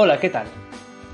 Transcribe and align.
Hola, 0.00 0.20
¿qué 0.20 0.30
tal? 0.30 0.46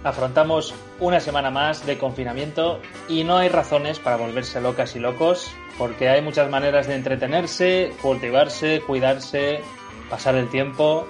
Afrontamos 0.02 0.74
una 1.00 1.18
semana 1.18 1.50
más 1.50 1.86
de 1.86 1.96
confinamiento 1.96 2.82
y 3.08 3.24
no 3.24 3.38
hay 3.38 3.48
razones 3.48 3.98
para 3.98 4.16
volverse 4.16 4.60
locas 4.60 4.94
y 4.94 4.98
locos 4.98 5.50
porque 5.78 6.10
hay 6.10 6.20
muchas 6.20 6.50
maneras 6.50 6.86
de 6.86 6.94
entretenerse, 6.94 7.94
cultivarse, 8.02 8.82
cuidarse, 8.82 9.62
pasar 10.10 10.34
el 10.34 10.50
tiempo. 10.50 11.08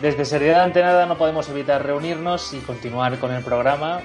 Desde 0.00 0.24
Seriedad 0.24 0.62
ante 0.62 0.80
nada 0.80 1.06
no 1.06 1.18
podemos 1.18 1.48
evitar 1.48 1.84
reunirnos 1.84 2.52
y 2.52 2.58
continuar 2.58 3.18
con 3.18 3.32
el 3.32 3.42
programa, 3.42 4.02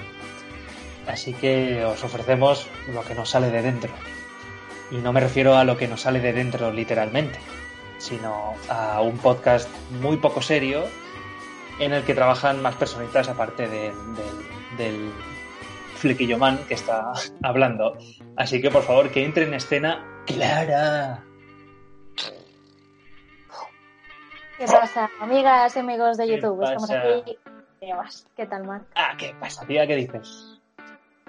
así 1.06 1.34
que 1.34 1.84
os 1.84 2.02
ofrecemos 2.02 2.66
lo 2.92 3.04
que 3.04 3.14
nos 3.14 3.30
sale 3.30 3.50
de 3.50 3.62
dentro. 3.62 3.92
Y 4.90 4.96
no 4.96 5.12
me 5.12 5.20
refiero 5.20 5.56
a 5.56 5.62
lo 5.62 5.76
que 5.76 5.86
nos 5.86 6.00
sale 6.00 6.18
de 6.18 6.32
dentro 6.32 6.72
literalmente, 6.72 7.38
sino 7.98 8.54
a 8.68 9.00
un 9.02 9.18
podcast 9.18 9.68
muy 10.00 10.16
poco 10.16 10.42
serio 10.42 10.86
en 11.78 11.92
el 11.92 12.04
que 12.04 12.14
trabajan 12.14 12.62
más 12.62 12.74
personitas 12.76 13.28
aparte 13.28 13.68
de- 13.68 13.92
del, 13.94 14.76
del 14.78 15.12
flequillo 15.96 16.38
man 16.38 16.58
que 16.68 16.74
está 16.74 17.12
hablando. 17.42 17.96
Así 18.36 18.60
que 18.62 18.70
por 18.70 18.82
favor 18.82 19.10
que 19.10 19.24
entre 19.24 19.44
en 19.44 19.54
escena 19.54 20.22
Clara. 20.26 21.22
¿Qué 24.58 24.64
pasa, 24.64 25.10
amigas 25.20 25.76
y 25.76 25.80
amigos 25.80 26.16
de 26.16 26.26
¿Qué 26.26 26.36
YouTube? 26.36 26.62
Estamos 26.62 26.88
pasa? 26.90 27.00
aquí. 27.18 27.38
¿Qué 27.78 27.94
más? 27.94 28.26
¿Qué 28.34 28.46
tal, 28.46 28.64
Marc? 28.64 28.84
Ah, 28.94 29.14
¿qué 29.18 29.34
pasa, 29.38 29.66
tía? 29.66 29.86
¿Qué 29.86 29.96
dices? 29.96 30.58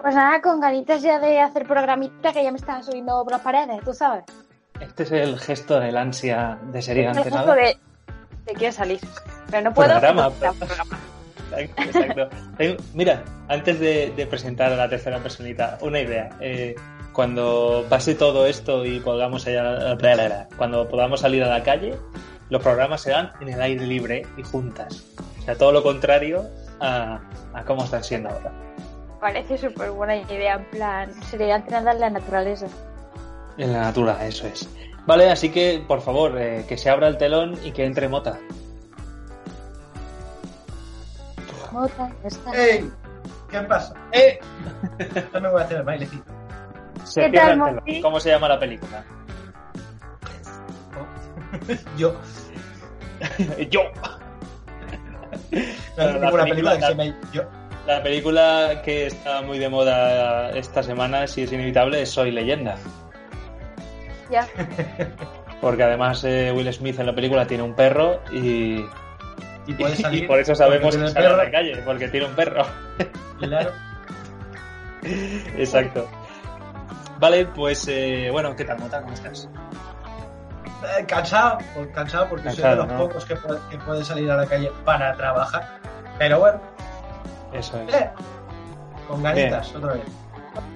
Pues 0.01 0.15
nada, 0.15 0.41
con 0.41 0.61
ganitas 0.61 1.01
ya 1.01 1.19
de 1.19 1.41
hacer 1.41 1.67
programita 1.67 2.31
que 2.31 2.41
ya 2.43 2.51
me 2.51 2.57
están 2.57 2.83
subiendo 2.83 3.21
por 3.23 3.33
las 3.33 3.41
paredes, 3.41 3.83
tú 3.83 3.93
sabes. 3.93 4.23
Este 4.79 5.03
es 5.03 5.11
el 5.11 5.37
gesto 5.39 5.79
del 5.79 5.97
ansia 5.97 6.57
de 6.71 6.81
serie 6.81 7.03
El 7.03 7.09
ante 7.09 7.23
gesto 7.23 7.37
nada. 7.39 7.55
de, 7.55 7.77
de 8.45 8.53
quiero 8.53 8.71
salir. 8.71 8.99
Pero 9.49 9.63
no 9.63 9.73
puedo. 9.73 9.89
Programa, 9.89 10.29
programa. 10.31 10.99
Exacto, 11.55 12.29
Mira, 12.93 13.23
antes 13.47 13.79
de, 13.79 14.11
de 14.15 14.27
presentar 14.27 14.71
a 14.73 14.75
la 14.75 14.89
tercera 14.89 15.19
personita, 15.19 15.77
una 15.81 15.99
idea. 16.01 16.29
Eh, 16.41 16.75
cuando 17.13 17.85
pase 17.89 18.15
todo 18.15 18.45
esto 18.45 18.85
y 18.85 18.99
podamos 18.99 19.47
allá- 19.47 19.97
cuando 20.57 20.87
podamos 20.89 21.21
salir 21.21 21.43
a 21.43 21.47
la 21.47 21.63
calle, 21.63 21.95
los 22.49 22.61
programas 22.61 23.01
serán 23.01 23.31
en 23.41 23.49
el 23.49 23.61
aire 23.61 23.85
libre 23.87 24.23
y 24.37 24.43
juntas. 24.43 25.03
O 25.39 25.41
sea, 25.43 25.55
todo 25.55 25.71
lo 25.71 25.81
contrario 25.83 26.45
a, 26.79 27.19
a 27.53 27.63
cómo 27.63 27.83
están 27.85 28.03
siendo 28.03 28.29
ahora. 28.29 28.51
Parece 29.19 29.57
súper 29.57 29.89
buena 29.91 30.15
idea, 30.17 30.55
en 30.55 30.65
plan, 30.65 31.11
sería 31.23 31.55
entrenar 31.55 31.95
la 31.95 32.09
naturaleza. 32.09 32.67
En 33.57 33.73
la 33.73 33.79
natura, 33.79 34.23
eso 34.27 34.45
es. 34.45 34.69
Vale, 35.07 35.31
así 35.31 35.49
que, 35.49 35.83
por 35.87 36.01
favor, 36.01 36.37
eh, 36.37 36.65
que 36.67 36.77
se 36.77 36.89
abra 36.89 37.07
el 37.07 37.17
telón 37.17 37.57
y 37.63 37.71
que 37.71 37.85
entre 37.85 38.09
Mota. 38.09 38.37
Está. 41.85 42.11
¡Ey! 42.53 42.91
¿Qué 43.49 43.59
pasa? 43.61 43.93
¡Eh! 44.11 44.39
Yo 45.33 45.41
me 45.41 45.49
voy 45.49 45.61
a 45.61 45.65
hacer 45.65 45.77
el 45.77 45.83
bailecito. 45.83 46.31
Se 47.03 47.21
¿Qué 47.21 47.29
cierra 47.29 47.31
tal, 47.31 47.49
el 47.49 47.59
telón. 47.59 47.75
Monty? 47.75 48.01
¿Cómo 48.01 48.19
se 48.19 48.29
llama 48.29 48.49
la 48.49 48.59
película? 48.59 49.03
Yo. 51.97 52.15
Yo. 53.69 53.81
No 55.97 56.05
La 56.05 56.13
película 56.19 56.43
película 56.43 56.77
que 56.77 56.85
se 56.85 57.15
Yo. 57.31 57.43
La 57.85 58.03
película 58.03 58.81
que 58.83 59.05
está 59.07 59.41
muy 59.41 59.59
de 59.59 59.69
moda 59.69 60.49
esta 60.51 60.83
semana, 60.83 61.25
si 61.25 61.43
es 61.43 61.51
inevitable, 61.53 62.01
es 62.01 62.09
Soy 62.09 62.31
Leyenda. 62.31 62.75
Ya. 64.29 64.45
Porque 65.61 65.83
además 65.83 66.23
eh, 66.25 66.51
Will 66.53 66.71
Smith 66.73 66.99
en 66.99 67.05
la 67.05 67.15
película 67.15 67.47
tiene 67.47 67.63
un 67.63 67.73
perro 67.75 68.19
y, 68.31 68.83
Y 69.67 69.73
puede 69.73 69.95
salir. 69.97 70.23
y 70.23 70.27
por 70.27 70.39
eso 70.39 70.55
sabemos 70.55 70.95
que 70.95 71.07
sale 71.09 71.27
a 71.27 71.31
la 71.37 71.51
calle, 71.51 71.77
porque 71.85 72.07
tiene 72.07 72.25
un 72.27 72.33
perro. 72.35 72.65
Claro. 73.39 73.71
Exacto. 75.03 76.07
Vale, 77.19 77.45
pues 77.47 77.87
eh, 77.87 78.29
bueno, 78.31 78.55
¿qué 78.55 78.63
tal, 78.65 78.79
Mota? 78.79 79.01
¿Cómo 79.01 79.13
estás? 79.13 79.47
Eh, 80.99 81.05
cansado, 81.07 81.57
por- 81.73 81.91
cansado 81.91 82.29
porque 82.29 82.51
soy 82.51 82.63
de 82.63 82.75
los 82.75 82.87
¿no? 82.87 82.97
pocos 82.97 83.25
que 83.25 83.35
puede, 83.35 83.59
que 83.69 83.77
puede 83.79 84.03
salir 84.05 84.29
a 84.29 84.37
la 84.37 84.45
calle 84.45 84.71
para 84.85 85.15
trabajar. 85.15 85.79
Pero 86.19 86.39
bueno, 86.39 86.59
Eso 87.53 87.79
es. 87.87 87.93
eh, 87.95 88.09
con 89.07 89.23
ganitas 89.23 89.73
otra 89.75 89.93
vez. 89.93 90.03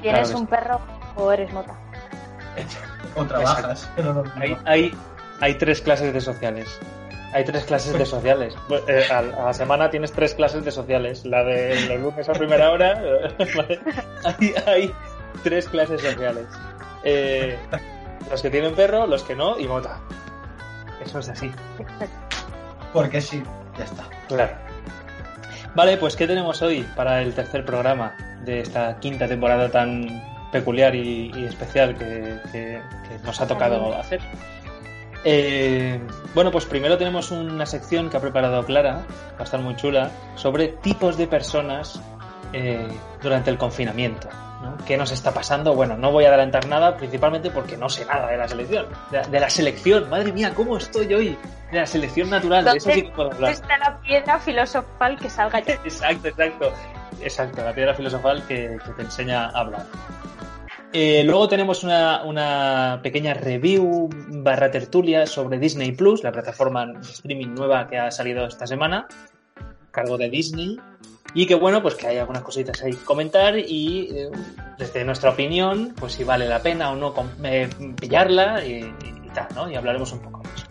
¿Tienes 0.01 0.31
un 0.33 0.41
sí. 0.41 0.47
perro 0.47 0.79
o 1.15 1.31
eres 1.31 1.51
mota? 1.53 1.73
O 3.15 3.23
trabajas. 3.25 3.89
No, 3.97 4.13
no, 4.13 4.23
no. 4.23 4.31
Hay, 4.39 4.57
hay, 4.65 4.95
hay 5.39 5.53
tres 5.55 5.81
clases 5.81 6.13
de 6.13 6.21
sociales. 6.21 6.79
Hay 7.33 7.43
tres 7.45 7.63
clases 7.65 7.93
de 7.97 8.05
sociales. 8.05 8.55
Pues, 8.67 8.83
eh, 8.87 9.03
a, 9.11 9.19
a 9.19 9.45
la 9.45 9.53
semana 9.53 9.89
tienes 9.89 10.11
tres 10.11 10.33
clases 10.33 10.63
de 10.65 10.71
sociales. 10.71 11.25
La 11.25 11.43
de 11.43 11.79
los 11.87 11.99
lunes 11.99 12.27
a 12.29 12.33
primera 12.33 12.71
hora. 12.71 12.93
¿vale? 13.55 13.79
Hay, 14.23 14.53
hay 14.67 14.95
tres 15.43 15.67
clases 15.69 16.01
sociales. 16.01 16.45
Eh, 17.03 17.57
los 18.29 18.41
que 18.41 18.49
tienen 18.49 18.75
perro, 18.75 19.07
los 19.07 19.23
que 19.23 19.35
no 19.35 19.57
y 19.59 19.67
mota. 19.67 19.99
Eso 21.03 21.19
es 21.19 21.29
así. 21.29 21.51
Porque 22.93 23.21
sí, 23.21 23.41
ya 23.77 23.85
está. 23.85 24.03
Claro. 24.27 24.53
Vale, 25.73 25.97
pues 25.97 26.15
¿qué 26.17 26.27
tenemos 26.27 26.61
hoy 26.61 26.85
para 26.95 27.21
el 27.21 27.33
tercer 27.33 27.65
programa 27.65 28.13
de 28.43 28.59
esta 28.59 28.99
quinta 28.99 29.25
temporada 29.27 29.69
tan 29.71 30.21
peculiar 30.51 30.93
y, 30.93 31.31
y 31.33 31.45
especial 31.45 31.97
que, 31.97 32.37
que- 32.51 32.81
que 33.07 33.17
nos 33.23 33.39
ha 33.39 33.47
tocado 33.47 33.95
hacer? 33.97 34.19
Eh, 35.23 35.99
bueno, 36.33 36.51
pues 36.51 36.65
primero 36.65 36.97
tenemos 36.97 37.31
una 37.31 37.65
sección 37.65 38.09
que 38.09 38.17
ha 38.17 38.19
preparado 38.19 38.65
Clara, 38.65 39.05
va 39.33 39.39
a 39.39 39.43
estar 39.43 39.59
muy 39.59 39.75
chula, 39.75 40.11
sobre 40.35 40.69
tipos 40.69 41.17
de 41.17 41.27
personas 41.27 42.01
eh, 42.53 42.87
durante 43.21 43.49
el 43.49 43.57
confinamiento. 43.57 44.29
¿no? 44.61 44.77
¿Qué 44.85 44.97
nos 44.97 45.11
está 45.11 45.33
pasando? 45.33 45.73
Bueno, 45.75 45.97
no 45.97 46.11
voy 46.11 46.25
a 46.25 46.29
adelantar 46.29 46.67
nada, 46.67 46.95
principalmente 46.97 47.49
porque 47.51 47.77
no 47.77 47.89
sé 47.89 48.05
nada 48.05 48.29
de 48.29 48.37
la 48.37 48.47
selección. 48.47 48.87
De, 49.09 49.21
de 49.21 49.39
la 49.39 49.49
selección, 49.49 50.09
madre 50.09 50.31
mía, 50.31 50.53
¿cómo 50.55 50.77
estoy 50.77 51.13
hoy? 51.13 51.37
De 51.71 51.79
la 51.79 51.85
selección 51.85 52.29
natural, 52.29 52.65
de 52.65 52.77
eso 52.77 52.91
sí 52.91 53.03
que 53.03 53.09
puedo 53.09 53.31
hablar. 53.31 53.51
está 53.51 53.77
la 53.77 53.99
piedra 54.01 54.39
filosofal 54.39 55.17
que 55.17 55.29
salga 55.29 55.59
ya? 55.61 55.73
Exacto, 55.83 56.27
exacto. 56.27 56.73
Exacto, 57.21 57.63
la 57.63 57.73
piedra 57.73 57.93
filosofal 57.93 58.43
que, 58.47 58.77
que 58.83 58.91
te 58.93 59.01
enseña 59.03 59.45
a 59.45 59.59
hablar. 59.59 59.85
Eh, 60.93 61.23
luego 61.23 61.47
tenemos 61.47 61.83
una, 61.83 62.23
una 62.25 62.99
pequeña 63.01 63.33
review 63.33 64.09
barra 64.27 64.69
tertulia 64.71 65.25
sobre 65.25 65.57
Disney 65.57 65.93
Plus, 65.93 66.21
la 66.23 66.31
plataforma 66.33 66.85
de 66.85 66.99
streaming 67.01 67.53
nueva 67.55 67.87
que 67.87 67.97
ha 67.97 68.11
salido 68.11 68.45
esta 68.45 68.67
semana, 68.67 69.07
cargo 69.91 70.17
de 70.17 70.29
Disney. 70.29 70.77
Y 71.33 71.45
que 71.45 71.55
bueno, 71.55 71.81
pues 71.81 71.95
que 71.95 72.07
hay 72.07 72.17
algunas 72.17 72.41
cositas 72.43 72.81
ahí 72.83 72.91
que 72.91 73.05
comentar 73.05 73.57
y 73.57 74.09
eh, 74.11 74.29
desde 74.77 75.05
nuestra 75.05 75.29
opinión, 75.29 75.93
pues 75.97 76.11
si 76.13 76.25
vale 76.25 76.45
la 76.49 76.59
pena 76.61 76.91
o 76.91 76.95
no 76.97 77.13
eh, 77.45 77.69
pillarla 77.97 78.65
y, 78.65 78.71
y- 78.81 79.27
y 79.27 79.29
tal, 79.33 79.47
¿no? 79.55 79.71
Y 79.71 79.75
hablaremos 79.75 80.11
un 80.11 80.19
poco 80.19 80.39
de 80.39 80.49
eso. 80.53 80.65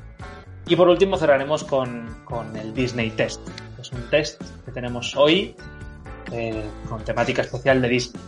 Y 0.67 0.77
por 0.77 0.87
último 0.91 1.17
cerraremos 1.17 1.65
con, 1.65 2.15
con 2.27 2.55
el 2.59 2.75
Disney 2.75 3.09
Test. 3.13 3.41
que 3.77 3.81
Es 3.81 3.91
un 3.93 4.03
test 4.11 4.43
que 4.67 4.71
tenemos 4.71 5.17
hoy 5.17 5.57
eh, 6.31 6.63
con 6.91 7.03
temática 7.07 7.41
especial 7.41 7.81
de 7.81 7.89
Disney, 7.89 8.23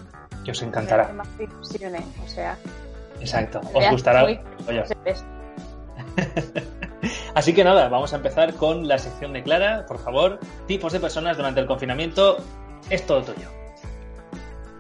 que 0.45 0.51
os 0.51 0.63
encantará. 0.63 1.13
Más 1.13 1.29
O 2.25 2.29
sea, 2.29 2.57
Exacto, 3.21 3.61
os 3.73 3.91
gustará. 3.91 4.23
muy-. 4.23 4.41
Así 7.35 7.55
que 7.55 7.65
nada, 7.65 7.89
vamos 7.89 8.13
a 8.13 8.17
empezar 8.17 8.55
con 8.55 8.87
la 8.87 8.99
sección 8.99 9.33
de 9.33 9.43
Clara, 9.43 9.87
por 9.87 9.99
favor. 9.99 10.39
Tipos 10.67 10.93
de 10.93 11.01
personas 11.01 11.37
durante 11.37 11.61
el 11.61 11.67
confinamiento. 11.67 12.37
Es 12.91 13.07
todo 13.07 13.23
tuyo. 13.23 13.49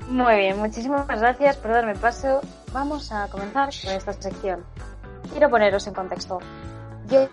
Muy 0.08 0.36
bien, 0.36 0.58
muchísimas 0.58 1.06
gracias 1.06 1.56
por 1.56 1.72
darme 1.72 1.94
paso. 1.94 2.40
Vamos 2.72 3.12
a 3.12 3.28
comenzar 3.28 3.70
con 3.84 3.94
esta 3.94 4.12
sección. 4.12 4.64
Quiero 5.30 5.48
poneros 5.48 5.86
en 5.86 5.94
contexto. 5.94 6.38
Yo 7.08 7.28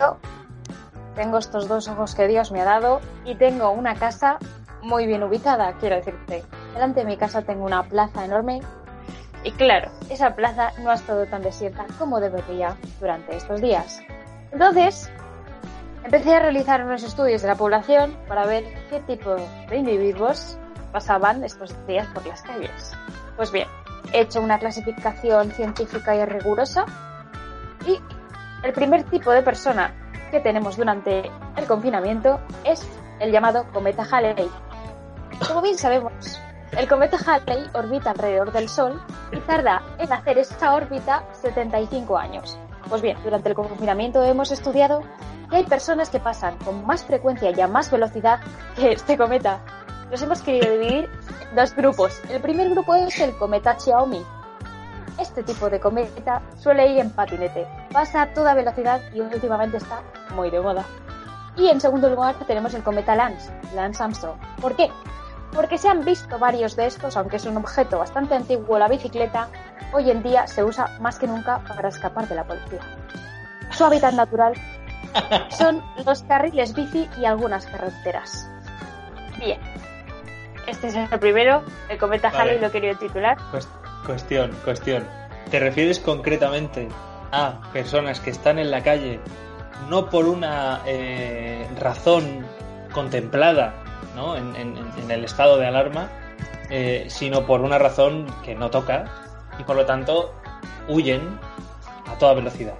tengo 1.15 1.37
estos 1.37 1.67
dos 1.67 1.87
ojos 1.87 2.15
que 2.15 2.27
Dios 2.27 2.51
me 2.51 2.61
ha 2.61 2.65
dado 2.65 3.01
y 3.25 3.35
tengo 3.35 3.71
una 3.71 3.95
casa 3.95 4.37
muy 4.81 5.05
bien 5.05 5.23
ubicada, 5.23 5.73
quiero 5.79 5.97
decirte. 5.97 6.43
Delante 6.73 7.01
de 7.01 7.05
mi 7.05 7.17
casa 7.17 7.41
tengo 7.41 7.65
una 7.65 7.83
plaza 7.83 8.25
enorme 8.25 8.61
y 9.43 9.51
claro, 9.51 9.89
esa 10.09 10.35
plaza 10.35 10.71
no 10.79 10.89
ha 10.91 10.95
estado 10.95 11.25
tan 11.25 11.41
desierta 11.41 11.85
como 11.97 12.19
debería 12.19 12.75
durante 12.99 13.35
estos 13.35 13.61
días. 13.61 14.01
Entonces, 14.51 15.09
empecé 16.03 16.35
a 16.35 16.39
realizar 16.39 16.83
unos 16.83 17.03
estudios 17.03 17.41
de 17.41 17.47
la 17.47 17.55
población 17.55 18.17
para 18.27 18.45
ver 18.45 18.65
qué 18.89 18.99
tipo 19.01 19.35
de 19.69 19.77
individuos 19.77 20.57
pasaban 20.91 21.43
estos 21.43 21.75
días 21.87 22.07
por 22.07 22.25
las 22.25 22.41
calles. 22.41 22.91
Pues 23.37 23.51
bien, 23.51 23.67
he 24.11 24.21
hecho 24.21 24.41
una 24.41 24.59
clasificación 24.59 25.51
científica 25.51 26.15
y 26.15 26.25
rigurosa 26.25 26.85
y 27.87 27.99
el 28.63 28.73
primer 28.73 29.03
tipo 29.03 29.31
de 29.31 29.41
persona 29.41 29.93
que 30.31 30.41
tenemos 30.41 30.75
durante 30.75 31.31
el 31.55 31.65
confinamiento 31.65 32.39
es 32.65 32.85
el 33.19 33.31
llamado 33.31 33.65
cometa 33.71 34.05
Halley. 34.09 34.49
Como 35.47 35.61
bien 35.61 35.77
sabemos, 35.77 36.41
el 36.71 36.87
cometa 36.87 37.17
Halley 37.17 37.69
orbita 37.73 38.11
alrededor 38.11 38.51
del 38.51 38.69
Sol 38.69 39.01
y 39.31 39.39
tarda 39.39 39.81
en 39.97 40.11
hacer 40.11 40.37
esta 40.37 40.73
órbita 40.73 41.23
75 41.33 42.17
años. 42.17 42.57
Pues 42.87 43.01
bien, 43.01 43.17
durante 43.23 43.49
el 43.49 43.55
confinamiento 43.55 44.23
hemos 44.23 44.51
estudiado 44.51 45.01
Y 45.51 45.55
hay 45.55 45.63
personas 45.63 46.09
que 46.09 46.19
pasan 46.19 46.57
con 46.59 46.85
más 46.85 47.03
frecuencia 47.03 47.51
y 47.51 47.59
a 47.59 47.67
más 47.67 47.91
velocidad 47.91 48.39
que 48.75 48.91
este 48.91 49.17
cometa. 49.17 49.59
Los 50.11 50.21
hemos 50.21 50.41
querido 50.41 50.71
dividir 50.71 51.09
en 51.49 51.55
dos 51.55 51.75
grupos. 51.75 52.19
El 52.29 52.41
primer 52.41 52.69
grupo 52.69 52.95
es 52.95 53.19
el 53.19 53.35
cometa 53.35 53.77
Xiaomi. 53.79 54.23
Este 55.19 55.43
tipo 55.43 55.69
de 55.69 55.79
cometa 55.79 56.41
suele 56.57 56.87
ir 56.87 56.99
en 56.99 57.11
patinete, 57.11 57.67
pasa 57.91 58.21
a 58.21 58.33
toda 58.33 58.53
velocidad 58.53 59.01
y 59.13 59.19
últimamente 59.19 59.77
está 59.77 60.01
muy 60.33 60.49
de 60.49 60.61
moda. 60.61 60.85
Y 61.57 61.67
en 61.67 61.81
segundo 61.81 62.09
lugar 62.09 62.35
tenemos 62.47 62.73
el 62.73 62.83
cometa 62.83 63.15
Lance, 63.15 63.51
Lance 63.75 64.01
Armstrong. 64.01 64.37
¿Por 64.61 64.75
qué? 64.75 64.89
Porque 65.53 65.77
se 65.77 65.89
han 65.89 66.05
visto 66.05 66.37
varios 66.37 66.75
de 66.75 66.85
estos, 66.85 67.17
aunque 67.17 67.37
es 67.37 67.45
un 67.45 67.57
objeto 67.57 67.97
bastante 67.99 68.35
antiguo, 68.35 68.77
la 68.77 68.87
bicicleta 68.87 69.47
hoy 69.93 70.11
en 70.11 70.21
día 70.21 70.45
se 70.47 70.63
usa 70.63 70.97
más 70.99 71.17
que 71.17 71.27
nunca 71.27 71.59
para 71.67 71.89
escapar 71.89 72.27
de 72.27 72.35
la 72.35 72.43
policía. 72.43 72.79
Su 73.71 73.85
hábitat 73.85 74.13
natural 74.13 74.53
son 75.49 75.83
los 76.05 76.21
carriles 76.23 76.73
bici 76.75 77.09
y 77.19 77.25
algunas 77.25 77.65
carreteras. 77.65 78.49
Bien. 79.39 79.59
Este 80.67 80.87
es 80.87 80.95
el 80.95 81.19
primero, 81.19 81.63
el 81.89 81.97
cometa 81.97 82.29
Vale. 82.29 82.51
Halley 82.51 82.59
lo 82.61 82.71
quería 82.71 82.93
titular. 82.95 83.37
Cues- 83.51 83.67
Cuestión, 84.05 84.51
cuestión. 84.63 85.03
¿Te 85.51 85.59
refieres 85.59 85.99
concretamente 85.99 86.87
a 87.31 87.59
personas 87.73 88.19
que 88.19 88.29
están 88.29 88.59
en 88.59 88.69
la 88.71 88.81
calle 88.83 89.19
no 89.89 90.09
por 90.09 90.25
una 90.25 90.81
eh, 90.85 91.67
razón 91.79 92.45
contemplada 92.93 93.73
¿no? 94.19 94.35
en, 94.35 94.53
en- 94.57 94.77
en 94.77 95.11
el 95.11 95.23
estado 95.23 95.57
de 95.57 95.65
alarma, 95.67 96.09
eh, 96.69 97.05
sino 97.09 97.45
por 97.45 97.61
una 97.61 97.77
razón 97.79 98.25
que 98.43 98.53
no 98.53 98.69
toca 98.69 99.05
y 99.57 99.63
por 99.63 99.75
lo 99.77 99.85
tanto 99.85 100.33
huyen 100.89 101.39
a 102.07 102.17
toda 102.17 102.33
velocidad? 102.33 102.75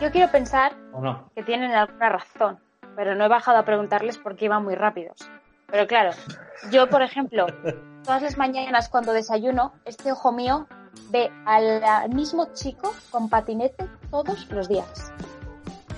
Yo 0.00 0.10
quiero 0.10 0.30
pensar 0.32 0.72
¿O 0.92 1.00
no? 1.00 1.30
que 1.34 1.42
tienen 1.42 1.72
alguna 1.72 2.08
razón, 2.08 2.58
pero 2.96 3.14
no 3.14 3.24
he 3.26 3.28
bajado 3.28 3.58
a 3.58 3.64
preguntarles 3.64 4.16
por 4.18 4.34
qué 4.36 4.46
iban 4.46 4.64
muy 4.64 4.74
rápidos. 4.74 5.18
Pero 5.70 5.86
claro, 5.86 6.10
yo, 6.70 6.88
por 6.88 7.02
ejemplo, 7.02 7.46
todas 8.04 8.22
las 8.22 8.36
mañanas 8.38 8.88
cuando 8.88 9.12
desayuno, 9.12 9.74
este 9.84 10.10
ojo 10.12 10.32
mío 10.32 10.66
ve 11.10 11.30
al 11.44 11.84
al 11.84 12.08
mismo 12.14 12.48
chico 12.54 12.94
con 13.10 13.28
patinete 13.28 13.86
todos 14.10 14.48
los 14.50 14.68
días. 14.68 15.12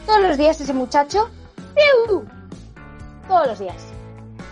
Todos 0.05 0.21
los 0.21 0.37
días 0.37 0.61
ese 0.61 0.73
muchacho, 0.75 1.31
¡piu! 2.09 2.25
Todos 3.29 3.47
los 3.47 3.59
días. 3.59 3.87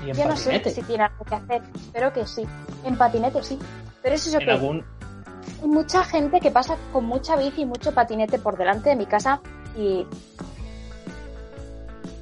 Y 0.05 0.11
en 0.11 0.17
Yo 0.17 0.29
no 0.29 0.37
sé 0.37 0.63
si 0.71 0.83
tiene 0.83 1.05
algo 1.05 1.25
que 1.25 1.35
hacer, 1.35 1.63
espero 1.75 2.13
que 2.13 2.27
sí. 2.27 2.47
En 2.85 2.97
patinete 2.97 3.43
sí. 3.43 3.59
Pero 4.03 4.15
eso 4.15 4.29
es 4.29 4.35
En 4.35 4.41
que 4.41 4.51
algún, 4.51 4.85
hay 5.63 5.69
mucha 5.69 6.05
gente 6.05 6.41
que 6.41 6.51
pasa 6.51 6.77
con 6.93 7.05
mucha 7.07 7.37
bici 7.37 7.63
y 7.63 7.67
mucho 7.67 7.93
patinete 7.93 8.39
por 8.39 8.57
delante 8.57 8.91
de 8.91 8.97
mi 8.97 9.07
casa 9.07 9.41
y. 9.77 10.07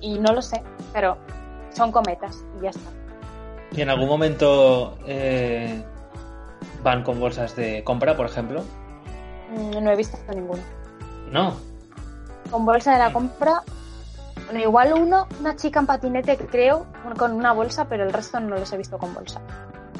Y 0.00 0.18
no 0.18 0.32
lo 0.32 0.42
sé, 0.42 0.62
pero 0.92 1.16
son 1.72 1.90
cometas 1.90 2.44
y 2.58 2.64
ya 2.64 2.70
está. 2.70 2.90
y 3.72 3.80
en 3.80 3.90
algún 3.90 4.08
momento 4.08 4.98
eh, 5.06 5.82
van 6.82 7.02
con 7.02 7.18
bolsas 7.18 7.56
de 7.56 7.82
compra, 7.82 8.16
por 8.16 8.26
ejemplo. 8.26 8.62
Mm, 9.50 9.82
No 9.82 9.90
he 9.90 9.96
visto 9.96 10.16
ninguno. 10.34 10.62
No. 11.30 11.54
Con 12.50 12.64
bolsa 12.66 12.92
de 12.92 12.98
la 12.98 13.12
compra, 13.12 13.62
bueno, 14.54 14.68
igual 14.68 14.92
uno, 14.92 15.26
una 15.40 15.56
chica 15.56 15.80
en 15.80 15.86
patinete, 15.86 16.36
creo, 16.36 16.86
con 17.18 17.32
una 17.32 17.52
bolsa, 17.52 17.88
pero 17.88 18.04
el 18.04 18.12
resto 18.12 18.38
no 18.38 18.54
los 18.54 18.72
he 18.72 18.76
visto 18.76 18.98
con 18.98 19.12
bolsa. 19.12 19.40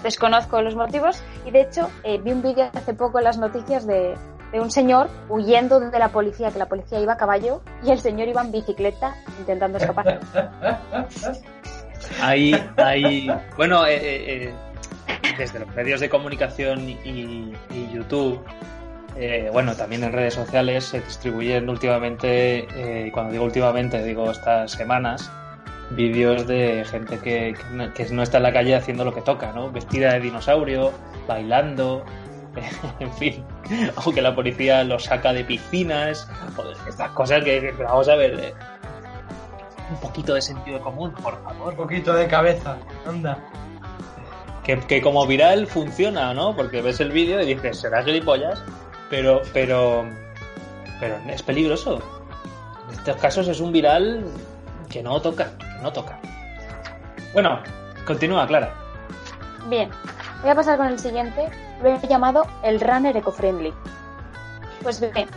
Desconozco 0.04 0.62
los 0.62 0.76
motivos 0.76 1.20
y 1.44 1.50
de 1.50 1.62
hecho 1.62 1.90
eh, 2.04 2.18
vi 2.18 2.30
un 2.30 2.40
vídeo 2.40 2.70
hace 2.72 2.94
poco 2.94 3.18
en 3.18 3.24
las 3.24 3.36
noticias 3.36 3.84
de, 3.84 4.14
de 4.52 4.60
un 4.60 4.70
señor 4.70 5.10
huyendo 5.28 5.80
de 5.80 5.98
la 5.98 6.10
policía, 6.10 6.52
que 6.52 6.60
la 6.60 6.66
policía 6.66 7.00
iba 7.00 7.14
a 7.14 7.16
caballo 7.16 7.62
y 7.82 7.90
el 7.90 7.98
señor 7.98 8.28
iba 8.28 8.42
en 8.42 8.52
bicicleta 8.52 9.16
intentando 9.40 9.78
escapar. 9.78 10.20
Hay, 12.20 12.54
hay, 12.76 13.28
bueno, 13.56 13.86
eh, 13.86 13.96
eh, 14.46 14.54
desde 15.38 15.58
los 15.60 15.74
medios 15.74 16.00
de 16.00 16.10
comunicación 16.10 16.86
y 16.86 17.54
YouTube, 17.94 18.44
eh, 19.16 19.48
bueno, 19.52 19.74
también 19.76 20.02
en 20.04 20.12
redes 20.12 20.34
sociales 20.34 20.84
se 20.84 21.00
distribuyen 21.00 21.68
últimamente, 21.68 22.66
eh, 22.74 23.06
y 23.06 23.10
cuando 23.10 23.32
digo 23.32 23.44
últimamente, 23.44 24.02
digo 24.02 24.30
estas 24.30 24.72
semanas, 24.72 25.30
vídeos 25.90 26.46
de 26.46 26.84
gente 26.90 27.18
que, 27.18 27.54
que 27.54 27.64
no- 27.72 27.92
que 27.92 28.04
no 28.10 28.22
está 28.22 28.38
en 28.38 28.42
la 28.44 28.52
calle 28.52 28.74
haciendo 28.74 29.04
lo 29.04 29.12
que 29.14 29.20
toca, 29.20 29.52
¿no? 29.52 29.70
Vestida 29.70 30.12
de 30.14 30.20
dinosaurio, 30.20 30.92
bailando, 31.28 32.04
en 33.00 33.12
fin, 33.12 33.44
aunque 33.96 34.22
la 34.22 34.34
policía 34.34 34.82
los 34.84 35.04
saca 35.04 35.32
de 35.32 35.44
piscinas, 35.44 36.28
estas 36.88 37.10
cosas 37.10 37.44
que, 37.44 37.60
que 37.76 37.82
vamos 37.82 38.08
a 38.08 38.14
ver, 38.16 38.34
eh, 38.40 38.54
un 39.90 39.96
poquito 39.98 40.34
de 40.34 40.40
sentido 40.42 40.80
común, 40.80 41.12
por 41.22 41.40
favor. 41.44 41.70
Un 41.72 41.76
poquito 41.76 42.14
de 42.14 42.26
cabeza. 42.26 42.78
Anda. 43.06 43.38
que, 44.64 44.78
que 44.80 45.02
como 45.02 45.26
viral 45.26 45.66
funciona, 45.66 46.32
¿no? 46.32 46.56
Porque 46.56 46.80
ves 46.80 46.98
el 47.00 47.12
vídeo 47.12 47.40
y 47.42 47.46
dices, 47.54 47.80
será 47.80 48.02
gilipollas, 48.02 48.62
pero, 49.10 49.42
pero, 49.52 50.04
pero 51.00 51.16
es 51.28 51.42
peligroso. 51.42 52.02
En 52.88 52.98
estos 52.98 53.16
casos 53.16 53.48
es 53.48 53.60
un 53.60 53.72
viral 53.72 54.24
que 54.88 55.02
no 55.02 55.20
toca, 55.20 55.52
que 55.58 55.82
no 55.82 55.92
toca. 55.92 56.18
Bueno, 57.32 57.60
continúa, 58.06 58.46
Clara. 58.46 58.72
Bien, 59.68 59.90
voy 60.42 60.50
a 60.50 60.54
pasar 60.54 60.76
con 60.76 60.88
el 60.88 60.98
siguiente. 60.98 61.48
Lo 61.82 61.94
he 61.94 62.08
llamado 62.08 62.46
el 62.62 62.80
runner 62.80 63.16
eco-friendly. 63.16 63.72
Pues 64.82 65.00
bien, 65.00 65.28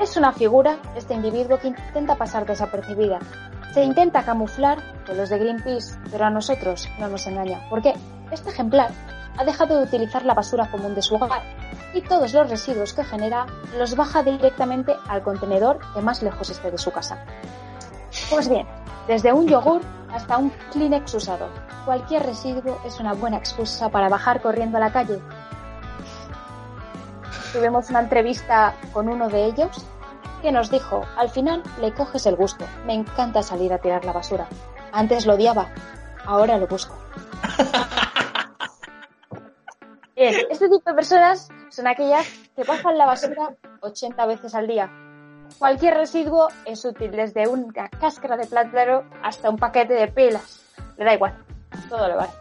es 0.00 0.16
una 0.16 0.32
figura, 0.32 0.78
este 0.96 1.14
individuo, 1.14 1.58
que 1.58 1.68
intenta 1.68 2.16
pasar 2.16 2.46
desapercibida. 2.46 3.18
Se 3.74 3.82
intenta 3.82 4.24
camuflar 4.24 4.78
con 5.06 5.16
los 5.16 5.28
de 5.28 5.38
Greenpeace, 5.38 5.98
pero 6.10 6.24
a 6.24 6.30
nosotros 6.30 6.88
no 6.98 7.08
nos 7.08 7.26
engaña. 7.26 7.60
Porque 7.68 7.94
este 8.30 8.50
ejemplar 8.50 8.90
ha 9.36 9.44
dejado 9.44 9.78
de 9.78 9.84
utilizar 9.84 10.24
la 10.24 10.34
basura 10.34 10.70
común 10.70 10.94
de 10.94 11.02
su 11.02 11.14
hogar 11.16 11.42
y 11.94 12.02
todos 12.02 12.32
los 12.32 12.50
residuos 12.50 12.92
que 12.92 13.04
genera 13.04 13.46
los 13.76 13.96
baja 13.96 14.22
directamente 14.22 14.94
al 15.08 15.22
contenedor 15.22 15.78
que 15.94 16.00
más 16.00 16.22
lejos 16.22 16.50
esté 16.50 16.70
de 16.70 16.78
su 16.78 16.90
casa. 16.90 17.24
Pues 18.30 18.48
bien, 18.48 18.66
desde 19.06 19.32
un 19.32 19.46
yogur 19.46 19.80
hasta 20.12 20.38
un 20.38 20.50
Kleenex 20.72 21.14
usado, 21.14 21.48
cualquier 21.84 22.24
residuo 22.24 22.78
es 22.84 23.00
una 23.00 23.14
buena 23.14 23.38
excusa 23.38 23.88
para 23.88 24.08
bajar 24.08 24.40
corriendo 24.40 24.76
a 24.78 24.80
la 24.80 24.92
calle. 24.92 25.20
Tuvimos 27.52 27.88
una 27.90 28.00
entrevista 28.00 28.74
con 28.92 29.08
uno 29.08 29.28
de 29.28 29.46
ellos 29.46 29.84
que 30.42 30.52
nos 30.52 30.70
dijo, 30.70 31.02
al 31.16 31.30
final 31.30 31.62
le 31.80 31.92
coges 31.92 32.26
el 32.26 32.36
gusto, 32.36 32.64
me 32.86 32.94
encanta 32.94 33.42
salir 33.42 33.72
a 33.72 33.78
tirar 33.78 34.04
la 34.04 34.12
basura. 34.12 34.46
Antes 34.92 35.26
lo 35.26 35.34
odiaba, 35.34 35.68
ahora 36.26 36.58
lo 36.58 36.66
busco. 36.66 36.94
Bien, 40.14 40.34
este 40.50 40.68
tipo 40.68 40.82
de 40.84 40.94
personas 40.94 41.48
son 41.78 41.86
aquellas 41.86 42.26
que 42.56 42.64
bajan 42.64 42.98
la 42.98 43.06
basura 43.06 43.54
80 43.82 44.26
veces 44.26 44.52
al 44.56 44.66
día. 44.66 44.90
Cualquier 45.60 45.94
residuo 45.94 46.48
es 46.64 46.84
útil, 46.84 47.12
desde 47.12 47.46
una 47.46 47.88
cáscara 47.88 48.36
de 48.36 48.46
plátano 48.46 49.04
hasta 49.22 49.48
un 49.48 49.58
paquete 49.58 49.94
de 49.94 50.08
pilas. 50.08 50.60
Le 50.96 51.04
da 51.04 51.14
igual, 51.14 51.34
todo 51.88 52.08
le 52.08 52.16
vale. 52.16 52.32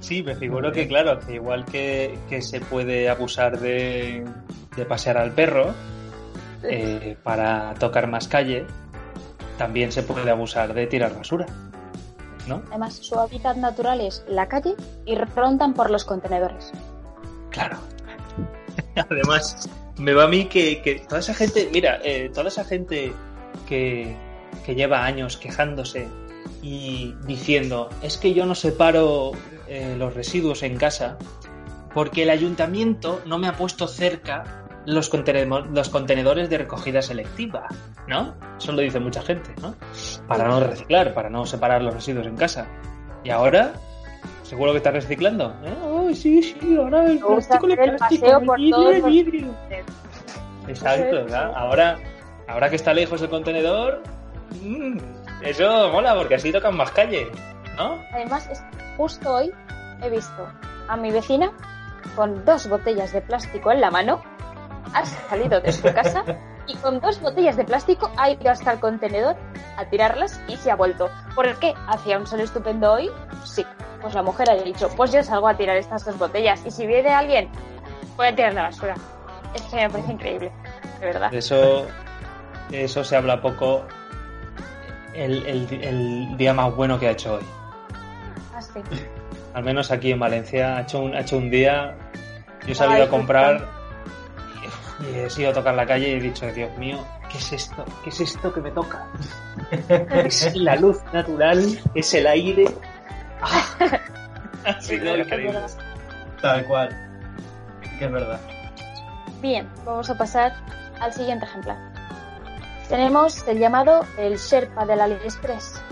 Sí, 0.00 0.22
me 0.22 0.34
figuro 0.34 0.72
que, 0.72 0.88
claro, 0.88 1.20
que 1.20 1.34
igual 1.34 1.66
que, 1.66 2.18
que 2.26 2.40
se 2.40 2.60
puede 2.60 3.10
abusar 3.10 3.60
de, 3.60 4.24
de 4.76 4.84
pasear 4.86 5.18
al 5.18 5.32
perro 5.32 5.74
eh, 6.62 7.18
para 7.22 7.74
tocar 7.74 8.08
más 8.08 8.28
calle, 8.28 8.64
también 9.58 9.92
se 9.92 10.02
puede 10.02 10.30
abusar 10.30 10.72
de 10.72 10.86
tirar 10.86 11.14
basura, 11.14 11.44
¿no? 12.46 12.62
Además, 12.68 12.94
su 12.94 13.18
hábitat 13.18 13.56
natural 13.56 14.00
es 14.00 14.24
la 14.28 14.48
calle 14.48 14.74
y 15.04 15.14
rondan 15.16 15.74
por 15.74 15.90
los 15.90 16.04
contenedores. 16.04 16.72
Claro. 17.50 17.78
Además, 19.10 19.68
me 19.98 20.12
va 20.12 20.24
a 20.24 20.28
mí 20.28 20.46
que, 20.46 20.82
que 20.82 20.96
toda 21.00 21.20
esa 21.20 21.34
gente, 21.34 21.68
mira, 21.72 22.00
eh, 22.04 22.30
toda 22.32 22.48
esa 22.48 22.64
gente 22.64 23.12
que, 23.66 24.16
que 24.64 24.74
lleva 24.74 25.04
años 25.04 25.36
quejándose 25.36 26.08
y 26.62 27.14
diciendo, 27.26 27.88
es 28.02 28.18
que 28.18 28.34
yo 28.34 28.46
no 28.46 28.54
separo 28.54 29.32
eh, 29.68 29.94
los 29.98 30.14
residuos 30.14 30.62
en 30.62 30.76
casa 30.76 31.18
porque 31.94 32.24
el 32.24 32.30
ayuntamiento 32.30 33.22
no 33.24 33.38
me 33.38 33.48
ha 33.48 33.56
puesto 33.56 33.88
cerca 33.88 34.65
los, 34.86 35.10
los 35.72 35.88
contenedores 35.90 36.48
de 36.48 36.58
recogida 36.58 37.02
selectiva, 37.02 37.66
¿no? 38.08 38.34
Eso 38.58 38.72
lo 38.72 38.80
dice 38.82 38.98
mucha 39.00 39.20
gente, 39.22 39.50
¿no? 39.60 39.74
Para 40.26 40.48
no 40.48 40.60
reciclar, 40.60 41.12
para 41.14 41.28
no 41.28 41.44
separar 41.44 41.82
los 41.82 41.92
residuos 41.94 42.26
en 42.26 42.36
casa. 42.36 42.66
Y 43.24 43.30
ahora, 43.30 43.72
seguro 44.44 44.70
que 44.72 44.78
está 44.78 44.92
reciclando. 44.92 45.54
¿eh? 45.64 45.74
Ay, 46.08 46.14
sí, 46.14 46.42
sí, 46.42 46.76
ahora 46.76 47.04
el 47.10 47.18
plástico, 47.18 47.66
el 47.66 47.72
el 47.78 47.96
plástico, 47.96 48.26
el 48.26 48.40
vidrio, 48.62 48.90
el 48.90 48.98
los- 49.02 49.10
vidrio. 49.10 49.54
Exacto, 50.68 51.16
¿verdad? 51.16 51.52
Ahora, 51.54 51.98
ahora 52.48 52.70
que 52.70 52.76
está 52.76 52.92
lejos 52.94 53.20
el 53.22 53.28
contenedor, 53.28 54.02
mm, 54.62 54.98
eso 55.42 55.90
mola 55.92 56.14
porque 56.14 56.36
así 56.36 56.52
tocan 56.52 56.76
más 56.76 56.90
calle, 56.92 57.28
¿no? 57.76 57.98
Además, 58.12 58.48
justo 58.96 59.34
hoy 59.34 59.52
he 60.02 60.10
visto 60.10 60.46
a 60.88 60.96
mi 60.96 61.10
vecina 61.10 61.52
con 62.14 62.44
dos 62.44 62.68
botellas 62.68 63.12
de 63.12 63.20
plástico 63.22 63.70
en 63.72 63.80
la 63.80 63.90
mano. 63.90 64.22
Ha 64.94 65.04
salido 65.04 65.60
de 65.60 65.72
su 65.72 65.82
casa 65.92 66.24
y 66.66 66.74
con 66.76 67.00
dos 67.00 67.20
botellas 67.20 67.56
de 67.56 67.64
plástico 67.64 68.10
ha 68.16 68.30
ido 68.30 68.50
hasta 68.50 68.72
el 68.72 68.80
contenedor 68.80 69.36
a 69.76 69.84
tirarlas 69.86 70.40
y 70.48 70.56
se 70.56 70.70
ha 70.70 70.76
vuelto. 70.76 71.08
¿Por 71.34 71.54
qué? 71.58 71.74
¿Hacía 71.88 72.18
un 72.18 72.26
sol 72.26 72.40
estupendo 72.40 72.92
hoy? 72.92 73.10
Sí. 73.44 73.64
Pues 74.00 74.14
la 74.14 74.22
mujer 74.22 74.50
ha 74.50 74.54
dicho, 74.54 74.88
pues 74.96 75.12
yo 75.12 75.22
salgo 75.22 75.48
a 75.48 75.56
tirar 75.56 75.76
estas 75.76 76.04
dos 76.04 76.18
botellas 76.18 76.62
y 76.64 76.70
si 76.70 76.86
viene 76.86 77.10
alguien, 77.10 77.48
voy 78.16 78.28
a 78.28 78.34
tirar 78.36 78.54
la 78.54 78.62
basura. 78.64 78.94
Esto 79.54 79.76
me 79.76 79.88
parece 79.90 80.12
increíble, 80.12 80.52
de 81.00 81.06
verdad. 81.06 81.32
Eso, 81.34 81.86
eso 82.70 83.02
se 83.04 83.16
habla 83.16 83.40
poco 83.40 83.82
el, 85.14 85.44
el- 85.46 85.82
el 85.82 86.36
día 86.36 86.52
más 86.52 86.74
bueno 86.74 86.98
que 86.98 87.08
ha 87.08 87.10
hecho 87.12 87.34
hoy. 87.36 87.44
Así. 88.54 88.80
Al 89.54 89.64
menos 89.64 89.90
aquí 89.90 90.12
en 90.12 90.18
Valencia 90.20 90.76
ha 90.76 90.80
hecho 90.82 91.00
un, 91.00 91.14
ha 91.14 91.20
hecho 91.20 91.38
un 91.38 91.50
día. 91.50 91.94
Yo 92.62 92.66
he 92.66 92.70
Ay, 92.70 92.74
salido 92.74 93.04
a 93.04 93.08
comprar 93.08 93.66
y, 95.00 95.18
he 95.18 95.30
sido 95.30 95.50
a 95.50 95.52
tocar 95.52 95.74
la 95.74 95.86
calle 95.86 96.08
y 96.08 96.12
he 96.14 96.20
dicho, 96.20 96.46
Dios 96.52 96.76
mío, 96.78 97.04
¿qué 97.30 97.38
es 97.38 97.52
esto? 97.52 97.84
¿Qué 98.02 98.10
es 98.10 98.20
esto 98.20 98.52
que 98.52 98.60
me 98.60 98.70
toca? 98.70 99.06
es 100.24 100.56
la 100.56 100.76
luz 100.76 100.98
natural, 101.12 101.78
es 101.94 102.14
el 102.14 102.26
aire. 102.26 102.66
Ah. 103.42 104.00
Es 104.78 104.90
increíble. 104.90 105.52
verdad. 105.52 105.70
Tal 106.42 106.64
cual. 106.66 106.88
Que 107.98 108.04
es 108.04 108.12
verdad. 108.12 108.40
Bien, 109.40 109.68
vamos 109.84 110.10
a 110.10 110.18
pasar 110.18 110.54
al 111.00 111.12
siguiente 111.12 111.44
ejemplar. 111.46 111.76
Tenemos 112.88 113.46
el 113.48 113.58
llamado 113.58 114.04
el 114.18 114.36
Sherpa 114.36 114.86
del 114.86 115.00
AliExpress. 115.00 115.82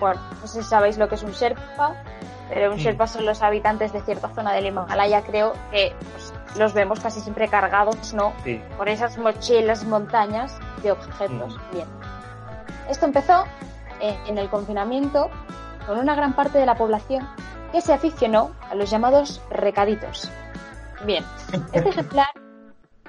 Bueno, 0.00 0.20
no 0.40 0.46
sé 0.46 0.62
si 0.62 0.68
sabéis 0.68 0.98
lo 0.98 1.08
que 1.08 1.14
es 1.14 1.22
un 1.22 1.32
Sherpa, 1.32 1.94
pero 2.52 2.70
un 2.70 2.76
Mm. 2.76 2.80
Sherpa 2.80 3.06
son 3.06 3.24
los 3.24 3.42
habitantes 3.42 3.92
de 3.92 4.02
cierta 4.02 4.28
zona 4.28 4.52
del 4.52 4.66
Himalaya, 4.66 5.22
creo 5.22 5.54
que 5.70 5.94
pues, 6.12 6.34
los 6.56 6.74
vemos 6.74 7.00
casi 7.00 7.20
siempre 7.20 7.48
cargados, 7.48 8.12
¿no? 8.12 8.34
Sí. 8.44 8.60
Por 8.76 8.88
esas 8.88 9.16
mochilas 9.16 9.84
montañas 9.84 10.58
de 10.82 10.92
objetos. 10.92 11.56
Mm. 11.56 11.74
Bien. 11.74 11.88
Esto 12.90 13.06
empezó 13.06 13.44
eh, 14.00 14.18
en 14.26 14.36
el 14.36 14.50
confinamiento 14.50 15.30
con 15.86 15.98
una 15.98 16.14
gran 16.14 16.34
parte 16.34 16.58
de 16.58 16.66
la 16.66 16.74
población 16.74 17.26
que 17.72 17.80
se 17.80 17.94
aficionó 17.94 18.54
a 18.70 18.74
los 18.74 18.90
llamados 18.90 19.40
recaditos. 19.50 20.30
Bien, 21.06 21.24
este 21.72 21.88
ejemplar 21.88 22.28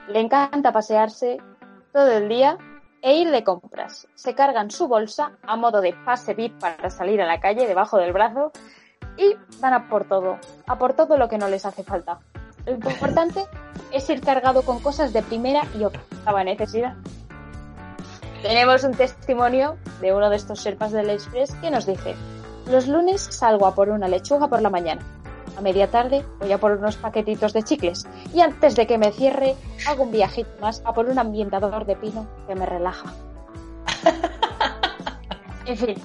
le 0.08 0.22
encanta 0.22 0.72
pasearse 0.72 1.38
todo 1.92 2.12
el 2.12 2.30
día 2.30 2.58
e 3.02 3.18
ir 3.18 3.30
de 3.30 3.44
compras. 3.44 4.08
Se 4.16 4.34
cargan 4.34 4.72
su 4.72 4.88
bolsa 4.88 5.34
a 5.44 5.58
modo 5.58 5.82
de 5.82 5.94
pase 6.06 6.34
VIP 6.34 6.58
para 6.60 6.90
salir 6.90 7.22
a 7.22 7.26
la 7.26 7.42
calle 7.42 7.68
debajo 7.68 7.98
del 7.98 8.14
brazo 8.14 8.54
y 9.18 9.36
van 9.60 9.74
a 9.74 9.90
por 9.90 10.06
todo, 10.06 10.38
a 10.68 10.78
por 10.78 10.94
todo 10.94 11.18
lo 11.18 11.30
que 11.30 11.38
no 11.38 11.48
les 11.48 11.66
hace 11.66 11.84
falta. 11.84 12.20
Lo 12.66 12.74
importante 12.74 13.46
es 13.92 14.10
ir 14.10 14.22
cargado 14.22 14.64
con 14.64 14.80
cosas 14.80 15.14
de 15.14 15.22
primera 15.22 15.64
y 15.78 15.84
octava 15.84 16.44
necesidad. 16.44 16.96
Tenemos 18.42 18.84
un 18.84 18.94
testimonio 18.94 19.78
de 20.02 20.14
uno 20.14 20.30
de 20.30 20.36
estos 20.36 20.60
serpas 20.60 20.92
del 20.92 21.10
Express 21.10 21.56
que 21.56 21.72
nos 21.72 21.86
dice, 21.86 22.16
los 22.70 22.88
lunes 22.88 23.22
salgo 23.22 23.68
a 23.68 23.76
por 23.76 23.90
una 23.90 24.08
lechuga 24.08 24.48
por 24.48 24.62
la 24.62 24.70
mañana. 24.70 25.02
A 25.58 25.62
media 25.62 25.90
tarde 25.90 26.26
voy 26.40 26.52
a 26.52 26.58
por 26.58 26.72
unos 26.72 26.98
paquetitos 26.98 27.54
de 27.54 27.64
chicles 27.64 28.08
y 28.34 28.42
antes 28.42 28.76
de 28.76 28.88
que 28.88 28.98
me 28.98 29.12
cierre 29.12 29.56
hago 29.88 30.04
un 30.04 30.12
viajito 30.12 30.50
más 30.60 30.82
a 30.84 30.94
por 30.94 31.06
un 31.06 31.20
ambientador 31.20 31.86
de 31.86 31.96
pino 31.96 32.28
que 32.48 32.56
me 32.56 32.66
relaja. 32.66 33.14
en 35.66 35.78
fin, 35.78 35.96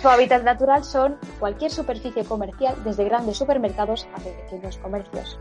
su 0.00 0.08
hábitat 0.08 0.42
natural 0.42 0.84
son 0.84 1.16
cualquier 1.38 1.70
superficie 1.70 2.24
comercial 2.24 2.74
desde 2.84 3.04
grandes 3.04 3.36
supermercados 3.36 4.06
a 4.14 4.18
pequeños 4.18 4.76
comercios. 4.78 5.38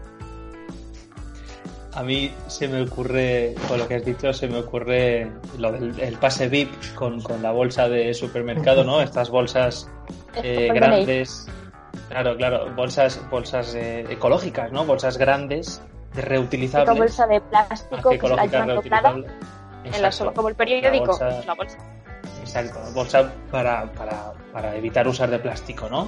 A 1.93 2.03
mí 2.03 2.29
se 2.47 2.67
me 2.67 2.81
ocurre, 2.81 3.55
con 3.69 3.77
lo 3.79 3.87
que 3.87 3.95
has 3.95 4.03
dicho, 4.05 4.33
se 4.33 4.47
me 4.49 4.57
ocurre 4.59 5.31
lo 5.57 5.71
del 5.71 5.97
el 5.99 6.17
pase 6.17 6.49
VIP 6.49 6.93
con, 6.93 7.21
con 7.21 7.41
la 7.41 7.51
bolsa 7.51 7.87
de 7.87 8.13
supermercado, 8.13 8.83
¿no? 8.83 8.99
Estas 9.01 9.29
bolsas 9.29 9.89
eh, 10.43 10.69
grandes. 10.73 11.47
Claro, 12.09 12.35
claro, 12.35 12.73
bolsas, 12.75 13.21
bolsas 13.29 13.73
eh, 13.75 14.05
ecológicas, 14.09 14.71
¿no? 14.73 14.83
Bolsas 14.83 15.17
grandes, 15.17 15.81
reutilizables. 16.13 16.97
bolsa 16.97 17.27
de 17.27 17.39
plástico 17.39 18.09
que 18.09 18.19
que 18.19 18.27
la 18.27 18.45
llevan 18.45 18.75
doblada 18.75 19.15
en 19.85 20.01
la 20.01 20.11
como 20.33 20.49
el 20.49 20.55
periódico, 20.55 21.05
bolsa- 21.05 21.29
es 21.39 21.45
una 21.45 21.53
bolsa. 21.55 21.77
Exacto, 22.55 22.79
bolsa 22.93 23.31
para, 23.51 23.91
para, 23.93 24.33
para 24.53 24.75
evitar 24.75 25.07
usar 25.07 25.29
de 25.29 25.39
plástico, 25.39 25.89
¿no? 25.89 26.07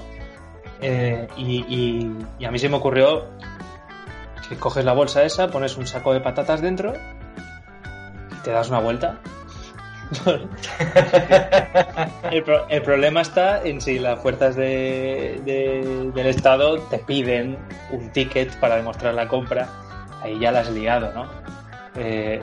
Eh, 0.81 1.27
y, 1.35 1.57
y- 1.67 2.15
y 2.39 2.45
a 2.45 2.51
mí 2.51 2.59
se 2.59 2.69
me 2.69 2.77
ocurrió 2.77 3.25
que 4.47 4.55
coges 4.55 4.85
la 4.85 4.93
bolsa 4.93 5.23
esa, 5.23 5.47
pones 5.49 5.75
un 5.75 5.87
saco 5.87 6.13
de 6.13 6.21
patatas 6.21 6.61
dentro 6.61 6.93
y 8.31 8.35
te 8.43 8.51
das 8.51 8.69
una 8.69 8.79
vuelta. 8.79 9.17
el, 12.31 12.43
pro- 12.43 12.65
el 12.69 12.81
problema 12.81 13.19
está 13.21 13.61
en 13.63 13.81
si 13.81 13.99
las 13.99 14.19
fuerzas 14.21 14.55
de- 14.55 15.41
de- 15.43 16.11
del 16.13 16.27
Estado 16.27 16.79
te 16.83 16.99
piden 16.99 17.57
un 17.91 18.09
ticket 18.11 18.57
para 18.59 18.77
demostrar 18.77 19.13
la 19.13 19.27
compra. 19.27 19.67
Ahí 20.21 20.39
ya 20.39 20.51
la 20.53 20.61
has 20.61 20.69
liado, 20.71 21.11
¿no? 21.13 21.27
Eh, 21.95 22.39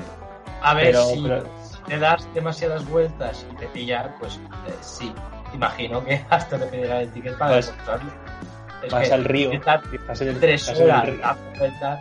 A 0.60 0.74
ver, 0.74 0.86
pero, 0.88 1.04
si 1.06 1.22
pero- 1.22 1.63
te 1.86 1.98
das 1.98 2.26
demasiadas 2.34 2.88
vueltas 2.88 3.46
y 3.50 3.54
te 3.56 3.66
pilla, 3.68 4.14
pues 4.18 4.36
eh, 4.66 4.74
sí. 4.80 5.12
Imagino 5.52 6.04
que 6.04 6.24
hasta 6.30 6.58
te 6.58 6.66
pedirá 6.66 7.00
el 7.02 7.12
ticket 7.12 7.36
para 7.38 7.56
Vas- 7.56 7.66
demostrarlo. 7.66 8.12
Es 8.82 8.92
vas 8.92 9.08
que 9.08 9.14
al 9.14 9.24
río. 9.24 9.52
estás 9.52 10.20
en 10.20 10.28
el- 10.28 10.40
tres 10.40 10.60
estás 10.62 10.78
en 10.78 10.84
el 10.84 10.90
horas 10.90 11.06
río. 11.06 11.58
vueltas. 11.58 12.00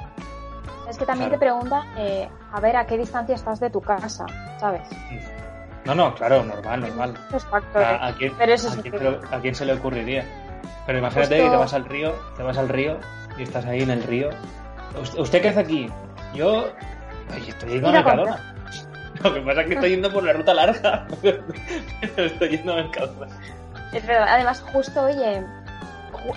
Es 0.89 0.97
que 0.97 1.05
también 1.05 1.29
Claro. 1.29 1.39
te 1.39 1.45
pregunta, 1.45 1.83
eh, 1.97 2.29
a 2.51 2.59
ver, 2.59 2.75
a 2.75 2.85
qué 2.85 2.97
distancia 2.97 3.35
estás 3.35 3.59
de 3.59 3.69
tu 3.69 3.79
casa, 3.81 4.25
¿sabes? 4.59 4.81
No, 5.85 5.95
no, 5.95 6.13
claro, 6.13 6.43
normal, 6.43 6.81
normal. 6.81 7.13
¿A, 7.75 8.07
a 8.07 8.15
quién, 8.15 8.33
Pero 8.37 8.53
eso 8.53 8.69
a 8.69 8.81
quién 8.81 9.19
a 9.31 9.39
quién 9.39 9.55
se 9.55 9.65
le 9.65 9.73
ocurriría? 9.73 10.25
Pero 10.85 10.99
imagínate 10.99 11.35
Justo- 11.35 11.43
que 11.45 11.49
te 11.51 11.57
vas 11.57 11.73
al 11.73 11.85
río, 11.85 12.13
te 12.37 12.43
vas 12.43 12.57
al 12.57 12.69
río 12.69 12.97
y 13.37 13.43
estás 13.43 13.65
ahí 13.65 13.81
en 13.81 13.91
el 13.91 14.03
río. 14.03 14.29
¿Usted, 15.01 15.19
usted 15.19 15.41
qué 15.41 15.49
hace 15.49 15.59
aquí? 15.61 15.89
Yo 16.33 16.67
ay, 17.33 17.45
estoy 17.49 17.69
yendo 17.71 17.87
a 17.87 17.91
Ir 17.91 17.97
a 17.97 18.01
Mercadona. 18.03 18.52
Lo 19.21 19.33
que 19.33 19.41
pasa 19.41 19.61
es 19.61 19.67
que 19.67 19.73
estoy 19.75 19.89
yendo 19.91 20.11
por 20.11 20.23
la 20.23 20.33
ruta 20.33 20.53
larga. 20.53 21.07
Estoy 22.17 22.49
yendo 22.49 22.73
a 22.73 22.75
Mercadona. 22.77 23.27
Es 23.91 24.05
verdad. 24.05 24.27
Además, 24.29 24.63
justo 24.71 25.03
hoy, 25.03 25.13
eh, 25.23 25.45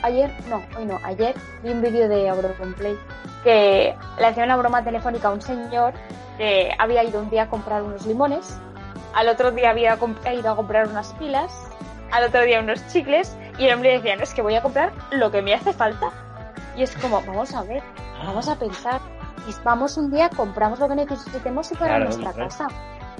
ayer, 0.03 0.31
no, 0.49 0.63
hoy 0.77 0.85
no, 0.85 1.01
ayer 1.03 1.35
vi 1.63 1.71
un 1.71 1.83
vídeo 1.83 2.09
de 2.09 2.29
Auronplay 2.29 2.97
que 3.43 3.95
le 4.19 4.27
hacía 4.27 4.45
una 4.45 4.57
broma 4.57 4.85
telefónica 4.85 5.29
a 5.29 5.33
un 5.33 5.41
señor 5.41 5.95
que 6.37 6.71
había 6.79 7.05
ido 7.05 7.21
un 7.21 7.31
día 7.31 7.45
a 7.45 7.49
comprar 7.49 7.83
unos 7.83 8.05
limones, 8.07 8.59
al 9.15 9.29
otro 9.29 9.51
día 9.53 9.71
había 9.71 9.97
ido 10.35 10.51
a 10.51 10.57
comprar 10.57 10.89
unas 10.89 11.15
pilas, 11.15 11.51
al 12.13 12.25
otro 12.25 12.43
día 12.43 12.61
unos 12.61 12.87
chicles 12.89 13.37
y 13.59 13.67
el 13.67 13.75
hombre 13.75 13.93
decía, 13.93 14.17
no, 14.17 14.23
es 14.23 14.35
que 14.35 14.43
voy 14.43 14.55
a 14.55 14.63
comprar 14.63 14.93
lo 15.11 15.31
que 15.31 15.41
me 15.41 15.55
hace 15.55 15.73
falta. 15.73 16.11
Y 16.77 16.83
es 16.83 16.95
como, 16.97 17.23
vamos 17.23 17.55
a 17.55 17.63
ver, 17.63 17.83
vamos 18.23 18.49
a 18.49 18.57
pensar. 18.57 19.01
Y 19.49 19.55
Vamos 19.65 19.97
un 19.97 20.11
día, 20.11 20.29
compramos 20.31 20.79
lo 20.81 20.89
que 20.89 20.95
necesitemos 20.97 21.71
y 21.73 21.75
para 21.77 21.97
Claro, 21.97 22.05
nuestra 22.07 22.33
casa. 22.33 22.67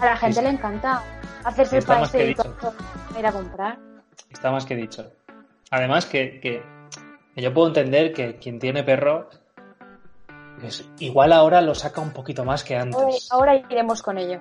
A 0.01 0.05
la 0.05 0.17
gente 0.17 0.43
le 0.43 0.49
encanta 0.51 1.03
hacerse 1.45 1.77
el 1.77 1.79
Está 1.81 2.01
paseíto 2.01 2.43
dicho. 2.43 2.75
a 3.15 3.19
ir 3.19 3.27
a 3.27 3.33
comprar. 3.33 3.79
Está 4.31 4.51
más 4.51 4.65
que 4.67 4.75
dicho. 4.77 5.11
Además 5.71 6.07
que, 6.07 6.41
que- 6.41 6.63
yo 7.37 7.53
puedo 7.55 7.69
entender 7.69 8.13
que 8.13 8.37
quien 8.37 8.59
tiene 8.59 8.83
perro 8.83 9.29
pues, 10.61 10.89
igual 10.99 11.33
ahora 11.33 11.61
lo 11.61 11.75
saca 11.75 12.01
un 12.01 12.11
poquito 12.11 12.45
más 12.45 12.65
que 12.65 12.77
Ahora, 12.77 12.83
antes. 13.07 13.29
ahora 13.31 13.57
iremos 13.57 14.03
con 14.03 14.19
ello. 14.19 14.41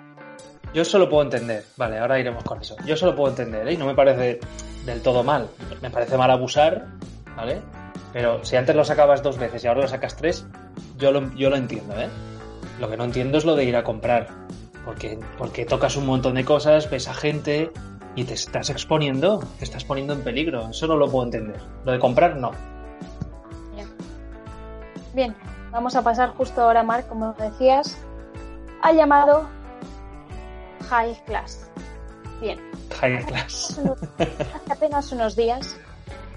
Yo 0.74 0.84
solo 0.86 1.10
puedo 1.10 1.24
entender, 1.24 1.66
vale, 1.78 2.00
ahora 2.00 2.20
iremos 2.20 2.44
con 2.44 2.60
eso. 2.60 2.76
Yo 2.86 2.96
solo 2.98 3.16
puedo 3.16 3.30
entender, 3.30 3.68
¿eh? 3.68 3.74
y 3.74 3.78
no 3.78 3.86
me 3.86 3.96
parece 3.96 4.40
del 4.86 5.02
todo 5.02 5.24
mal. 5.24 5.50
Me 5.82 5.90
parece 5.90 6.18
mal 6.18 6.30
abusar, 6.32 6.86
¿vale? 7.36 7.62
Pero 8.16 8.46
si 8.46 8.56
antes 8.56 8.74
lo 8.74 8.86
sacabas 8.86 9.22
dos 9.22 9.38
veces 9.38 9.62
y 9.62 9.68
ahora 9.68 9.82
lo 9.82 9.88
sacas 9.90 10.16
tres, 10.16 10.48
yo 10.98 11.12
lo, 11.12 11.34
yo 11.34 11.50
lo 11.50 11.58
entiendo, 11.58 12.00
¿eh? 12.00 12.08
Lo 12.80 12.90
que 12.90 12.96
no 12.96 13.04
entiendo 13.04 13.38
es 13.38 13.44
lo 13.44 13.58
de 13.58 13.66
ir 13.66 13.76
a 13.76 13.84
comprar. 13.84 14.30
Porque, 14.86 15.20
porque 15.38 15.66
tocas 15.66 15.98
un 15.98 16.06
montón 16.06 16.36
de 16.36 16.46
cosas, 16.46 16.90
ves 16.90 17.10
a 17.10 17.14
gente 17.14 17.74
y 18.16 18.24
te 18.24 18.34
estás 18.34 18.70
exponiendo, 18.70 19.44
te 19.60 19.66
estás 19.66 19.84
poniendo 19.84 20.14
en 20.14 20.22
peligro. 20.22 20.70
Eso 20.70 20.88
no 20.88 20.96
lo 20.96 21.12
puedo 21.12 21.26
entender. 21.26 21.60
Lo 21.84 21.92
de 21.92 22.00
comprar, 22.00 22.38
no. 22.38 22.52
Bien, 25.14 25.36
vamos 25.74 25.98
a 25.98 26.02
pasar 26.02 26.30
justo 26.36 26.62
ahora, 26.62 26.84
Marc, 26.84 27.10
como 27.10 27.34
decías, 27.34 27.98
al 28.82 28.96
llamado 28.96 29.46
High 30.90 31.22
Class. 31.26 31.70
Bien, 32.40 32.62
High 32.98 33.26
class. 33.26 33.78
hace 34.18 34.72
apenas 34.72 35.12
unos 35.12 35.36
días 35.36 35.76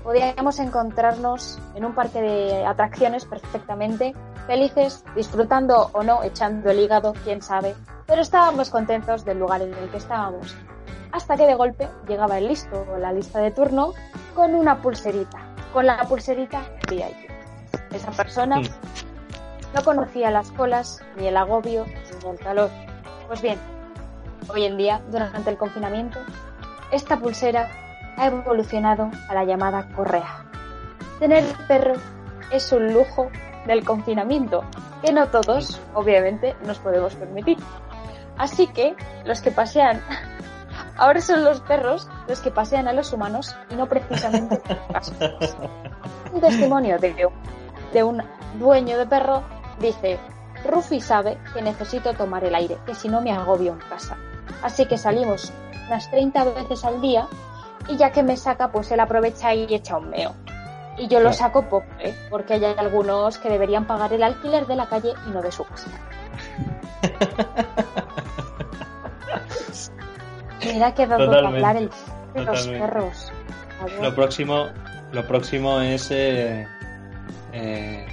podíamos 0.09 0.59
encontrarnos 0.59 1.59
en 1.75 1.85
un 1.85 1.95
parque 1.95 2.23
de 2.23 2.65
atracciones 2.65 3.27
perfectamente 3.27 4.15
felices, 4.47 5.05
disfrutando 5.15 5.91
o 5.93 6.03
no, 6.03 6.23
echando 6.23 6.71
el 6.71 6.81
hígado, 6.81 7.13
quién 7.25 7.43
sabe, 7.43 7.75
pero 8.07 8.23
estábamos 8.23 8.71
contentos 8.71 9.27
del 9.27 9.39
lugar 9.39 9.61
en 9.61 9.75
el 9.75 9.91
que 9.91 9.99
estábamos. 9.99 10.57
Hasta 11.13 11.37
que 11.37 11.47
de 11.47 11.55
golpe 11.55 11.89
llegaba 12.09 12.39
el 12.39 12.49
listo 12.49 12.87
o 12.91 12.97
la 12.97 13.13
lista 13.13 13.41
de 13.41 13.51
turno 13.51 13.93
con 14.35 14.55
una 14.55 14.81
pulserita, 14.81 15.41
con 15.75 15.85
la 15.85 16.03
pulserita 16.05 16.63
VIP. 16.89 17.31
Esa 17.93 18.11
persona 18.13 18.61
Mm. 18.61 18.65
no 19.75 19.85
conocía 19.85 20.31
las 20.31 20.51
colas, 20.53 21.03
ni 21.19 21.27
el 21.27 21.37
agobio, 21.37 21.85
ni 22.25 22.31
el 22.31 22.39
calor. 22.39 22.71
Pues 23.27 23.43
bien, 23.43 23.59
Hoy 24.51 24.65
en 24.65 24.79
día, 24.79 25.03
durante 25.11 25.51
el 25.51 25.59
confinamiento, 25.59 26.19
esta 26.91 27.19
pulsera 27.19 27.69
ha 28.19 28.27
evolucionado 28.27 29.11
a 29.29 29.35
la 29.35 29.45
llamada 29.45 29.89
correa. 29.95 30.45
Tener 31.19 31.45
perro 31.67 31.95
es 32.51 32.73
un 32.73 32.93
lujo 32.93 33.31
del 33.67 33.85
confinamiento 33.85 34.65
que 35.03 35.13
no 35.13 35.29
todos, 35.29 35.81
obviamente, 35.95 36.57
nos 36.65 36.79
podemos 36.79 37.15
permitir. 37.15 37.59
Así 38.37 38.67
que 38.67 38.97
los 39.25 39.41
que 39.41 39.51
pasean, 39.51 40.01
ahora 40.97 41.21
son 41.21 41.45
los 41.45 41.61
perros 41.61 42.09
los 42.29 42.41
que 42.41 42.51
pasean 42.51 42.89
a 42.89 42.93
los 42.93 43.13
humanos 43.13 43.57
y 43.71 43.75
no 43.75 43.87
precisamente 43.87 44.61
los 44.95 45.57
Un 46.33 46.41
testimonio 46.41 46.99
de, 46.99 47.29
de 47.93 48.03
un 48.03 48.23
dueño 48.59 48.99
de 48.99 49.07
perro 49.07 49.43
dice, 49.81 50.19
Rufi 50.65 51.01
sabe 51.01 51.39
que 51.55 51.63
necesito 51.63 52.15
tomar 52.15 52.45
el 52.45 52.55
aire, 52.55 52.79
que 52.85 52.95
si 52.95 53.09
no 53.09 53.21
me 53.21 53.33
agobio 53.33 53.73
en 53.73 53.79
casa. 53.79 54.17
Así 54.63 54.87
que 54.87 54.99
salimos 54.99 55.53
unas 55.87 56.11
30 56.11 56.45
veces 56.45 56.85
al 56.85 57.01
día 57.01 57.29
y 57.89 57.97
ya 57.97 58.13
que 58.13 58.23
me 58.23 58.37
saca, 58.37 58.71
pues 58.71 58.91
él 58.93 59.01
aprovecha 59.01 59.55
y 59.55 59.75
echa 59.75 59.97
un 59.97 60.11
meo. 60.11 60.35
Y 60.97 61.09
yo 61.09 61.21
lo 61.21 61.33
saco 61.33 61.63
poco, 61.63 61.87
¿eh? 62.01 62.15
porque 62.29 62.55
hay 62.55 62.65
algunos 62.65 63.39
que 63.39 63.49
deberían 63.49 63.87
pagar 63.87 64.13
el 64.13 64.23
alquiler 64.23 64.67
de 64.67 64.77
la 64.77 64.87
calle 64.87 65.13
y 65.27 65.31
no 65.31 65.41
de 65.41 65.53
su 65.53 65.65
casa. 65.65 65.89
Mira 70.65 70.93
que 70.95 71.07
dado 71.07 71.33
hablar 71.47 71.77
el 71.77 71.89
de 72.35 72.45
los 72.45 72.67
perros. 72.67 73.33
Lo 74.03 74.13
próximo, 74.15 74.67
lo 75.13 75.25
próximo 75.27 75.81
es 75.81 76.11
eh, 76.11 76.67
eh, 77.53 78.07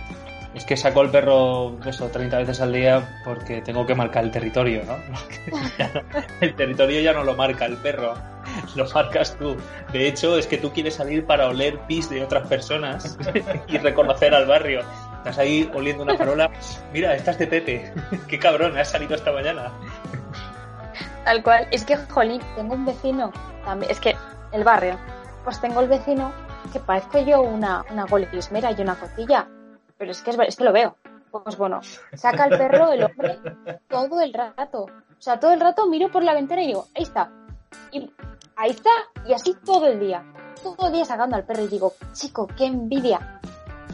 es 0.53 0.63
que 0.63 0.77
saco 0.77 1.01
el 1.01 1.10
perro 1.10 1.77
eso 1.86 2.08
30 2.08 2.38
veces 2.38 2.62
al 2.62 2.72
día 2.72 3.22
porque 3.25 3.62
tengo 3.62 3.86
que 3.86 3.94
marcar 3.94 4.24
el 4.24 4.32
territorio, 4.32 4.84
¿no? 4.86 4.96
el 6.41 6.55
territorio 6.55 7.01
ya 7.01 7.13
no 7.13 7.24
lo 7.24 7.36
marca 7.36 7.65
el 7.65 7.77
perro, 7.77 8.13
lo 8.76 8.88
marcas 8.90 9.36
tú. 9.38 9.56
De 9.92 10.08
hecho, 10.08 10.38
es 10.38 10.48
que 10.48 10.58
tú 10.58 10.72
quieres 10.72 10.96
salir 10.96 11.26
para 11.26 11.48
oler 11.48 11.80
pis 11.88 12.10
de 12.10 12.24
otras 12.24 12.48
personas 12.48 13.18
y 13.68 13.78
reconocer 13.78 14.34
al 14.34 14.46
barrio. 14.46 14.82
Estás 15.18 15.38
ahí 15.40 15.70
oliendo 15.74 16.04
una 16.04 16.18
farola. 16.18 16.52
Mira, 16.94 17.16
estás 17.16 17.38
de 17.40 17.48
Pepe. 17.48 17.94
Qué 18.28 18.40
cabrón, 18.40 18.78
has 18.78 18.90
salido 18.90 19.16
esta 19.16 19.32
mañana. 19.32 19.72
Tal 21.24 21.42
cual. 21.44 21.68
Es 21.72 21.84
que, 21.84 21.98
jolín, 21.98 22.42
tengo 22.56 22.76
un 22.76 22.86
vecino 22.86 23.32
también. 23.64 23.92
Es 23.92 24.00
que 24.00 24.16
el 24.52 24.64
barrio. 24.64 25.00
Pues 25.44 25.62
tengo 25.62 25.82
el 25.82 25.88
vecino 25.88 26.32
que 26.74 26.80
parezco 26.80 27.20
yo 27.20 27.42
una, 27.42 27.84
una 27.92 28.06
golismera 28.06 28.72
y 28.72 28.82
una 28.82 28.96
cotilla 28.96 29.48
pero 29.98 30.12
es 30.12 30.22
que, 30.22 30.32
es, 30.32 30.56
que 30.56 30.64
lo 30.64 30.74
veo. 30.74 30.98
Pues 31.32 31.58
bueno, 31.58 31.82
saca 32.14 32.46
el 32.46 32.58
perro 32.58 32.94
el 32.94 33.04
hombre 33.04 33.40
todo 33.90 34.22
el 34.22 34.34
rato. 34.34 34.84
O 34.84 35.22
sea, 35.22 35.40
todo 35.40 35.52
el 35.52 35.60
rato 35.60 35.88
miro 35.88 36.10
por 36.10 36.24
la 36.24 36.34
ventana 36.34 36.64
y 36.64 36.68
digo, 36.68 36.88
ahí 36.96 37.04
está. 37.04 37.30
Y 37.92 38.10
ahí 38.56 38.72
está. 38.72 38.90
Y 39.26 39.34
así 39.34 39.56
todo 39.66 39.88
el 39.88 40.00
día. 40.00 40.24
Todo 40.64 40.88
el 40.88 40.94
día 40.94 41.06
sacando 41.06 41.36
al 41.36 41.44
perro 41.44 41.64
y 41.64 41.68
digo, 41.68 41.94
chico, 42.14 42.48
qué 42.58 42.66
envidia. 42.66 43.40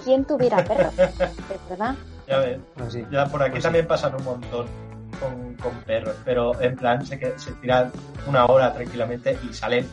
¿Quién 0.03 0.25
tuviera 0.25 0.63
perro? 0.63 0.91
¿Verdad? 1.69 1.95
Ya 2.27 2.39
ves. 2.39 2.59
Pues 2.75 2.97
ya 3.09 3.25
por 3.27 3.41
aquí 3.43 3.51
pues 3.51 3.63
también 3.63 3.87
pasan 3.87 4.15
un 4.15 4.23
montón 4.23 4.67
con, 5.19 5.55
con, 5.55 5.83
perros. 5.83 6.15
Pero 6.23 6.59
en 6.61 6.75
plan, 6.75 7.05
se, 7.05 7.17
se 7.37 7.51
tiran 7.53 7.91
una 8.27 8.45
hora 8.45 8.73
tranquilamente 8.73 9.37
y 9.49 9.53
salen 9.53 9.87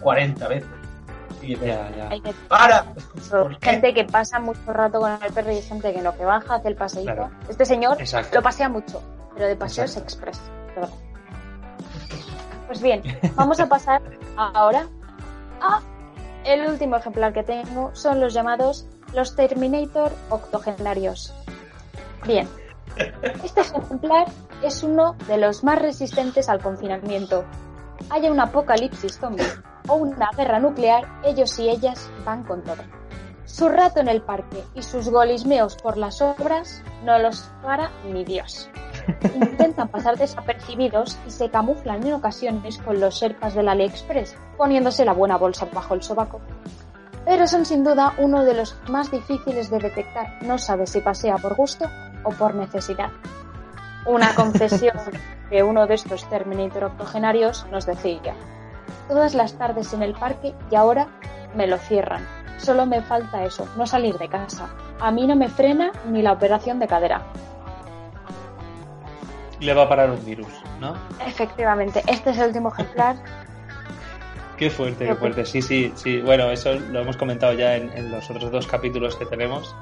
40 0.00 0.48
veces. 0.48 0.68
¡Para! 2.48 2.86
gente 3.60 3.94
que 3.94 4.04
pasa 4.04 4.38
mucho 4.40 4.72
rato 4.72 5.00
con 5.00 5.12
el 5.22 5.32
perro 5.32 5.52
y 5.52 5.60
gente 5.60 5.92
que 5.92 6.00
no, 6.00 6.16
que 6.16 6.24
baja, 6.24 6.56
hace 6.56 6.68
el 6.68 6.76
paseíto. 6.76 7.30
Este 7.48 7.64
señor 7.64 7.98
lo 8.32 8.42
pasea 8.42 8.68
mucho, 8.68 9.02
pero 9.34 9.46
de 9.46 9.56
paseos 9.56 9.96
express. 9.96 10.40
Pues 12.66 12.80
bien, 12.80 13.02
vamos 13.34 13.60
a 13.60 13.66
pasar 13.66 14.02
ahora 14.36 14.88
a 15.60 15.80
el 16.44 16.66
último 16.68 16.96
ejemplar 16.96 17.32
que 17.32 17.42
tengo. 17.42 17.94
Son 17.94 18.20
los 18.20 18.34
llamados 18.34 18.86
los 19.12 19.36
Terminator 19.36 20.12
octogenarios. 20.30 21.34
Bien, 22.26 22.48
este 23.42 23.60
ejemplar 23.60 24.26
es 24.62 24.82
uno 24.82 25.16
de 25.26 25.38
los 25.38 25.64
más 25.64 25.78
resistentes 25.80 26.48
al 26.48 26.60
confinamiento. 26.60 27.44
Haya 28.10 28.30
un 28.30 28.40
apocalipsis 28.40 29.18
zombie 29.18 29.46
o 29.88 29.94
una 29.94 30.30
guerra 30.36 30.58
nuclear, 30.58 31.04
ellos 31.24 31.58
y 31.58 31.68
ellas 31.68 32.10
van 32.24 32.44
con 32.44 32.62
todo. 32.62 32.82
Su 33.44 33.68
rato 33.68 34.00
en 34.00 34.08
el 34.08 34.22
parque 34.22 34.64
y 34.74 34.82
sus 34.82 35.08
golismeos 35.10 35.76
por 35.76 35.96
las 35.96 36.22
obras 36.22 36.82
no 37.04 37.18
los 37.18 37.50
para 37.62 37.90
ni 38.10 38.24
Dios. 38.24 38.70
Intentan 39.34 39.88
pasar 39.88 40.16
desapercibidos 40.16 41.18
y 41.26 41.30
se 41.30 41.50
camuflan 41.50 42.06
en 42.06 42.14
ocasiones 42.14 42.78
con 42.78 43.00
los 43.00 43.18
serpas 43.18 43.54
del 43.54 43.68
AliExpress, 43.68 44.36
poniéndose 44.56 45.04
la 45.04 45.12
buena 45.12 45.36
bolsa 45.36 45.66
bajo 45.72 45.94
el 45.94 46.02
sobaco. 46.02 46.40
Pero 47.24 47.46
son 47.46 47.64
sin 47.64 47.84
duda 47.84 48.14
uno 48.18 48.44
de 48.44 48.54
los 48.54 48.76
más 48.88 49.10
difíciles 49.10 49.70
de 49.70 49.78
detectar. 49.78 50.42
No 50.42 50.58
sabe 50.58 50.86
si 50.86 51.00
pasea 51.00 51.36
por 51.38 51.54
gusto 51.54 51.86
o 52.22 52.30
por 52.30 52.54
necesidad. 52.54 53.10
Una 54.06 54.34
confesión 54.34 54.96
que 55.50 55.62
uno 55.62 55.86
de 55.86 55.94
estos 55.94 56.28
Terminator 56.28 56.84
octogenarios 56.84 57.66
nos 57.70 57.86
decía 57.86 58.34
todas 59.08 59.34
las 59.34 59.54
tardes 59.54 59.92
en 59.92 60.02
el 60.02 60.14
parque 60.14 60.54
y 60.70 60.74
ahora 60.74 61.08
me 61.54 61.66
lo 61.66 61.78
cierran. 61.78 62.26
Solo 62.58 62.86
me 62.86 63.02
falta 63.02 63.44
eso, 63.44 63.68
no 63.76 63.86
salir 63.86 64.16
de 64.18 64.28
casa. 64.28 64.68
A 65.00 65.10
mí 65.10 65.26
no 65.26 65.36
me 65.36 65.48
frena 65.48 65.92
ni 66.08 66.22
la 66.22 66.32
operación 66.32 66.78
de 66.78 66.86
cadera. 66.86 67.22
Le 69.64 69.74
va 69.74 69.84
a 69.84 69.88
parar 69.88 70.10
un 70.10 70.24
virus, 70.24 70.52
¿no? 70.80 70.94
Efectivamente, 71.26 72.02
este 72.06 72.30
es 72.30 72.38
el 72.38 72.48
último 72.48 72.72
ejemplar. 72.72 73.16
qué 74.58 74.70
fuerte, 74.70 75.06
qué 75.06 75.14
fuerte. 75.14 75.44
Sí, 75.44 75.62
sí, 75.62 75.92
sí. 75.96 76.20
Bueno, 76.20 76.50
eso 76.50 76.74
lo 76.74 77.00
hemos 77.00 77.16
comentado 77.16 77.54
ya 77.54 77.76
en, 77.76 78.10
los 78.10 78.30
otros 78.30 78.50
dos 78.50 78.66
capítulos 78.66 79.16
que 79.16 79.26
tenemos 79.26 79.74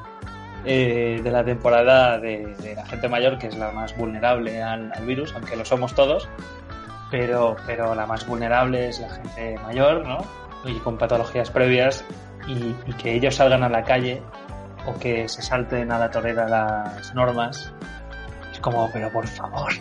eh, 0.64 1.20
de 1.22 1.30
la 1.30 1.44
temporada 1.44 2.18
de, 2.18 2.74
la 2.76 2.86
gente 2.86 3.08
mayor, 3.08 3.38
que 3.38 3.48
es 3.48 3.56
la 3.56 3.72
más 3.72 3.96
vulnerable 3.96 4.62
al 4.62 4.92
virus, 5.04 5.34
aunque 5.34 5.56
lo 5.56 5.64
somos 5.64 5.94
todos 5.94 6.28
pero, 7.12 7.54
pero 7.66 7.94
la 7.94 8.06
más 8.06 8.26
vulnerable 8.26 8.88
es 8.88 8.98
la 8.98 9.10
gente 9.10 9.58
mayor, 9.62 10.04
¿no? 10.08 10.24
Y 10.64 10.78
con 10.78 10.96
patologías 10.96 11.50
previas 11.50 12.04
y, 12.48 12.72
que 12.94 13.14
ellos 13.14 13.36
salgan 13.36 13.62
a 13.62 13.68
la 13.68 13.84
calle 13.84 14.22
o 14.86 14.98
que 14.98 15.28
se 15.28 15.42
salten 15.42 15.92
a 15.92 15.98
la 15.98 16.10
torera 16.10 16.48
las 16.48 17.14
normas. 17.14 17.70
Como, 18.62 18.90
pero 18.90 19.10
por 19.10 19.26
favor, 19.26 19.72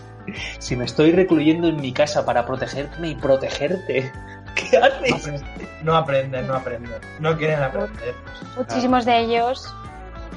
si 0.60 0.76
me 0.76 0.86
estoy 0.86 1.12
recluyendo 1.12 1.68
en 1.68 1.80
mi 1.80 1.94
casa 1.94 2.26
para 2.26 2.46
protegerme 2.46 3.10
y 3.10 3.16
protegerte, 3.16 4.12
¿qué 4.56 4.78
haces? 4.78 5.44
No 5.84 5.96
aprenden, 5.96 6.48
no 6.48 6.56
aprenden, 6.56 7.00
no 7.20 7.38
quieren 7.38 7.64
aprender. 7.64 8.14
Muchísimos 8.58 9.06
de 9.06 9.20
ellos 9.20 9.74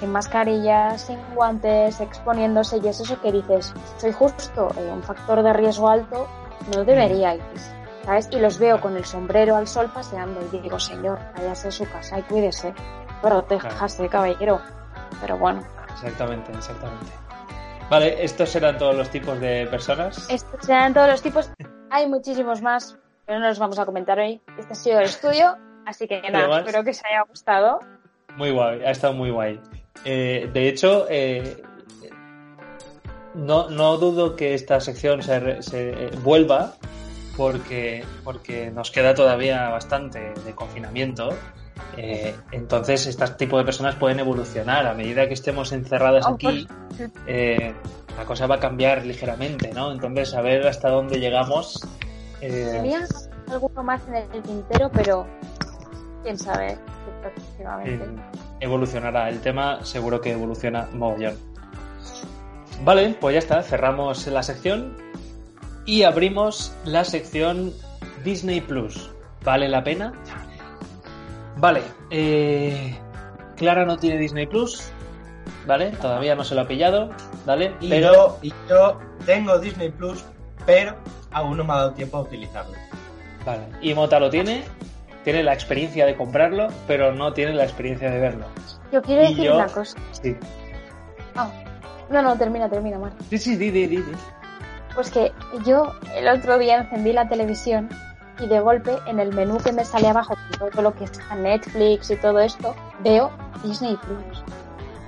sin 0.01 0.11
mascarillas, 0.11 1.03
sin 1.03 1.19
guantes, 1.35 2.01
exponiéndose 2.01 2.79
y 2.79 2.89
es 2.89 3.01
eso 3.01 3.21
que 3.21 3.33
dices, 3.33 3.73
soy 3.99 4.13
justo 4.13 4.69
eh, 4.77 4.91
un 4.93 5.03
factor 5.03 5.43
de 5.43 5.53
riesgo 5.53 5.89
alto 5.89 6.29
no 6.75 6.85
deberíais, 6.85 7.43
¿sabes? 8.05 8.29
Y 8.31 8.39
los 8.39 8.59
veo 8.59 8.81
con 8.81 8.97
el 8.97 9.05
sombrero 9.05 9.57
al 9.57 9.67
sol 9.67 9.91
paseando 9.93 10.41
y 10.53 10.59
digo, 10.59 10.79
señor, 10.81 11.19
váyase 11.37 11.69
a 11.69 11.71
su 11.71 11.85
casa 11.89 12.19
y 12.19 12.23
cuídese, 12.23 12.75
protéjase, 13.21 14.09
caballero. 14.09 14.61
Pero 15.21 15.39
bueno. 15.39 15.63
Exactamente, 15.93 16.53
exactamente. 16.53 17.13
Vale, 17.91 18.25
estos 18.25 18.49
serán 18.49 18.79
todos 18.79 18.97
los 18.97 19.11
tipos 19.11 19.39
de 19.41 19.67
personas. 19.67 20.29
Estos 20.31 20.65
serán 20.65 20.95
todos 20.95 21.09
los 21.09 21.23
tipos. 21.23 21.51
Hay 21.91 22.09
muchísimos 22.09 22.63
más, 22.63 22.97
pero 23.27 23.39
no 23.39 23.49
los 23.49 23.59
vamos 23.59 23.79
a 23.79 23.85
comentar 23.85 24.19
hoy. 24.19 24.41
Este 24.59 24.73
ha 24.73 24.77
sido 24.77 24.99
el 25.01 25.05
estudio, 25.05 25.57
así 25.87 26.09
que 26.09 26.23
nada, 26.31 26.61
espero 26.61 26.83
que 26.83 26.91
os 26.91 27.05
haya 27.05 27.23
gustado. 27.29 27.81
Muy 28.37 28.51
guay, 28.51 28.83
ha 28.85 28.91
estado 28.91 29.13
muy 29.13 29.31
guay. 29.31 29.61
Eh, 30.05 30.51
de 30.53 30.69
hecho, 30.69 31.07
eh, 31.09 31.63
no, 33.35 33.69
no 33.69 33.97
dudo 33.99 34.35
que 34.35 34.55
esta 34.55 34.81
sección 34.81 35.23
se, 35.23 35.63
se 35.63 36.11
vuelva 36.23 36.75
porque, 37.37 38.05
porque 38.25 38.71
nos 38.71 38.91
queda 38.91 39.15
todavía 39.15 39.69
bastante 39.69 40.33
de 40.45 40.55
confinamiento. 40.55 41.31
Eh, 41.97 42.35
entonces, 42.53 43.07
este 43.07 43.27
tipo 43.29 43.59
de 43.59 43.65
personas 43.65 43.95
pueden 43.97 44.21
evolucionar. 44.21 44.87
A 44.87 44.95
medida 44.95 45.29
que 45.29 45.35
estemos 45.35 45.73
encerradas 45.73 46.27
oh, 46.27 46.35
aquí, 46.35 46.67
pues, 46.97 47.11
eh, 47.27 47.75
la 48.17 48.25
cosa 48.25 48.47
va 48.47 48.57
a 48.57 48.61
cambiar 48.61 49.05
ligeramente, 49.05 49.73
¿no? 49.73 49.93
Entonces, 49.93 50.35
a 50.35 50.43
ver 50.43 50.67
hasta 50.67 50.89
dónde 50.89 51.19
llegamos. 51.19 51.87
Eh... 52.41 52.93
Alguno 53.51 53.83
más 53.83 54.01
en 54.09 54.15
el 54.15 54.43
tintero, 54.43 54.91
pero 54.93 55.27
quién 56.23 56.39
sabe. 56.39 56.79
evolucionará. 58.61 59.29
El 59.29 59.41
tema 59.41 59.85
seguro 59.85 60.21
que 60.21 60.33
evoluciona 60.33 60.89
mogollón. 60.93 61.37
Vale, 62.83 63.17
pues 63.21 63.35
ya 63.35 63.39
está, 63.39 63.63
cerramos 63.63 64.27
la 64.27 64.43
sección 64.43 64.97
y 65.87 66.03
abrimos 66.03 66.75
la 66.85 67.05
sección 67.05 67.73
Disney 68.25 68.61
Plus. 68.61 69.11
¿Vale 69.45 69.69
la 69.69 69.85
pena? 69.85 70.13
Vale, 71.57 71.83
eh, 72.11 72.99
Clara 73.57 73.85
no 73.85 73.97
tiene 73.97 74.19
Disney 74.19 74.47
Plus, 74.47 74.91
¿vale? 75.67 75.91
Todavía 75.93 76.35
no 76.35 76.45
se 76.45 76.55
lo 76.55 76.63
ha 76.63 76.67
pillado, 76.69 77.11
¿vale? 77.47 77.75
Y, 77.81 78.01
yo, 78.01 78.39
y 78.43 78.53
yo 78.69 78.99
tengo 79.25 79.59
Disney 79.59 79.91
Plus, 79.91 80.25
pero 80.67 80.97
aún 81.31 81.57
no 81.57 81.65
me 81.65 81.73
ha 81.73 81.77
dado 81.77 81.93
tiempo 81.93 82.17
a 82.19 82.23
utilizarlo. 82.23 82.75
Vale. 83.47 83.63
Y 83.81 83.95
Mota 83.95 84.19
lo 84.19 84.31
tiene, 84.31 84.65
tiene 85.23 85.43
la 85.43 85.53
experiencia 85.53 86.07
de 86.07 86.17
comprarlo, 86.17 86.69
pero 86.87 87.13
no 87.13 87.33
tiene 87.33 87.53
la 87.55 87.65
experiencia 87.65 88.11
de 88.11 88.19
verlo. 88.19 88.47
Yo 88.93 89.03
quiero 89.03 89.23
Y 89.23 89.29
decir 89.29 89.45
yo- 89.45 89.55
una 89.57 89.67
cosa. 89.67 89.97
Sí. 90.13 90.37
Ah, 91.37 91.51
no, 92.11 92.23
no, 92.23 92.37
termina, 92.37 92.69
termina, 92.69 92.99
Mar. 92.99 93.13
Sí, 93.31 93.39
sí, 93.39 93.57
di, 93.57 93.71
di, 93.71 93.87
di, 93.87 93.97
di. 93.99 94.13
Pues 94.95 95.11
que 95.11 95.33
yo 95.65 95.93
el 96.15 96.29
otro 96.29 96.59
día 96.59 96.79
encendí 96.79 97.13
la 97.13 97.29
televisión 97.29 97.89
y 98.41 98.47
de 98.47 98.61
golpe 98.61 98.99
en 99.07 99.21
el 99.21 99.35
menú 99.35 99.59
que 99.59 99.73
me 99.73 99.85
sale 99.85 100.09
abajo, 100.09 100.35
todo 100.59 100.83
lo 100.83 100.95
que 100.95 101.05
está 101.05 101.35
Netflix 101.35 102.11
y 102.11 102.17
todo 102.17 102.41
esto, 102.41 102.75
veo 103.01 103.31
Disney 103.63 103.97
Plus. 103.97 104.43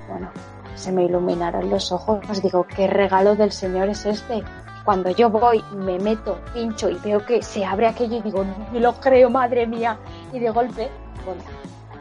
Bueno, 0.07 0.29
se 0.75 0.91
me 0.91 1.03
iluminaron 1.03 1.69
los 1.69 1.91
ojos. 1.91 2.19
Os 2.29 2.41
digo, 2.41 2.65
¿qué 2.65 2.87
regalo 2.87 3.35
del 3.35 3.51
señor 3.51 3.89
es 3.89 4.05
este? 4.05 4.43
Cuando 4.85 5.09
yo 5.09 5.29
voy, 5.29 5.63
me 5.73 5.99
meto, 5.99 6.39
pincho 6.53 6.89
y 6.89 6.95
veo 6.95 7.25
que 7.25 7.41
se 7.41 7.65
abre 7.65 7.87
aquello 7.87 8.17
y 8.17 8.21
digo, 8.21 8.43
no 8.45 8.55
me 8.71 8.79
lo 8.79 8.93
creo, 8.93 9.29
madre 9.29 9.67
mía. 9.67 9.97
Y 10.31 10.39
de 10.39 10.49
golpe, 10.49 10.89
bueno, 11.25 11.41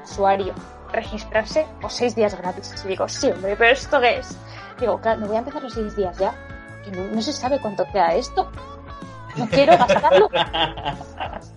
usuario, 0.04 0.54
registrarse 0.92 1.66
o 1.82 1.90
seis 1.90 2.14
días 2.14 2.36
gratis. 2.38 2.74
Y 2.84 2.88
digo, 2.88 3.08
sí, 3.08 3.30
hombre, 3.30 3.56
pero 3.56 3.72
¿esto 3.72 4.00
qué 4.00 4.18
es? 4.18 4.38
Digo, 4.78 5.00
claro, 5.00 5.20
no 5.20 5.26
voy 5.26 5.36
a 5.36 5.40
empezar 5.40 5.62
los 5.62 5.72
seis 5.72 5.96
días 5.96 6.16
ya. 6.18 6.32
Que 6.84 6.92
no, 6.92 7.12
no 7.12 7.20
se 7.20 7.32
sabe 7.32 7.58
cuánto 7.60 7.84
queda 7.86 8.14
esto. 8.14 8.48
No 9.36 9.48
quiero 9.48 9.76
gastarlo. 9.78 10.28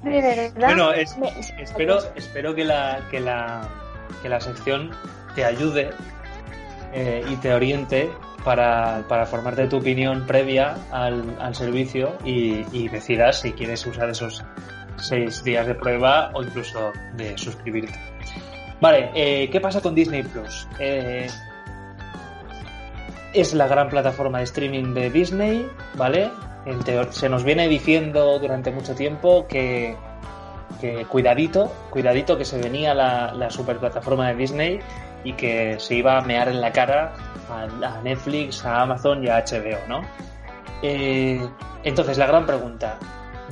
De 0.04 0.22
verdad. 0.22 0.52
Bueno, 0.68 0.92
es- 0.94 1.18
me- 1.18 1.32
Espero, 1.60 2.00
espero 2.16 2.56
que 2.56 2.66
la, 2.66 3.00
que 3.12 3.20
la, 3.20 3.62
que 4.22 4.30
la 4.30 4.40
sección 4.42 4.92
te 5.36 5.46
ayude 5.46 5.90
eh, 6.94 7.24
y 7.30 7.36
te 7.38 7.54
oriente 7.54 8.10
para, 8.44 9.04
para 9.08 9.26
formarte 9.26 9.68
tu 9.68 9.78
opinión 9.78 10.26
previa 10.26 10.76
al, 10.92 11.24
al 11.40 11.54
servicio 11.56 12.18
y, 12.26 12.66
y 12.72 12.88
decidas 12.90 13.42
si 13.42 13.52
quieres 13.54 13.86
usar 13.86 14.10
esos 14.10 14.44
seis 14.98 15.44
días 15.44 15.68
de 15.68 15.76
prueba 15.76 16.32
o 16.34 16.44
incluso 16.44 16.92
de 17.16 17.38
suscribirte. 17.38 18.00
Vale, 18.82 19.12
eh, 19.14 19.50
¿qué 19.52 19.60
pasa 19.60 19.82
con 19.82 19.94
Disney 19.94 20.24
Plus? 20.24 20.68
Eh, 20.80 21.28
es 23.34 23.54
la 23.54 23.68
gran 23.68 23.90
plataforma 23.90 24.40
de 24.40 24.46
streaming 24.46 24.94
de 24.94 25.10
Disney, 25.10 25.70
¿vale? 25.96 26.32
Se 27.12 27.30
nos 27.30 27.44
viene 27.44 27.68
diciendo 27.68 28.38
durante 28.40 28.72
mucho 28.72 28.94
tiempo 28.96 29.48
que, 29.48 29.96
cuidadito, 31.08 31.72
cuidadito 31.90 32.38
que 32.38 32.46
se 32.46 32.60
venía 32.60 32.94
la, 32.94 33.34
la 33.34 33.50
superplataforma 33.50 34.28
de 34.30 34.36
Disney 34.36 34.80
y 35.24 35.34
que 35.34 35.80
se 35.80 35.96
iba 35.96 36.18
a 36.18 36.22
mear 36.22 36.48
en 36.48 36.62
la 36.62 36.72
cara 36.72 37.14
a, 37.50 38.02
Netflix, 38.04 38.66
a 38.66 38.82
Amazon 38.82 39.24
y 39.24 39.30
a 39.30 39.44
HBO, 39.44 39.88
¿no? 39.88 40.02
Eh, 40.82 41.48
entonces, 41.84 42.18
la 42.18 42.28
gran 42.28 42.46
pregunta, 42.46 42.98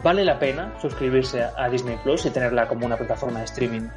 ¿vale 0.03 0.23
la 0.23 0.39
pena 0.39 0.73
suscribirse 0.81 1.43
a 1.43 1.69
Disney 1.69 1.97
Plus 2.03 2.25
y 2.25 2.29
tenerla 2.29 2.67
como 2.67 2.85
una 2.85 2.97
plataforma 2.97 3.39
de 3.39 3.45
streaming 3.45 3.89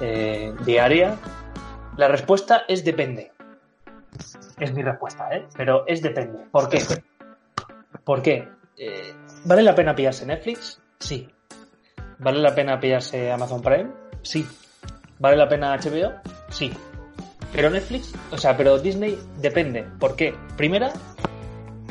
eh, 0.00 0.54
diaria? 0.64 1.16
La 1.96 2.08
respuesta 2.08 2.62
es 2.68 2.84
depende. 2.84 3.32
Es 4.58 4.72
mi 4.72 4.82
respuesta, 4.82 5.28
¿eh? 5.32 5.46
Pero 5.56 5.84
es 5.86 6.02
depende. 6.02 6.38
¿Por 6.50 6.68
qué? 6.68 6.82
¿Por 8.04 8.22
qué? 8.22 8.48
Eh, 8.78 9.14
¿Vale 9.44 9.62
la 9.62 9.74
pena 9.74 9.94
pillarse 9.94 10.24
Netflix? 10.24 10.80
Sí. 10.98 11.28
¿Vale 12.18 12.40
la 12.40 12.54
pena 12.54 12.80
pillarse 12.80 13.30
Amazon 13.30 13.62
Prime? 13.62 13.90
Sí. 14.22 14.46
¿Vale 15.18 15.36
la 15.36 15.48
pena 15.48 15.76
HBO? 15.76 16.14
Sí. 16.50 16.72
Pero 17.52 17.70
Netflix, 17.70 18.14
o 18.30 18.38
sea, 18.38 18.56
pero 18.56 18.78
Disney 18.78 19.18
depende. 19.38 19.82
¿Por 19.98 20.14
qué? 20.16 20.34
Primera, 20.56 20.92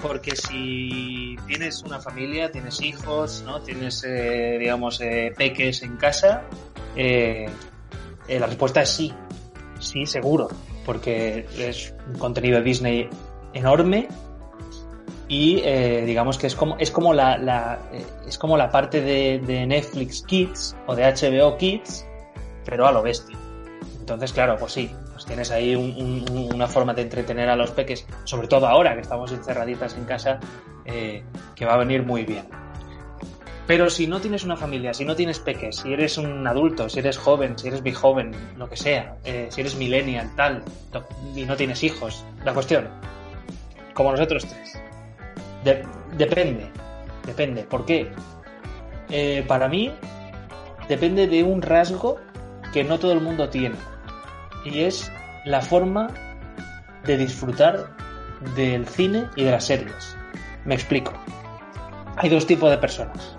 porque 0.02 0.36
si 0.36 1.36
tienes 1.48 1.82
una 1.84 2.00
familia, 2.00 2.52
tienes 2.52 2.82
hijos, 2.82 3.44
¿no? 3.46 3.62
Tienes, 3.62 4.04
eh, 4.04 4.58
digamos, 4.60 5.02
eh, 5.02 5.34
peques 5.36 5.82
en 5.82 5.98
casa, 5.98 6.44
eh, 6.96 7.48
eh, 8.28 8.40
la 8.40 8.46
respuesta 8.46 8.82
es 8.82 8.90
sí. 8.90 9.14
Sí, 9.80 10.06
seguro. 10.06 10.50
Porque 10.86 11.48
es 11.58 11.94
un 12.08 12.18
contenido 12.18 12.58
de 12.60 12.64
Disney 12.64 13.10
enorme 13.54 14.08
y 15.30 15.60
eh, 15.66 16.04
digamos 16.06 16.38
que 16.38 16.48
es 16.48 16.56
como 16.56 16.78
es 16.78 16.90
como 16.92 17.14
la, 17.14 17.38
la, 17.38 17.80
eh, 17.92 18.06
es 18.28 18.38
como 18.38 18.56
la 18.58 18.70
parte 18.72 19.02
de, 19.02 19.66
Netflix 19.68 20.24
Kids 20.24 20.76
o 20.86 20.96
de 20.96 21.04
HBO 21.04 21.58
Kids 21.58 22.06
pero 22.66 22.88
a 22.88 22.92
lo 22.92 23.02
bestia. 23.02 23.38
Entonces 24.00 24.32
claro 24.32 24.56
pues 24.58 24.72
sí 24.74 24.90
pues 25.12 25.26
tienes 25.26 25.52
ahí 25.52 25.76
un- 25.76 26.26
un- 26.32 26.54
una 26.54 26.68
forma 26.68 26.94
de 26.94 27.02
entretener 27.02 27.50
a 27.50 27.56
los 27.56 27.72
peques 27.72 28.06
sobre 28.24 28.48
todo 28.48 28.68
ahora 28.68 28.96
que 28.96 29.02
estamos 29.02 29.32
encerraditas 29.32 29.96
en 29.96 30.06
casa 30.06 30.40
eh, 30.86 31.24
que 31.56 31.66
va 31.66 31.74
a 31.74 31.78
venir 31.78 32.04
muy 32.04 32.24
bien. 32.24 32.46
Pero 33.66 33.90
si 33.90 34.08
no 34.08 34.22
tienes 34.22 34.46
una 34.46 34.56
familia, 34.56 34.94
si 34.94 35.04
no 35.04 35.14
tienes 35.14 35.40
peques, 35.40 35.76
si 35.76 35.92
eres 35.92 36.18
un 36.18 36.48
adulto, 36.48 36.88
si 36.88 37.00
eres 37.00 37.18
joven, 37.18 37.60
si 37.60 37.68
eres 37.68 37.84
big 37.84 37.96
joven, 37.96 38.32
lo 38.56 38.70
que 38.70 38.78
sea, 38.78 39.18
eh, 39.26 39.48
si 39.50 39.60
eres 39.60 39.76
millennial, 39.76 40.32
tal, 40.38 40.64
y 41.36 41.44
no 41.44 41.58
tienes 41.58 41.84
hijos, 41.84 42.24
la 42.46 42.54
cuestión, 42.54 42.88
como 43.94 44.12
nosotros 44.12 44.46
tres, 44.48 44.80
de- 45.64 45.84
depende, 46.14 46.70
depende. 47.26 47.64
¿Por 47.64 47.86
qué? 47.86 48.12
Eh, 49.10 49.44
para 49.48 49.68
mí, 49.68 49.92
depende 50.90 51.28
de 51.28 51.44
un 51.44 51.62
rasgo 51.62 52.18
que 52.74 52.84
no 52.84 53.00
todo 53.00 53.14
el 53.14 53.22
mundo 53.22 53.50
tiene, 53.50 53.76
y 54.66 54.82
es 54.82 55.12
la 55.46 55.62
forma 55.62 56.08
de 57.06 57.18
disfrutar 57.18 57.88
del 58.56 58.86
cine 58.88 59.28
y 59.36 59.44
de 59.46 59.52
las 59.52 59.64
series. 59.66 60.16
Me 60.66 60.76
explico. 60.76 61.14
Hay 62.18 62.30
dos 62.30 62.46
tipos 62.46 62.70
de 62.70 62.78
personas 62.78 63.38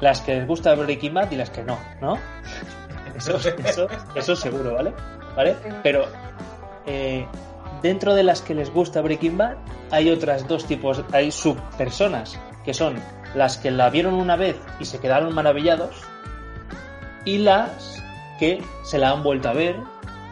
las 0.00 0.20
que 0.20 0.34
les 0.34 0.46
gusta 0.46 0.74
Breaking 0.74 1.14
Bad 1.14 1.30
y 1.30 1.36
las 1.36 1.50
que 1.50 1.62
no, 1.62 1.78
¿no? 2.00 2.18
Eso, 3.16 3.36
eso, 3.64 3.86
eso 4.16 4.34
seguro, 4.36 4.74
¿vale? 4.74 4.92
¿Vale? 5.36 5.54
Pero 5.84 6.04
eh, 6.84 7.24
dentro 7.84 8.14
de 8.14 8.22
las 8.22 8.40
que 8.40 8.54
les 8.54 8.72
gusta 8.72 9.02
Breaking 9.02 9.36
Bad 9.36 9.56
hay 9.90 10.10
otras 10.10 10.48
dos 10.48 10.64
tipos, 10.64 11.04
hay 11.12 11.30
subpersonas, 11.30 12.40
que 12.64 12.72
son 12.72 12.94
las 13.34 13.58
que 13.58 13.70
la 13.70 13.90
vieron 13.90 14.14
una 14.14 14.36
vez 14.36 14.56
y 14.80 14.86
se 14.86 14.98
quedaron 15.00 15.34
maravillados 15.34 15.94
y 17.26 17.36
las 17.36 18.02
que 18.38 18.64
se 18.84 18.98
la 18.98 19.10
han 19.10 19.22
vuelto 19.22 19.50
a 19.50 19.52
ver 19.52 19.76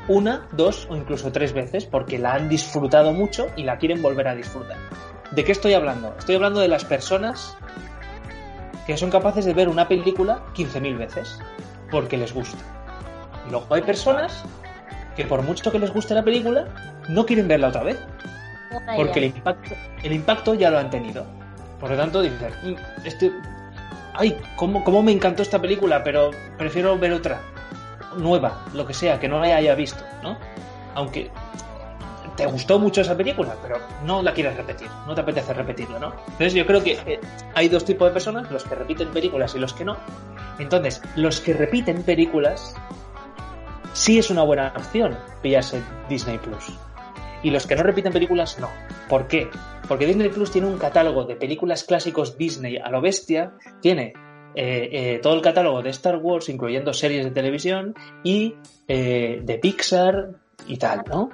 una, 0.09 0.49
dos 0.53 0.87
o 0.88 0.97
incluso 0.97 1.31
tres 1.31 1.53
veces 1.53 1.85
porque 1.85 2.19
la 2.19 2.33
han 2.33 2.49
disfrutado 2.49 3.12
mucho 3.12 3.49
y 3.55 3.65
la 3.65 3.77
quieren 3.77 4.01
volver 4.01 4.29
a 4.29 4.35
disfrutar. 4.35 4.79
¿De 5.31 5.45
qué 5.45 5.53
estoy 5.53 5.75
hablando? 5.75 6.15
Estoy 6.19 6.37
hablando 6.37 6.61
de 6.61 6.69
las 6.69 6.87
personas 6.87 7.55
que 8.87 8.97
son 8.97 9.11
capaces 9.11 9.45
de 9.45 9.53
ver 9.53 9.69
una 9.69 9.88
película 9.88 10.43
15.000 10.55 10.97
veces 10.97 11.38
porque 11.91 12.17
les 12.17 12.33
gusta. 12.33 12.65
Luego 13.51 13.75
hay 13.75 13.83
personas 13.83 14.43
que 15.16 15.25
por 15.25 15.42
mucho 15.42 15.70
que 15.70 15.79
les 15.79 15.92
guste 15.92 16.14
la 16.14 16.22
película, 16.22 16.66
no 17.09 17.27
quieren 17.27 17.48
verla 17.48 17.68
otra 17.68 17.83
vez 17.83 17.98
Una 18.70 18.96
porque 18.96 19.18
el 19.18 19.25
impacto, 19.27 19.75
el 20.03 20.12
impacto 20.12 20.55
ya 20.55 20.70
lo 20.70 20.79
han 20.79 20.90
tenido. 20.90 21.25
Por 21.81 21.90
lo 21.90 21.96
tanto, 21.96 22.22
dicen, 22.22 22.53
"Mm, 22.62 23.07
este, 23.07 23.33
ay, 24.14 24.37
cómo, 24.57 24.85
cómo 24.85 25.03
me 25.03 25.12
encantó 25.12 25.42
esta 25.42 25.61
película, 25.61 26.03
pero 26.05 26.31
prefiero 26.57 26.96
ver 26.98 27.12
otra, 27.12 27.40
nueva, 28.16 28.64
lo 28.75 28.87
que 28.87 28.94
sea, 28.94 29.18
que 29.18 29.29
no 29.29 29.40
la 29.40 29.57
haya 29.57 29.75
visto, 29.75 30.05
¿no? 30.22 30.37
Aunque 30.94 31.31
te 32.37 32.46
gustó 32.46 32.79
mucho 32.79 33.01
esa 33.03 33.16
película, 33.16 33.57
pero 33.62 33.79
no 34.05 34.22
la 34.22 34.33
quieres 34.33 34.57
repetir, 34.57 34.88
no 35.07 35.14
te 35.14 35.20
apetece 35.20 35.53
repetirla, 35.53 35.98
¿no? 35.98 36.12
Entonces 36.25 36.55
yo 36.55 36.66
creo 36.66 36.83
que 36.83 36.92
eh, 37.07 37.20
hay 37.55 37.68
dos 37.68 37.85
tipos 37.85 38.09
de 38.09 38.12
personas, 38.12 38.51
los 38.51 38.64
que 38.64 38.75
repiten 38.75 39.09
películas 39.09 39.55
y 39.55 39.59
los 39.59 39.75
que 39.75 39.85
no. 39.85 39.96
Entonces, 40.59 41.03
los 41.16 41.40
que 41.40 41.55
repiten 41.55 42.03
películas 42.03 42.75
sí 43.93 44.19
es 44.19 44.31
una 44.31 44.43
buena 44.43 44.73
opción 44.77 45.17
pillarse 45.43 45.83
Disney 46.09 46.39
Plus. 46.39 46.73
Y 47.43 47.51
los 47.51 47.67
que 47.67 47.75
no 47.75 47.83
repiten 47.83 48.13
películas, 48.13 48.59
no. 48.61 48.69
¿Por 49.09 49.27
qué? 49.27 49.49
Porque 49.89 50.07
Disney 50.07 50.29
Plus 50.29 50.51
tiene 50.53 50.69
un 50.69 50.79
catálogo 50.79 51.25
de 51.25 51.35
películas 51.37 51.85
clásicos 51.85 52.39
Disney 52.39 52.77
a 52.79 52.89
lo 52.91 53.01
bestia, 53.01 53.53
tiene 53.81 54.13
eh, 54.55 54.89
eh, 54.93 55.21
todo 55.23 55.35
el 55.35 55.43
catálogo 55.43 55.83
de 55.83 55.91
Star 55.91 56.17
Wars, 56.17 56.49
incluyendo 56.49 56.93
series 56.93 57.25
de 57.25 57.31
televisión, 57.31 57.95
y 58.23 58.55
eh, 58.87 59.41
de 59.43 59.59
Pixar 59.59 60.31
y 60.67 60.77
tal, 60.77 61.03
¿no? 61.09 61.31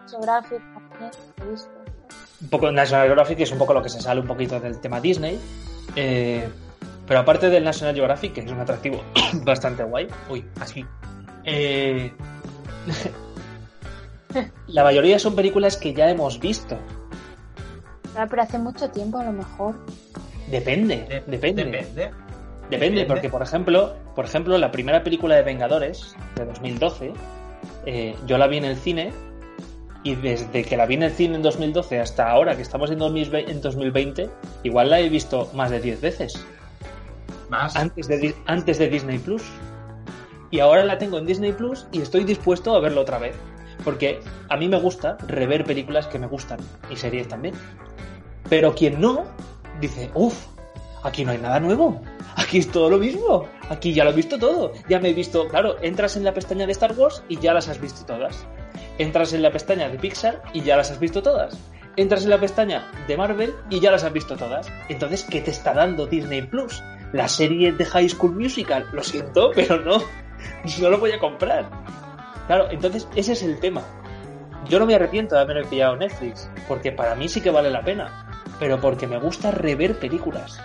Un 2.41 2.49
poco 2.49 2.71
National 2.71 3.07
Geographic 3.07 3.41
es 3.41 3.53
un 3.53 3.59
poco 3.59 3.75
lo 3.75 3.83
que 3.83 3.89
se 3.91 4.01
sale 4.01 4.21
un 4.21 4.27
poquito 4.27 4.59
del 4.61 4.81
tema 4.81 5.01
Disney. 5.01 5.39
pero 5.95 7.21
aparte 7.21 7.51
del 7.51 7.65
National 7.65 7.95
Geographic, 7.95 8.33
que 8.33 8.41
es 8.41 8.51
un 8.51 8.61
atractivo 8.61 9.03
bastante 9.45 9.83
guay, 9.83 10.07
uy, 10.31 10.45
así. 10.61 10.85
eh, 11.45 12.13
la 14.69 14.85
mayoría 14.85 15.19
son 15.19 15.35
películas 15.35 15.77
que 15.77 15.95
ya 15.95 16.09
hemos 16.11 16.39
visto. 16.41 16.77
Claro, 18.13 18.31
pero 18.31 18.43
hace 18.43 18.59
mucho 18.59 18.91
tiempo 18.91 19.19
a 19.19 19.25
lo 19.25 19.33
mejor. 19.33 19.75
Depende, 20.51 20.97
De- 21.09 21.23
depende. 21.27 21.65
Depende. 21.65 22.11
Depende, 22.71 23.07
porque 23.07 23.31
por 23.31 23.43
ejemplo, 23.43 23.95
por 24.15 24.27
ejemplo, 24.27 24.59
la 24.59 24.71
primera 24.71 25.03
película 25.03 25.37
de 25.37 25.43
Vengadores 25.43 26.15
de 26.37 26.45
2012, 26.45 27.13
eh, 27.87 28.15
yo 28.27 28.37
la 28.37 28.47
vi 28.47 28.59
en 28.59 28.65
el 28.67 28.77
cine 28.77 29.11
Y 30.05 30.15
desde 30.17 30.65
que 30.65 30.77
la 30.77 30.85
vi 30.87 30.95
en 30.95 31.03
el 31.05 31.11
cine 31.13 31.37
en 31.37 31.43
2012 31.43 31.99
hasta 31.99 32.31
ahora, 32.31 32.55
que 32.57 32.63
estamos 32.63 32.91
en 32.91 32.99
2020, 32.99 34.31
igual 34.63 34.91
la 34.91 35.01
he 35.01 35.09
visto 35.09 35.51
más 35.55 35.71
de 35.71 35.81
10 35.81 36.01
veces. 36.01 36.45
Más. 37.49 37.75
Antes 37.75 38.07
de, 38.07 38.35
antes 38.47 38.79
de 38.79 38.89
Disney 38.89 39.19
Plus. 39.19 39.43
Y 40.51 40.61
ahora 40.61 40.85
la 40.85 40.99
tengo 40.99 41.19
en 41.19 41.27
Disney 41.27 41.53
Plus 41.53 41.87
y 41.93 42.01
estoy 42.01 42.25
dispuesto 42.25 42.75
a 42.75 42.81
verlo 42.81 43.03
otra 43.03 43.19
vez. 43.19 43.37
Porque 43.85 44.21
a 44.49 44.57
mí 44.57 44.69
me 44.69 44.81
gusta 44.81 45.17
rever 45.27 45.65
películas 45.65 46.07
que 46.07 46.19
me 46.19 46.27
gustan 46.27 46.59
y 46.91 46.97
series 46.97 47.29
también. 47.29 47.55
Pero 48.49 48.75
quien 48.75 49.01
no, 49.01 49.25
dice, 49.81 50.11
uff, 50.15 50.47
aquí 51.03 51.25
no 51.25 51.33
hay 51.33 51.39
nada 51.39 51.61
nuevo. 51.61 52.01
Aquí 52.37 52.59
es 52.59 52.71
todo 52.71 52.89
lo 52.89 52.99
mismo. 52.99 53.47
Aquí 53.69 53.93
ya 53.93 54.05
lo 54.05 54.11
he 54.11 54.15
visto 54.15 54.39
todo. 54.39 54.73
Ya 54.89 55.01
me 55.01 55.11
he 55.11 55.15
visto, 55.15 55.49
claro, 55.49 55.77
entras 55.83 56.17
en 56.17 56.25
la 56.25 56.33
pestaña 56.33 56.67
de 56.67 56.73
Star 56.73 56.93
Wars 56.93 57.23
y 57.29 57.39
ya 57.39 57.53
las 57.53 57.69
has 57.69 57.81
visto 57.81 58.05
todas. 58.07 58.47
Entras 58.99 59.33
en 59.33 59.43
la 59.43 59.51
pestaña 59.51 59.89
de 59.89 59.99
Pixar 59.99 60.43
y 60.53 60.63
ya 60.63 60.77
las 60.77 60.91
has 60.91 60.99
visto 60.99 61.23
todas. 61.23 61.59
Entras 61.97 62.25
en 62.25 62.31
la 62.31 62.39
pestaña 62.39 62.91
de 63.09 63.17
Marvel 63.17 63.55
y 63.71 63.81
ya 63.81 63.91
las 63.91 64.05
has 64.05 64.13
visto 64.13 64.37
todas. 64.37 64.71
Entonces, 64.89 65.25
¿qué 65.25 65.41
te 65.41 65.51
está 65.51 65.75
dando 65.75 66.07
Disney 66.07 66.43
Plus? 66.43 66.83
La 67.13 67.27
serie 67.27 67.73
de 67.73 67.85
High 67.85 68.09
School 68.09 68.37
Musical. 68.37 68.87
Lo 68.93 69.03
siento, 69.03 69.51
pero 69.55 69.81
no. 69.81 69.99
No 70.81 70.91
lo 70.91 70.99
voy 70.99 71.13
a 71.13 71.19
comprar. 71.19 71.69
Claro, 72.47 72.71
entonces 72.71 73.07
ese 73.15 73.33
es 73.33 73.43
el 73.43 73.61
tema. 73.61 73.83
Yo 74.69 74.79
no 74.79 74.87
me 74.87 74.95
arrepiento 74.95 75.35
de 75.35 75.43
haberme 75.43 75.65
pillado 75.65 75.97
Netflix, 75.97 76.51
porque 76.67 76.93
para 76.93 77.15
mí 77.15 77.29
sí 77.29 77.41
que 77.41 77.51
vale 77.51 77.71
la 77.71 77.83
pena, 77.83 78.45
pero 78.59 78.81
porque 78.81 79.07
me 79.07 79.19
gusta 79.19 79.51
rever 79.51 79.99
películas 79.99 80.61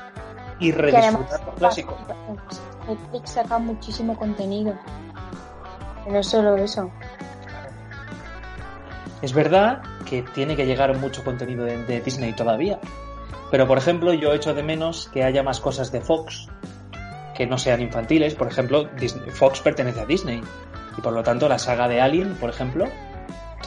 y 0.60 0.72
redisfrutar 0.72 1.46
los 1.46 1.56
clásicos. 1.56 1.96
Netflix 2.88 3.32
saca 3.32 3.60
muchísimo 3.60 4.18
contenido. 4.18 4.78
No 6.08 6.22
solo 6.24 6.56
eso. 6.58 6.92
Es 9.22 9.34
verdad 9.34 9.82
que 10.06 10.22
tiene 10.22 10.56
que 10.56 10.66
llegar 10.66 10.98
mucho 10.98 11.24
contenido 11.24 11.64
de, 11.64 11.84
de 11.86 12.02
Disney 12.02 12.34
todavía. 12.34 12.80
Pero 13.52 13.68
por 13.68 13.78
ejemplo, 13.78 14.14
yo 14.14 14.34
echo 14.34 14.54
de 14.54 14.64
menos 14.64 15.10
que 15.14 15.24
haya 15.24 15.44
más 15.44 15.60
cosas 15.60 15.92
de 15.92 16.02
Fox 16.02 16.50
que 17.34 17.48
no 17.48 17.58
sean 17.58 17.82
infantiles. 17.82 18.36
Por 18.36 18.48
ejemplo, 18.48 18.86
Disney, 19.00 19.30
Fox 19.32 19.60
pertenece 19.62 20.02
a 20.02 20.06
Disney. 20.06 20.42
Y 20.98 21.02
por 21.02 21.14
lo 21.14 21.24
tanto, 21.24 21.50
la 21.50 21.58
saga 21.60 21.88
de 21.88 22.02
Alien, 22.02 22.36
por 22.36 22.50
ejemplo, 22.50 22.86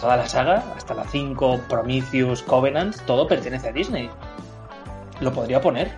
toda 0.01 0.17
la 0.17 0.29
saga, 0.29 0.63
hasta 0.77 0.95
la 0.95 1.05
5, 1.05 1.63
Prometheus, 1.69 2.43
Covenant, 2.43 2.97
todo 3.07 3.27
pertenece 3.27 3.69
a 3.69 3.73
Disney. 3.73 4.11
Lo 5.21 5.33
podría 5.33 5.61
poner. 5.61 5.91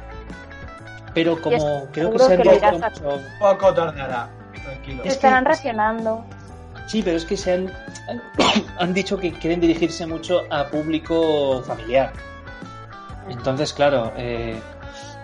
Pero 1.15 1.41
como 1.41 1.87
creo 1.93 2.13
que 2.13 2.19
se 2.19 2.35
han 2.35 2.45
lo 2.45 2.79
mucho... 2.79 3.21
Poco 3.41 3.75
tardará. 3.75 4.31
Tranquilo. 4.63 5.03
Es 5.05 5.15
estarán 5.15 5.45
que- 5.45 5.51
racionando. 5.51 6.25
Sí, 6.87 7.03
pero 7.03 7.17
es 7.17 7.25
que 7.25 7.37
se 7.37 7.53
han, 7.55 7.73
han, 8.09 8.23
han 8.79 8.95
dicho 8.95 9.19
que 9.19 9.33
quieren 9.33 9.61
dirigirse 9.61 10.07
mucho 10.07 10.43
a 10.51 10.67
público 10.69 11.63
familiar. 11.67 12.13
Entonces, 13.29 13.73
claro, 13.73 14.13
eh, 14.17 14.59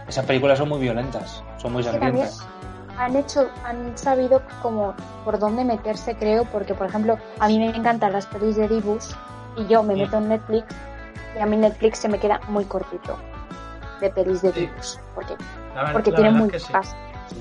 esas 0.09 0.27
películas 0.27 0.59
son 0.59 0.69
muy 0.69 0.81
violentas, 0.81 1.43
son 1.65 1.73
muy 1.73 1.81
Es 1.83 1.89
que 1.89 1.99
también 1.99 2.29
sangrientas. 2.29 2.99
han 2.99 3.17
hecho, 3.17 3.49
han 3.65 3.97
sabido 3.99 4.43
como 4.63 4.95
por 5.25 5.39
dónde 5.39 5.65
meterse, 5.65 6.15
creo, 6.17 6.45
porque 6.45 6.75
por 6.75 6.87
ejemplo, 6.87 7.19
a 7.41 7.49
mí 7.49 7.59
me 7.59 7.71
encantan 7.75 8.13
las 8.13 8.27
pelis 8.27 8.57
de 8.57 8.69
Dibus 8.69 9.17
y 9.57 9.67
yo 9.67 9.83
me 9.83 9.95
Sí. 9.95 10.01
meto 10.03 10.19
en 10.19 10.29
Netflix 10.29 10.67
y 11.37 11.39
a 11.41 11.47
mí 11.47 11.57
Netflix 11.57 11.99
se 11.99 12.09
me 12.09 12.19
queda 12.21 12.39
muy 12.49 12.65
cortito 12.67 13.17
de 14.01 14.11
pelis 14.11 14.43
de 14.43 14.53
Sí. 14.53 14.61
Dibus, 14.61 15.01
porque, 15.15 15.37
ver- 15.75 15.93
porque 15.93 16.13
tiene 16.13 16.31
muy 16.33 16.47
es 16.49 16.53
que 16.53 16.59
sí. 16.61 16.67
pocas. 16.67 16.95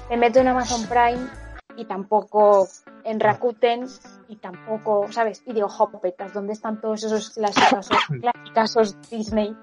Me 0.09 0.17
meto 0.17 0.39
en 0.39 0.47
Amazon 0.47 0.88
Prime 0.88 1.27
y 1.75 1.86
tampoco 1.86 2.67
en 3.03 3.19
Rakuten 3.19 3.88
y 4.29 4.38
tampoco, 4.38 5.07
¿sabes? 5.12 5.43
Y 5.45 5.51
digo, 5.53 5.67
jopetas, 5.67 6.31
¿dónde 6.33 6.53
están 6.53 6.79
todos 6.79 7.03
esos 7.03 7.31
clásicos, 7.31 7.89
clásicos 8.53 8.95
Disney? 9.09 9.55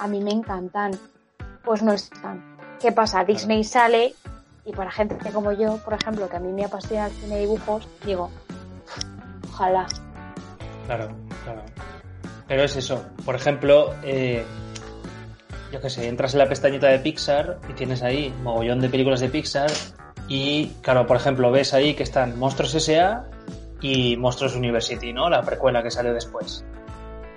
A 0.00 0.08
mí 0.08 0.20
me 0.22 0.32
encantan. 0.32 0.92
Pues 1.64 1.82
no 1.82 1.92
están. 1.92 2.47
¿Qué 2.80 2.92
pasa? 2.92 3.24
Disney 3.24 3.64
sale 3.64 4.14
y 4.64 4.72
para 4.72 4.90
gente 4.90 5.16
como 5.32 5.52
yo, 5.52 5.78
por 5.78 5.94
ejemplo, 5.94 6.28
que 6.28 6.36
a 6.36 6.40
mí 6.40 6.52
me 6.52 6.64
apasiona 6.64 7.06
el 7.06 7.12
cine 7.12 7.34
de 7.36 7.40
dibujos, 7.40 7.88
digo, 8.04 8.30
ojalá. 9.50 9.86
Claro, 10.86 11.08
claro. 11.44 11.62
Pero 12.46 12.62
es 12.62 12.76
eso. 12.76 13.04
Por 13.24 13.34
ejemplo, 13.34 13.94
eh, 14.02 14.44
yo 15.72 15.80
qué 15.80 15.90
sé, 15.90 16.08
entras 16.08 16.34
en 16.34 16.38
la 16.38 16.48
pestañita 16.48 16.86
de 16.88 16.98
Pixar 16.98 17.58
y 17.68 17.72
tienes 17.72 18.02
ahí 18.02 18.32
mogollón 18.42 18.80
de 18.80 18.88
películas 18.88 19.20
de 19.20 19.28
Pixar 19.28 19.70
y, 20.28 20.68
claro, 20.82 21.06
por 21.06 21.16
ejemplo, 21.16 21.50
ves 21.50 21.74
ahí 21.74 21.94
que 21.94 22.02
están 22.02 22.38
Monstruos 22.38 22.74
S.A. 22.74 23.24
y 23.80 24.16
Monstruos 24.16 24.54
University, 24.54 25.12
¿no? 25.12 25.28
La 25.30 25.42
precuela 25.42 25.82
que 25.82 25.90
salió 25.90 26.12
después. 26.12 26.64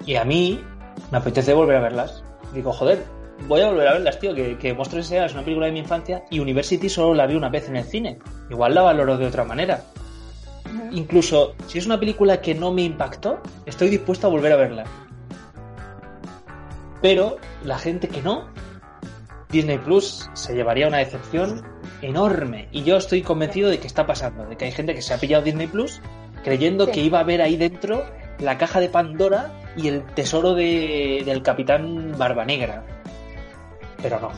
Y 0.05 0.15
a 0.15 0.25
mí 0.25 0.63
me 1.11 1.17
apetece 1.17 1.53
volver 1.53 1.77
a 1.77 1.81
verlas. 1.81 2.23
Digo, 2.53 2.73
joder, 2.73 3.03
voy 3.47 3.61
a 3.61 3.67
volver 3.67 3.87
a 3.87 3.93
verlas, 3.93 4.19
tío, 4.19 4.33
que, 4.33 4.57
que 4.57 4.73
Monstruos 4.73 5.05
S.A. 5.11 5.25
es 5.25 5.33
una 5.33 5.43
película 5.43 5.65
de 5.67 5.71
mi 5.73 5.79
infancia 5.79 6.23
y 6.29 6.39
University 6.39 6.89
solo 6.89 7.13
la 7.13 7.25
vi 7.27 7.35
una 7.35 7.49
vez 7.49 7.67
en 7.69 7.75
el 7.77 7.83
cine. 7.83 8.19
Igual 8.49 8.73
la 8.75 8.81
valoro 8.81 9.17
de 9.17 9.25
otra 9.27 9.43
manera. 9.43 9.81
Incluso 10.91 11.55
si 11.67 11.77
es 11.79 11.85
una 11.85 11.99
película 11.99 12.39
que 12.41 12.55
no 12.55 12.71
me 12.71 12.83
impactó, 12.83 13.39
estoy 13.65 13.89
dispuesto 13.89 14.27
a 14.27 14.29
volver 14.29 14.53
a 14.53 14.55
verla. 14.57 14.83
Pero 17.01 17.37
la 17.63 17.77
gente 17.77 18.07
que 18.07 18.21
no, 18.21 18.47
Disney 19.49 19.77
Plus 19.79 20.29
se 20.33 20.53
llevaría 20.53 20.87
una 20.87 20.97
decepción 20.99 21.63
enorme. 22.01 22.67
Y 22.71 22.83
yo 22.83 22.97
estoy 22.97 23.21
convencido 23.21 23.69
de 23.69 23.79
que 23.79 23.87
está 23.87 24.05
pasando, 24.05 24.45
de 24.45 24.55
que 24.55 24.65
hay 24.65 24.71
gente 24.71 24.93
que 24.93 25.01
se 25.01 25.13
ha 25.13 25.17
pillado 25.17 25.43
Disney 25.43 25.67
Plus 25.67 26.01
creyendo 26.43 26.85
Sí. 26.85 26.91
que 26.91 26.99
iba 27.01 27.19
a 27.19 27.23
ver 27.23 27.41
ahí 27.41 27.57
dentro 27.57 28.03
la 28.39 28.57
caja 28.57 28.79
de 28.79 28.89
Pandora 28.89 29.51
y 29.77 29.87
el 29.87 30.03
tesoro 30.13 30.53
de- 30.53 31.21
del 31.25 31.41
capitán 31.43 32.15
Barba 32.17 32.45
Negra. 32.45 32.83
Pero 34.01 34.19
no. 34.19 34.31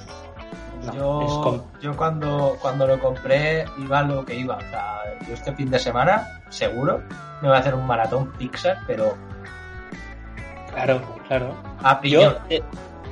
No, 0.85 0.93
yo, 0.93 1.21
es 1.25 1.33
con- 1.43 1.63
yo 1.81 1.95
cuando, 1.95 2.57
cuando 2.61 2.85
lo 2.85 2.99
compré 2.99 3.63
iba 3.77 3.99
a 3.99 4.03
lo 4.03 4.25
que 4.25 4.35
iba. 4.35 4.57
O 4.57 4.61
sea, 4.61 4.99
yo 5.27 5.33
este 5.33 5.53
fin 5.53 5.69
de 5.71 5.79
semana, 5.79 6.41
seguro, 6.49 7.01
me 7.41 7.47
voy 7.47 7.55
a 7.55 7.59
hacer 7.61 7.73
un 7.73 7.87
maratón 7.87 8.31
Pixar, 8.33 8.79
pero 8.85 9.15
Claro, 10.73 11.01
claro. 11.27 11.55
a. 11.83 12.01
Yo, 12.03 12.35
eh, 12.49 12.61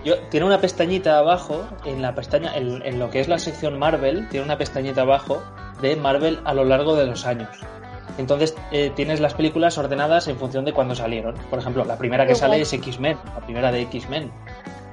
yo- 0.03 0.17
tiene 0.29 0.45
una 0.45 0.59
pestañita 0.59 1.17
abajo, 1.19 1.63
en 1.85 2.01
la 2.01 2.15
pestaña, 2.15 2.55
en, 2.55 2.81
en 2.85 2.99
lo 2.99 3.09
que 3.09 3.19
es 3.19 3.27
la 3.27 3.37
sección 3.39 3.77
Marvel, 3.77 4.27
tiene 4.29 4.45
una 4.45 4.57
pestañita 4.57 5.01
abajo 5.01 5.41
de 5.81 5.95
Marvel 5.95 6.39
a 6.43 6.53
lo 6.53 6.65
largo 6.65 6.95
de 6.95 7.05
los 7.05 7.25
años. 7.25 7.49
Entonces 8.17 8.55
eh, 8.71 8.91
tienes 8.95 9.19
las 9.21 9.33
películas 9.35 9.77
ordenadas 9.77 10.27
en 10.27 10.37
función 10.37 10.65
de 10.65 10.73
cuándo 10.73 10.95
salieron. 10.95 11.35
Por 11.49 11.59
ejemplo, 11.59 11.85
la 11.85 11.97
primera 11.97 12.25
que 12.25 12.35
sale 12.35 12.59
es 12.61 12.73
X-Men, 12.73 13.17
la 13.33 13.39
primera 13.45 13.71
de 13.71 13.81
X-Men. 13.83 14.31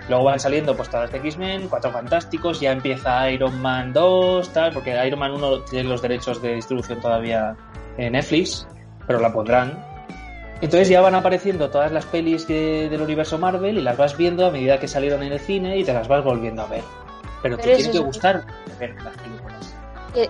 Luego 0.08 0.24
van 0.24 0.40
saliendo 0.40 0.74
pues 0.76 0.88
todas 0.88 1.10
de 1.12 1.18
X-Men, 1.18 1.68
Cuatro 1.68 1.90
Fantásticos, 1.92 2.60
ya 2.60 2.72
empieza 2.72 3.30
Iron 3.30 3.60
Man 3.60 3.92
2, 3.92 4.48
tal, 4.52 4.72
porque 4.72 4.96
Iron 5.06 5.18
Man 5.20 5.32
1 5.32 5.60
tiene 5.64 5.88
los 5.88 6.00
derechos 6.00 6.40
de 6.40 6.54
distribución 6.54 7.00
todavía 7.00 7.54
en 7.98 8.12
Netflix, 8.12 8.66
pero 9.06 9.20
la 9.20 9.32
pondrán. 9.32 9.84
Entonces 10.60 10.88
ya 10.88 11.00
van 11.00 11.14
apareciendo 11.14 11.70
todas 11.70 11.92
las 11.92 12.04
pelis 12.06 12.48
de- 12.48 12.88
del 12.88 13.00
universo 13.02 13.38
Marvel 13.38 13.78
y 13.78 13.82
las 13.82 13.96
vas 13.96 14.16
viendo 14.16 14.46
a 14.46 14.50
medida 14.50 14.80
que 14.80 14.88
salieron 14.88 15.22
en 15.22 15.32
el 15.32 15.38
cine 15.40 15.76
y 15.78 15.84
te 15.84 15.92
las 15.92 16.08
vas 16.08 16.24
volviendo 16.24 16.62
a 16.62 16.66
ver. 16.66 16.82
Pero, 17.42 17.56
te 17.56 17.62
tiene 17.76 17.90
que 17.92 17.98
gustar 18.00 18.44
ver 18.80 18.94
las 19.02 19.14
películas. 19.18 19.74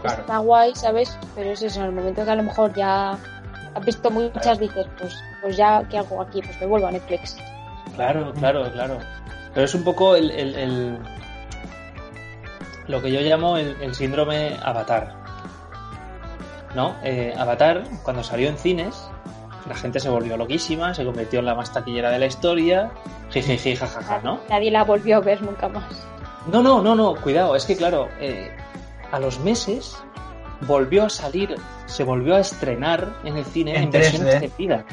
Claro. 0.02 0.20
Está 0.20 0.38
guay, 0.38 0.74
¿sabes? 0.74 1.18
Pero 1.34 1.50
es 1.50 1.62
eso, 1.62 1.80
en 1.80 1.86
el 1.86 1.92
momento 1.92 2.24
que 2.24 2.30
a 2.30 2.34
lo 2.34 2.42
mejor 2.42 2.74
ya 2.74 3.12
has 3.12 3.84
visto 3.86 4.10
muchas, 4.10 4.58
dices, 4.58 4.86
pues, 4.98 5.16
pues 5.40 5.56
ya, 5.56 5.82
¿qué 5.88 5.96
hago 5.98 6.20
aquí? 6.20 6.42
Pues 6.42 6.60
me 6.60 6.66
vuelvo 6.66 6.88
a 6.88 6.90
Netflix. 6.90 7.38
Claro, 7.94 8.32
claro, 8.34 8.70
claro. 8.72 8.98
Pero 9.54 9.64
es 9.64 9.74
un 9.74 9.82
poco 9.84 10.14
el, 10.16 10.30
el- 10.30 10.54
el- 10.54 10.98
lo 12.86 13.02
que 13.02 13.10
yo 13.12 13.20
llamo 13.20 13.56
el, 13.56 13.76
el 13.82 13.94
síndrome 13.94 14.56
Avatar. 14.62 15.14
¿No? 16.74 16.96
Eh, 17.02 17.34
Avatar, 17.36 17.84
cuando 18.02 18.22
salió 18.22 18.48
en 18.48 18.56
cines, 18.58 19.10
la 19.68 19.74
gente 19.74 20.00
se 20.00 20.08
volvió 20.08 20.36
loquísima, 20.36 20.94
se 20.94 21.04
convirtió 21.04 21.40
en 21.40 21.46
la 21.46 21.54
más 21.54 21.72
taquillera 21.72 22.10
de 22.10 22.18
la 22.18 22.26
historia, 22.26 22.90
jijiji, 23.30 23.76
jajaja, 23.76 24.20
¿no? 24.22 24.40
Nadie 24.48 24.70
la 24.70 24.84
volvió 24.84 25.16
a 25.16 25.20
ver 25.20 25.42
nunca 25.42 25.68
más. 25.68 25.84
No, 26.52 26.62
no, 26.62 26.82
no, 26.82 26.94
no, 26.94 27.14
cuidado, 27.16 27.56
es 27.56 27.64
que 27.66 27.76
claro, 27.76 28.08
eh, 28.20 28.50
a 29.12 29.18
los 29.18 29.38
meses 29.40 29.96
volvió 30.66 31.04
a 31.04 31.08
salir, 31.10 31.56
se 31.86 32.04
volvió 32.04 32.36
a 32.36 32.40
estrenar 32.40 33.16
en 33.24 33.36
el 33.36 33.44
cine 33.44 33.76
en, 33.76 33.82
En 33.84 33.90
versión 33.90 34.22
3D. 34.26 34.30
extendida. 34.32 34.84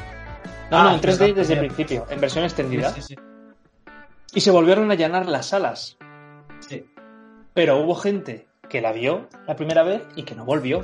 No, 0.70 0.78
Ah, 0.78 0.82
no, 0.84 0.90
en 0.94 1.00
3D 1.00 1.18
verdad, 1.20 1.34
desde 1.36 1.52
el 1.54 1.58
principio, 1.60 2.06
en 2.10 2.20
versión 2.20 2.44
extendida. 2.44 2.90
Sí, 2.90 3.00
sí, 3.02 3.14
sí. 3.14 3.20
Y 4.34 4.40
se 4.40 4.50
volvieron 4.50 4.90
a 4.90 4.94
llenar 4.94 5.26
las 5.26 5.46
salas. 5.46 5.96
Sí. 6.60 6.84
Pero 7.54 7.78
hubo 7.78 7.94
gente 7.94 8.48
que 8.68 8.80
la 8.80 8.92
vio 8.92 9.28
la 9.46 9.56
primera 9.56 9.82
vez 9.82 10.02
y 10.14 10.24
que 10.24 10.34
no 10.34 10.44
volvió. 10.44 10.82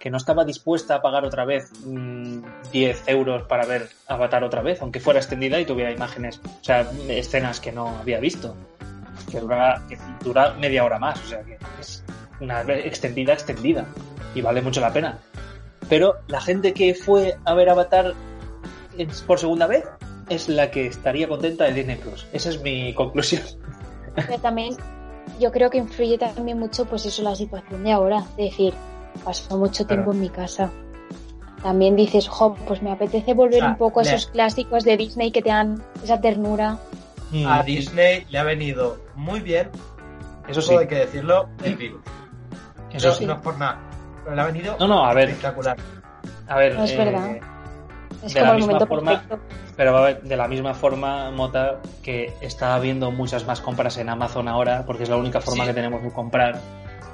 Que 0.00 0.10
no 0.10 0.16
estaba 0.16 0.44
dispuesta 0.44 0.96
a 0.96 1.02
pagar 1.02 1.24
otra 1.24 1.44
vez 1.44 1.70
mm, 1.84 2.40
10 2.72 3.04
euros 3.08 3.44
para 3.44 3.64
ver 3.64 3.88
Avatar 4.08 4.42
otra 4.42 4.62
vez, 4.62 4.82
aunque 4.82 5.00
fuera 5.00 5.20
extendida 5.20 5.60
y 5.60 5.64
tuviera 5.64 5.92
imágenes, 5.92 6.40
o 6.44 6.64
sea, 6.64 6.90
escenas 7.08 7.60
que 7.60 7.72
no 7.72 7.88
había 7.98 8.18
visto. 8.18 8.56
Que 9.30 9.40
dura, 9.40 9.82
que 9.88 9.98
dura 10.24 10.54
media 10.54 10.84
hora 10.84 10.98
más, 10.98 11.20
o 11.22 11.26
sea, 11.26 11.42
que 11.42 11.58
es 11.80 12.02
una 12.40 12.62
extendida, 12.62 13.32
extendida. 13.32 13.86
Y 14.34 14.40
vale 14.40 14.62
mucho 14.62 14.80
la 14.80 14.92
pena. 14.92 15.18
Pero 15.88 16.16
la 16.26 16.40
gente 16.40 16.72
que 16.72 16.94
fue 16.94 17.36
a 17.44 17.54
ver 17.54 17.70
Avatar 17.70 18.14
por 19.26 19.38
segunda 19.38 19.66
vez 19.66 19.84
es 20.28 20.48
la 20.48 20.70
que 20.70 20.86
estaría 20.86 21.28
contenta 21.28 21.64
de 21.64 21.72
Disney 21.72 21.96
Plus. 21.96 22.26
Esa 22.32 22.50
es 22.50 22.60
mi 22.62 22.92
conclusión. 22.94 23.42
Pero 24.14 24.38
también 24.40 24.76
yo 25.40 25.52
creo 25.52 25.70
que 25.70 25.78
influye 25.78 26.18
también 26.18 26.58
mucho, 26.58 26.84
pues 26.84 27.06
eso, 27.06 27.22
la 27.22 27.34
situación 27.34 27.84
de 27.84 27.92
ahora. 27.92 28.24
De 28.36 28.44
decir, 28.44 28.74
paso 29.24 29.56
mucho 29.58 29.86
tiempo 29.86 30.10
Claro. 30.10 30.12
en 30.12 30.20
mi 30.20 30.28
casa. 30.30 30.70
También 31.62 31.96
dices, 31.96 32.28
jo, 32.28 32.54
pues 32.66 32.82
me 32.82 32.92
apetece 32.92 33.34
volver 33.34 33.56
O 33.58 33.64
sea, 33.64 33.68
un 33.70 33.76
poco 33.78 34.00
a 34.00 34.02
esos 34.04 34.26
clásicos 34.28 34.84
de 34.84 34.96
Disney 34.96 35.30
que 35.32 35.42
te 35.42 35.48
dan 35.48 35.82
esa 36.02 36.20
ternura. 36.20 36.78
A 37.46 37.62
Disney 37.62 38.26
le 38.30 38.38
ha 38.38 38.44
venido 38.44 38.98
muy 39.16 39.40
bien, 39.40 39.68
Eso 40.48 40.62
sí, 40.62 40.74
hay 40.74 40.86
que 40.86 40.94
decirlo, 40.94 41.48
el 41.62 41.74
virus. 41.76 42.00
eso 42.92 43.08
No, 43.08 43.14
sí. 43.14 43.26
no 43.26 43.32
es 43.34 43.40
por 43.40 43.58
nada. 43.58 43.78
Pero 44.24 44.36
le 44.36 44.42
ha 44.42 44.46
venido 44.46 44.76
No, 44.78 44.86
no, 44.88 45.04
a 45.04 45.12
ver, 45.14 45.28
espectacular. 45.30 45.76
a 46.46 46.56
ver. 46.56 46.74
No 46.76 46.84
es 46.84 46.92
eh, 46.92 46.96
verdad. 46.96 47.36
Es 48.24 48.34
de 48.34 48.40
como 48.40 48.44
la 48.46 48.50
el 48.52 48.56
misma 48.58 48.72
momento 48.72 48.86
forma- 48.86 49.10
perfecto. 49.12 49.38
Pero 49.76 49.92
va 49.92 49.98
a 50.00 50.02
ver, 50.02 50.22
de 50.22 50.36
la 50.36 50.48
misma 50.48 50.74
forma, 50.74 51.30
Mota, 51.30 51.76
que 52.02 52.34
está 52.40 52.74
habiendo 52.74 53.10
muchas 53.12 53.46
más 53.46 53.60
compras 53.60 53.96
en 53.98 54.08
Amazon 54.08 54.48
ahora, 54.48 54.84
porque 54.86 55.04
es 55.04 55.08
la 55.08 55.16
única 55.16 55.40
forma 55.40 55.64
Sí. 55.64 55.68
que 55.70 55.74
tenemos 55.74 56.02
de 56.02 56.10
comprar. 56.12 56.58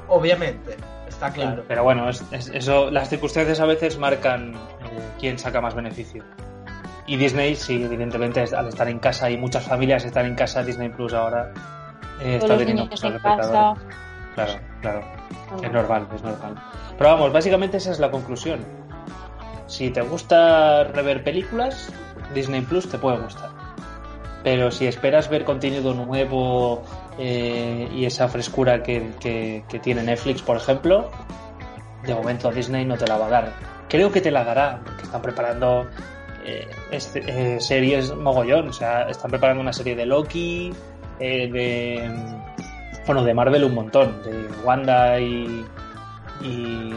Obviamente, 0.09 0.77
está 1.09 1.31
claro. 1.31 1.65
Pero 1.69 1.85
bueno, 1.85 2.09
es- 2.09 2.25
es- 2.31 2.49
eso, 2.49 2.91
las 2.91 3.09
circunstancias 3.09 3.61
a 3.61 3.67
veces 3.67 3.99
marcan 3.99 4.55
eh, 4.55 5.11
quién 5.21 5.39
saca 5.39 5.61
más 5.61 5.75
beneficio. 5.75 6.25
Y 7.07 7.17
Disney, 7.17 7.55
sí, 7.55 7.83
evidentemente, 7.85 8.43
al 8.57 8.69
estar 8.69 8.89
en 8.89 8.99
casa 8.99 9.29
y 9.31 9.37
muchas 9.37 9.65
familias 9.65 10.05
están 10.07 10.25
en 10.25 10.35
casa, 10.35 10.63
Disney 10.63 10.89
Plus 10.89 11.13
ahora 11.13 11.53
eh, 12.23 12.37
está 12.37 12.57
teniendo 12.57 12.85
muchos 12.85 13.05
espectadores. 13.05 13.83
Claro, 14.35 14.53
claro. 14.81 15.01
Es 15.57 15.71
Normal. 15.71 15.73
normal, 15.73 16.07
es 16.15 16.23
normal. 16.23 16.55
Pero 16.97 17.11
vamos, 17.11 17.33
básicamente 17.33 17.77
esa 17.77 17.91
es 17.93 17.99
la 18.01 18.11
conclusión. 18.11 18.61
Si 19.67 19.91
te 19.91 20.03
gusta 20.03 20.85
rever 20.85 21.25
películas, 21.25 21.91
Disney 22.35 22.61
Plus 22.63 22.89
te 22.89 22.99
puede 22.99 23.19
gustar. 23.19 23.51
Pero 24.43 24.71
si 24.71 24.87
esperas 24.87 25.31
ver 25.31 25.45
contenido 25.45 25.95
nuevo 25.95 26.83
eh, 27.19 27.89
y 27.95 28.05
esa 28.05 28.29
frescura 28.29 28.83
que, 28.83 29.63
tiene 29.83 30.03
Netflix, 30.03 30.43
por 30.43 30.59
ejemplo, 30.59 31.11
de 32.07 32.15
momento 32.15 32.51
Disney 32.51 32.85
no 32.85 32.99
te 32.99 33.07
la 33.07 33.17
va 33.17 33.27
a 33.27 33.31
dar. 33.31 33.53
Creo 33.89 34.13
que 34.13 34.21
te 34.21 34.31
la 34.31 34.45
dará, 34.45 34.81
porque 34.85 35.05
están 35.05 35.23
preparando 35.23 35.87
eh, 36.45 36.69
este- 36.91 37.25
eh, 37.27 37.61
series 37.61 38.15
mogollón. 38.15 38.69
O 38.69 38.73
sea, 38.73 39.09
están 39.09 39.31
preparando 39.31 39.63
una 39.63 39.73
serie 39.73 39.97
de 39.97 40.05
Loki, 40.05 40.73
eh, 41.19 41.49
de. 41.51 42.11
Bueno, 43.07 43.25
de 43.25 43.35
Marvel 43.35 43.65
un 43.65 43.75
montón, 43.75 44.23
de 44.25 44.47
Wanda 44.63 45.19
y. 45.21 45.65
y. 46.43 46.93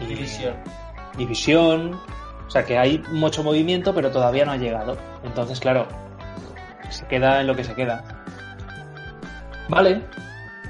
y 0.00 0.14
División. 1.18 2.00
O 2.46 2.50
sea 2.50 2.64
que 2.64 2.78
hay 2.78 3.02
mucho 3.10 3.42
movimiento, 3.42 3.94
pero 3.94 4.10
todavía 4.10 4.46
no 4.46 4.52
ha 4.52 4.56
llegado. 4.56 4.96
Entonces, 5.22 5.60
claro, 5.60 5.86
se 6.88 7.06
queda 7.06 7.42
en 7.42 7.46
lo 7.46 7.54
que 7.54 7.64
se 7.64 7.74
queda. 7.74 8.02
Vale, 9.68 10.02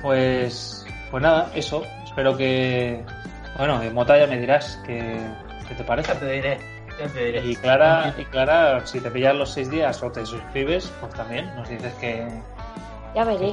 pues. 0.03 0.85
Pues 1.11 1.23
nada, 1.23 1.51
eso. 1.55 1.83
Espero 2.05 2.37
que. 2.37 3.05
Bueno, 3.57 3.79
de 3.79 3.91
Mota 3.91 4.19
ya 4.19 4.27
me 4.27 4.39
dirás 4.39 4.81
qué, 4.85 5.21
qué 5.69 5.75
te 5.75 5.85
parece. 5.85 6.13
Ya 6.13 6.19
te 6.19 6.31
diré, 6.31 6.59
ya 6.99 7.07
te 7.07 7.25
diré. 7.25 7.45
Y 7.47 7.57
Clara, 7.57 8.15
y 8.19 8.25
Clara, 8.25 8.85
si 8.87 9.01
te 9.01 9.11
pillas 9.11 9.37
los 9.37 9.51
seis 9.51 9.71
días 9.71 10.03
o 10.03 10.11
te 10.11 10.27
suscribes, 10.27 10.93
pues 11.01 11.15
también 11.15 11.55
nos 11.55 11.69
dices 11.69 11.93
que. 11.95 12.27
Ya 13.15 13.25
veré. 13.25 13.53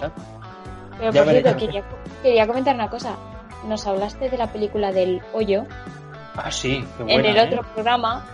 Pero 0.97 1.12
Ya 1.12 1.23
por 1.23 1.31
cierto, 1.31 1.58
quería, 1.58 1.84
quería 2.23 2.47
comentar 2.47 2.75
una 2.75 2.89
cosa. 2.89 3.15
Nos 3.67 3.86
hablaste 3.86 4.29
de 4.29 4.38
la 4.38 4.47
película 4.47 4.91
del 4.91 5.21
hoyo 5.34 5.65
Ah, 6.38 6.52
sí, 6.52 6.86
qué 6.98 7.04
en 7.04 7.08
buena. 7.21 7.30
el 7.30 7.38
¿eh? 7.38 7.48
otro 7.60 7.74
programa. 7.74 8.26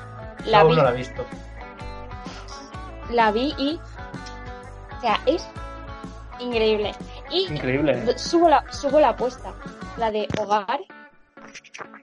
La 0.45 0.61
Aún 0.61 0.71
vi, 0.71 0.75
no 0.77 0.83
la 0.83 0.89
he 0.91 0.95
visto. 0.97 1.25
la 3.11 3.31
vi 3.31 3.53
y. 3.57 3.79
O 4.97 5.01
sea, 5.01 5.19
es 5.25 5.47
increíble. 6.39 6.93
Y 7.29 7.47
Increíble. 7.53 8.03
¿eh? 8.07 8.17
subo 8.17 8.49
la, 8.49 8.63
subo 8.71 8.99
la 8.99 9.09
apuesta. 9.09 9.53
La 9.97 10.11
de 10.11 10.27
Hogar. 10.39 10.79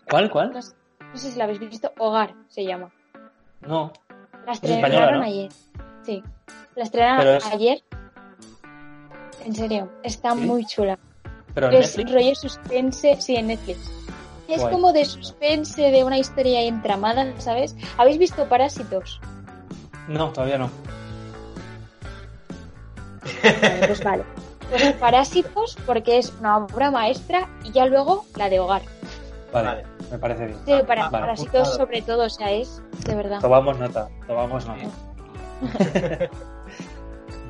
¿Cuál, 0.08 0.30
cuál? 0.30 0.52
No 0.52 0.62
sé, 0.62 0.74
no 1.12 1.16
sé 1.18 1.30
si 1.32 1.38
la 1.38 1.44
habéis 1.44 1.58
visto. 1.60 1.92
Hogar 1.98 2.34
se 2.48 2.64
llama. 2.64 2.90
No. 3.60 3.92
La 4.46 4.52
estrenaron 4.52 5.20
¿no? 5.20 5.26
ayer. 5.26 5.50
Sí. 6.04 6.22
La 6.76 6.84
estrenaron 6.84 7.36
es- 7.36 7.46
ayer. 7.46 7.82
En 9.44 9.54
serio, 9.54 9.90
está 10.02 10.32
¿Sí? 10.32 10.40
muy 10.40 10.64
chula. 10.66 10.98
¿Pero 11.54 11.68
en 11.68 11.74
Es 11.74 11.96
Netflix? 11.96 12.12
rollo 12.14 12.34
suspense, 12.34 13.16
sí, 13.20 13.36
en 13.36 13.46
Netflix. 13.48 13.90
Es 14.48 14.60
Guay. 14.62 14.72
como 14.72 14.92
de 14.92 15.04
suspense, 15.04 15.90
de 15.90 16.04
una 16.04 16.18
historia 16.18 16.62
entramada, 16.62 17.32
¿sabes? 17.38 17.76
¿Habéis 17.98 18.18
visto 18.18 18.48
Parásitos? 18.48 19.20
No, 20.08 20.30
todavía 20.30 20.56
no. 20.58 20.70
Vale, 23.42 23.86
pues 23.86 24.02
vale. 24.02 24.24
Pues 24.70 24.92
Parásitos 24.94 25.76
porque 25.86 26.18
es 26.18 26.32
una 26.40 26.58
obra 26.58 26.90
maestra 26.90 27.48
y 27.64 27.72
ya 27.72 27.86
luego 27.86 28.24
la 28.36 28.48
de 28.48 28.60
Hogar. 28.60 28.82
Vale, 29.52 29.66
Vale. 29.68 29.84
me 30.10 30.18
parece 30.18 30.46
bien. 30.46 30.58
Sí, 30.66 30.72
para, 30.86 31.06
Ah, 31.06 31.10
vale, 31.10 31.26
Parásitos 31.26 31.74
sobre 31.74 32.02
todo, 32.02 32.24
o 32.24 32.30
sea, 32.30 32.50
es 32.50 32.82
de 33.06 33.14
verdad. 33.14 33.40
Tomamos 33.40 33.78
nota, 33.78 34.08
tomamos 34.26 34.66
nota. 34.66 34.88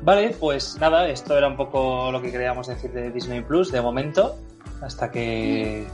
vale, 0.03 0.35
pues 0.39 0.77
nada, 0.79 1.07
esto 1.09 1.37
era 1.37 1.47
un 1.47 1.57
poco 1.57 2.11
lo 2.11 2.21
que 2.21 2.31
queríamos 2.31 2.67
decir 2.67 2.91
de 2.91 3.11
Disney 3.11 3.41
Plus 3.41 3.71
de 3.71 3.81
momento, 3.81 4.35
hasta 4.81 5.11
que 5.11 5.85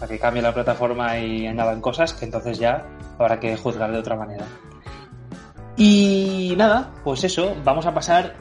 hasta 0.00 0.14
que 0.14 0.18
cambie 0.18 0.40
la 0.40 0.54
plataforma 0.54 1.18
y 1.18 1.46
añadan 1.46 1.82
cosas, 1.82 2.14
que 2.14 2.24
entonces 2.24 2.58
ya 2.58 2.86
habrá 3.18 3.38
que 3.38 3.54
juzgar 3.54 3.92
de 3.92 3.98
otra 3.98 4.16
manera. 4.16 4.46
Y 5.76 6.54
nada, 6.56 6.90
pues 7.04 7.22
eso, 7.24 7.54
vamos 7.64 7.84
a 7.84 7.92
pasar, 7.92 8.34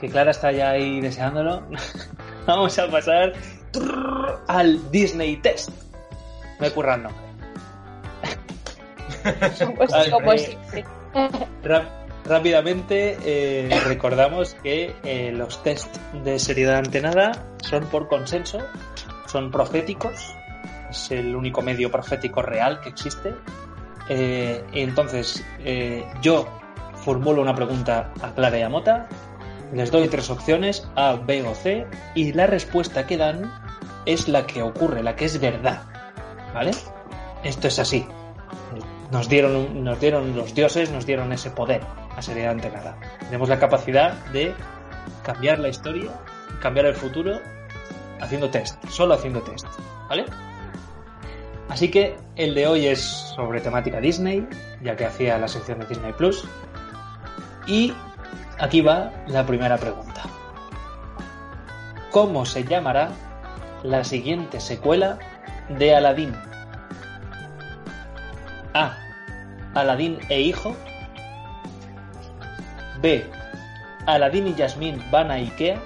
que 0.00 0.08
Clara 0.08 0.30
está 0.30 0.50
ya 0.50 0.70
ahí 0.70 1.02
deseándolo, 1.02 1.62
vamos 2.46 2.78
a 2.78 2.90
pasar 2.90 3.34
trrr, 3.70 4.44
al 4.48 4.90
Disney 4.90 5.36
Test. 5.36 5.68
Me 6.58 6.70
curran 6.70 7.02
nombre. 7.02 7.22
Rápidamente 12.24 13.18
eh, 13.26 13.68
recordamos 13.84 14.54
que 14.62 14.96
eh, 15.04 15.32
los 15.32 15.62
test 15.62 15.94
de 16.24 16.38
seriedad 16.38 16.78
ante 16.78 17.02
nada 17.02 17.32
son 17.62 17.84
por 17.88 18.08
consenso, 18.08 18.60
son 19.26 19.50
proféticos, 19.50 20.33
es 20.94 21.10
el 21.10 21.34
único 21.34 21.60
medio 21.62 21.90
profético 21.90 22.40
real 22.40 22.80
que 22.80 22.88
existe. 22.88 23.34
Eh, 24.08 24.64
entonces, 24.72 25.44
eh, 25.60 26.04
yo 26.22 26.46
formulo 26.94 27.42
una 27.42 27.54
pregunta 27.54 28.12
a 28.22 28.32
Clara 28.32 28.58
y 28.58 28.62
a 28.62 28.68
Mota, 28.68 29.08
les 29.72 29.90
doy 29.90 30.08
tres 30.08 30.30
opciones, 30.30 30.88
A, 30.94 31.14
B 31.14 31.42
o 31.42 31.54
C, 31.54 31.86
y 32.14 32.32
la 32.32 32.46
respuesta 32.46 33.06
que 33.06 33.16
dan 33.16 33.52
es 34.06 34.28
la 34.28 34.46
que 34.46 34.62
ocurre, 34.62 35.02
la 35.02 35.16
que 35.16 35.24
es 35.24 35.40
verdad. 35.40 35.82
¿Vale? 36.52 36.70
Esto 37.42 37.68
es 37.68 37.78
así. 37.78 38.06
Nos 39.10 39.28
dieron, 39.28 39.84
nos 39.84 40.00
dieron 40.00 40.36
los 40.36 40.54
dioses, 40.54 40.90
nos 40.90 41.06
dieron 41.06 41.32
ese 41.32 41.50
poder, 41.50 41.82
a 42.16 42.22
seriedad 42.22 42.52
ante 42.52 42.70
nada. 42.70 42.96
Tenemos 43.20 43.48
la 43.48 43.58
capacidad 43.58 44.12
de 44.26 44.54
cambiar 45.24 45.58
la 45.58 45.68
historia, 45.68 46.10
cambiar 46.60 46.86
el 46.86 46.94
futuro, 46.94 47.40
haciendo 48.20 48.50
test, 48.50 48.82
solo 48.88 49.14
haciendo 49.14 49.42
test, 49.42 49.66
¿vale? 50.08 50.24
Así 51.74 51.90
que 51.90 52.14
el 52.36 52.54
de 52.54 52.68
hoy 52.68 52.86
es 52.86 53.00
sobre 53.34 53.60
temática 53.60 53.98
Disney, 53.98 54.46
ya 54.80 54.94
que 54.94 55.06
hacía 55.06 55.36
la 55.38 55.48
sección 55.48 55.80
de 55.80 55.86
Disney 55.86 56.12
Plus. 56.12 56.44
Y 57.66 57.92
aquí 58.60 58.80
va 58.80 59.10
la 59.26 59.44
primera 59.44 59.76
pregunta. 59.76 60.22
¿Cómo 62.12 62.46
se 62.46 62.62
llamará 62.62 63.10
la 63.82 64.04
siguiente 64.04 64.60
secuela 64.60 65.18
de 65.68 65.96
Aladdin? 65.96 66.32
A. 68.72 68.96
Aladín 69.74 70.20
e 70.28 70.42
hijo. 70.42 70.76
B. 73.02 73.28
Aladín 74.06 74.46
y 74.46 74.54
Yasmín 74.54 75.02
van 75.10 75.32
a 75.32 75.34
Ikea. 75.34 75.82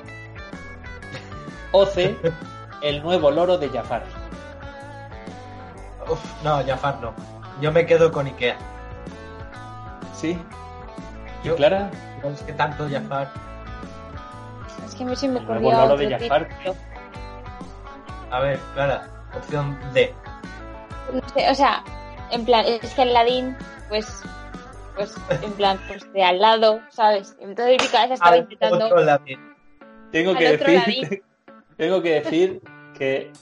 O 1.73 1.87
C. 1.87 2.15
El 2.83 3.03
nuevo 3.03 3.31
loro 3.31 3.57
de 3.57 3.71
Jafar. 3.71 4.18
Uf, 6.09 6.43
no, 6.43 6.63
Jafar 6.67 6.99
no. 7.01 7.13
Yo 7.61 7.73
me 7.73 7.85
quedo 7.87 8.11
con 8.13 8.27
Ikea. 8.27 8.57
¿Sí? 10.15 10.39
¿Y 11.43 11.47
Yo- 11.49 11.57
Clara? 11.57 11.91
No 12.23 12.31
es 12.31 12.43
que 12.43 12.53
tanto 12.53 12.89
Jafar. 12.91 13.31
Es 14.87 14.95
que 14.95 15.05
a 15.05 15.07
mí 15.07 15.17
se 15.17 15.29
me 15.29 15.41
ocurrió 15.41 15.69
otro 15.69 15.97
de 15.97 16.11
Jafar. 16.19 16.49
título. 16.49 16.77
A 18.31 18.41
ver, 18.41 18.59
Clara, 18.75 19.09
opción 19.37 19.79
D. 19.95 20.15
No 21.13 21.21
sé, 21.35 21.51
o 21.51 21.55
sea, 21.55 21.83
en 22.31 22.45
plan, 22.45 22.65
es 22.67 22.93
que 22.95 23.03
Aladdin, 23.03 23.57
pues, 23.89 24.23
pues, 24.95 25.15
en 25.43 25.53
plan, 25.53 25.79
pues 25.89 26.13
de 26.13 26.23
al 26.25 26.39
lado, 26.41 26.81
¿sabes? 26.91 27.37
Entonces 27.41 27.79
mi 27.83 27.89
cabeza 27.89 28.15
estaba 28.15 28.33
Al 28.33 28.39
intentando... 28.41 28.85
otro. 28.87 29.21
Tengo 30.13 30.31
Al 30.33 30.39
que 30.39 30.55
otro 30.55 30.67
decir, 30.73 31.23
tengo 31.77 32.03
que 32.03 32.21
decir 32.21 32.63
que 32.99 33.33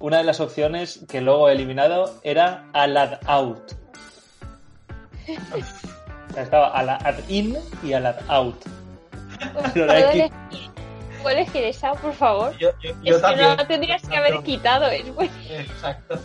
una 0.00 0.18
de 0.18 0.24
las 0.24 0.40
opciones 0.40 1.00
que 1.08 1.20
luego 1.20 1.48
he 1.48 1.52
eliminado 1.52 2.14
era 2.22 2.64
Alad 2.72 3.18
Out. 3.26 3.72
Estaba 6.36 6.68
a 6.68 6.82
la 6.82 6.96
ad 6.96 7.16
in 7.28 7.56
y 7.82 7.92
a 7.94 8.00
la 8.00 8.10
ad 8.10 8.20
out. 8.28 8.56
¿Puedo 9.72 9.92
elegir, 9.92 10.30
¿Puedo 11.22 11.36
elegir 11.36 11.64
esa, 11.64 11.92
por 11.94 12.12
favor? 12.14 12.56
Yo, 12.58 12.70
yo, 12.80 12.92
yo 13.02 13.16
es 13.16 13.22
también. 13.22 13.48
que 13.48 13.50
no 13.50 13.56
la 13.56 13.66
tendrías 13.66 14.02
que 14.08 14.16
haber 14.16 14.42
quitado. 14.42 14.86
Es 14.86 15.04
muy... 15.14 15.30
Exacto. 15.50 16.18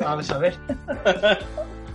Vamos 0.00 0.30
a 0.30 0.38
ver. 0.38 0.56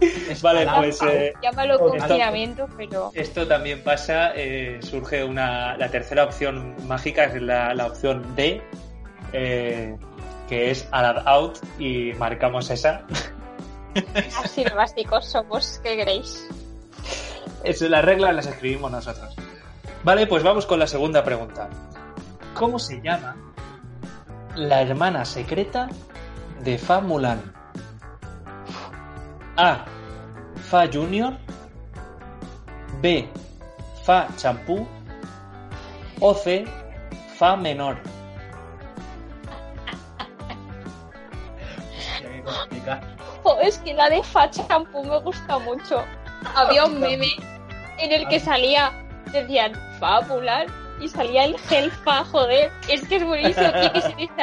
Es 0.02 0.42
Vale, 0.42 0.66
palabra. 0.66 0.82
pues 0.82 1.02
eh, 1.02 1.34
Llámalo 1.42 1.80
confinamiento, 1.80 2.68
pero... 2.78 3.12
esto 3.16 3.48
también 3.48 3.84
pasa. 3.84 4.34
eh, 4.36 4.80
surge 4.82 5.24
una. 5.24 5.76
La 5.78 5.90
tercera 5.90 6.24
opción 6.26 6.76
mágica 6.88 7.26
es 7.26 7.42
la, 7.42 7.74
la 7.74 7.88
opción 7.88 8.36
D, 8.36 8.62
eh, 9.34 9.98
que 10.48 10.72
es 10.72 10.88
a 10.92 11.02
la 11.02 11.22
out 11.26 11.60
y 11.80 12.14
marcamos 12.14 12.70
esa. 12.70 13.06
Así 14.44 14.64
de 14.64 14.70
básicos 14.72 15.26
somos, 15.26 15.80
¿qué 15.84 15.98
queréis? 15.98 16.48
Es, 17.64 17.82
las 17.82 18.04
reglas 18.04 18.36
las 18.36 18.48
escribimos 18.48 18.92
nosotros. 18.92 19.36
Vale, 20.04 20.28
pues 20.28 20.44
vamos 20.44 20.66
con 20.66 20.80
la 20.80 20.88
segunda 20.88 21.24
pregunta. 21.24 21.70
¿Cómo 22.54 22.80
se 22.80 23.02
llama 23.02 23.36
la 24.56 24.82
hermana 24.82 25.26
secreta 25.26 25.90
de 26.64 26.78
Fa 26.78 27.02
Mulan? 27.02 27.54
A. 29.58 29.86
Fa 30.56 30.88
Junior. 30.92 31.38
B. 33.02 33.28
Fa 34.04 34.28
Champú. 34.38 34.88
O 36.20 36.34
C. 36.34 36.66
Fa 37.36 37.56
menor. 37.56 37.98
Jo, 43.44 43.58
es 43.62 43.78
que 43.80 43.94
la 43.94 44.10
de 44.10 44.24
Fa 44.24 44.48
Shampoo 44.52 45.04
me 45.04 45.20
gusta 45.20 45.60
mucho. 45.60 46.04
Había 46.56 46.86
un 46.86 47.00
meme 47.00 47.28
en 48.00 48.12
el 48.12 48.28
que 48.28 48.40
salía, 48.40 48.92
decían 49.32 49.74
fabular 50.00 50.68
y 51.02 51.08
salía 51.08 51.46
el 51.46 51.58
gel 51.60 51.92
fa, 51.92 52.24
joder. 52.26 52.72
Es 52.90 53.08
que 53.08 53.18
es 53.18 53.26
buenísimo. 53.26 53.68
¿Y 53.68 53.90
qué 53.92 54.02
se 54.02 54.16
dice? 54.16 54.34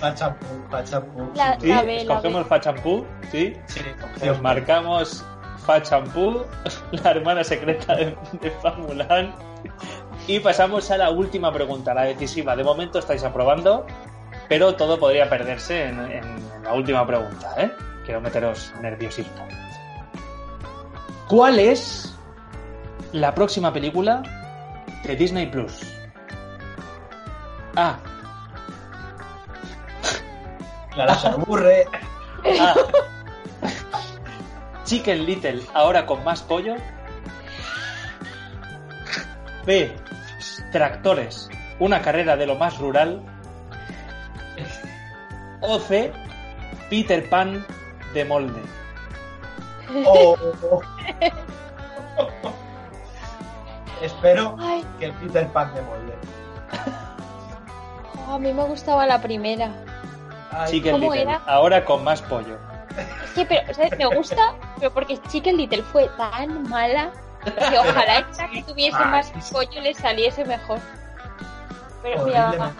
Pachampú, 0.00 0.46
pachampú. 0.70 1.30
La- 1.34 1.58
¿Sí? 1.60 1.66
La 1.68 1.82
B, 1.82 1.96
Escogemos 1.98 2.46
Fa 2.46 2.60
Champú. 2.60 3.06
¿Sí? 3.30 3.54
Sí, 3.66 3.80
opción. 4.02 4.42
marcamos 4.42 5.24
Fa 5.66 5.82
Champú, 5.82 6.42
la 6.92 7.10
hermana 7.10 7.44
secreta 7.44 7.94
de, 7.96 8.16
de. 8.40 9.32
Y 10.26 10.40
pasamos 10.40 10.90
a 10.90 10.96
la 10.96 11.10
última 11.10 11.52
pregunta, 11.52 11.92
la 11.92 12.02
decisiva. 12.04 12.56
De 12.56 12.64
momento 12.64 12.98
estáis 12.98 13.22
aprobando, 13.24 13.86
pero 14.50 14.74
todo 14.74 14.98
podría 14.98 15.30
perderse 15.30 15.84
en, 15.84 16.00
en 16.10 16.64
la 16.64 16.74
última 16.74 17.06
pregunta, 17.06 17.54
¿eh? 17.56 17.70
Quiero 18.04 18.20
meteros 18.20 18.72
nerviosismo. 18.82 19.46
¿Cuál 21.28 21.60
es 21.60 22.12
la 23.12 23.32
próxima 23.32 23.72
película 23.72 24.24
de 25.04 25.14
Disney 25.14 25.46
Plus? 25.46 25.80
A. 27.76 27.96
Clara 30.94 31.14
se 31.14 31.28
aburre. 31.28 31.86
A. 32.60 32.74
Chicken 34.82 35.26
Little, 35.26 35.62
ahora 35.74 36.04
con 36.06 36.24
más 36.24 36.42
pollo. 36.42 36.74
B. 39.64 39.96
Tractores, 40.72 41.48
una 41.78 42.02
carrera 42.02 42.36
de 42.36 42.48
lo 42.48 42.56
más 42.56 42.78
rural. 42.78 43.29
O 45.60 45.78
C. 45.78 46.12
Peter 46.88 47.28
Pan 47.28 47.64
de 48.14 48.24
molde. 48.24 48.60
Oh. 50.06 50.36
Espero 54.02 54.56
Ay, 54.58 54.84
que 54.98 55.06
el 55.06 55.12
Peter 55.14 55.46
Pan 55.48 55.74
de 55.74 55.82
molde. 55.82 56.14
jo, 58.26 58.32
a 58.34 58.38
mí 58.38 58.52
me 58.52 58.64
gustaba 58.64 59.06
la 59.06 59.20
primera. 59.20 59.70
Ay, 60.52 60.70
Chicken 60.70 60.92
¿cómo 60.92 61.12
Little, 61.12 61.22
era? 61.22 61.42
ahora 61.46 61.84
con 61.84 62.02
más 62.02 62.22
pollo. 62.22 62.56
Es 63.24 63.30
que, 63.34 63.44
pero, 63.46 63.72
¿sabes? 63.74 63.96
Me 63.98 64.06
gusta, 64.06 64.54
pero 64.78 64.90
porque 64.92 65.20
Chicken 65.28 65.56
Little 65.58 65.82
fue 65.82 66.08
tan 66.16 66.68
mala 66.68 67.12
que 67.44 67.78
ojalá 67.78 68.18
esta 68.30 68.48
que 68.50 68.62
tuviese 68.64 68.96
Ah, 68.98 69.06
más 69.06 69.30
pollo 69.52 69.80
le 69.80 69.94
saliese 69.94 70.44
mejor. 70.44 70.78
Pero 72.02 72.24
mira, 72.24 72.72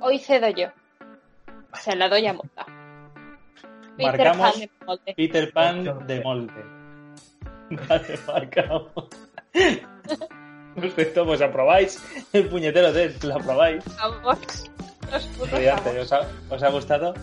hoy 0.00 0.18
cedo 0.18 0.48
yo. 0.50 0.68
Se 1.80 1.96
la 1.96 2.08
doy 2.08 2.26
a 2.26 2.32
Mota. 2.32 2.66
Peter 3.96 4.36
Marcamos 4.36 4.50
Pan 4.52 4.60
de 4.60 4.70
molde. 4.86 5.14
Peter 5.16 5.52
Pan 5.52 6.06
de 6.06 6.20
molde. 6.20 6.64
Vale, 7.88 8.18
marcamos. 8.26 8.92
Perfecto, 10.74 11.24
pues 11.24 11.40
aprobáis 11.40 12.02
el 12.34 12.48
puñetero 12.48 12.92
test, 12.92 13.24
lo 13.24 13.36
aprobáis. 13.36 13.82
Vamos. 13.96 14.70
Los 15.10 15.24
putos. 15.28 15.58
¿os 16.00 16.12
ha, 16.12 16.20
os 16.50 16.62
ha 16.62 16.68
gustado? 16.68 17.14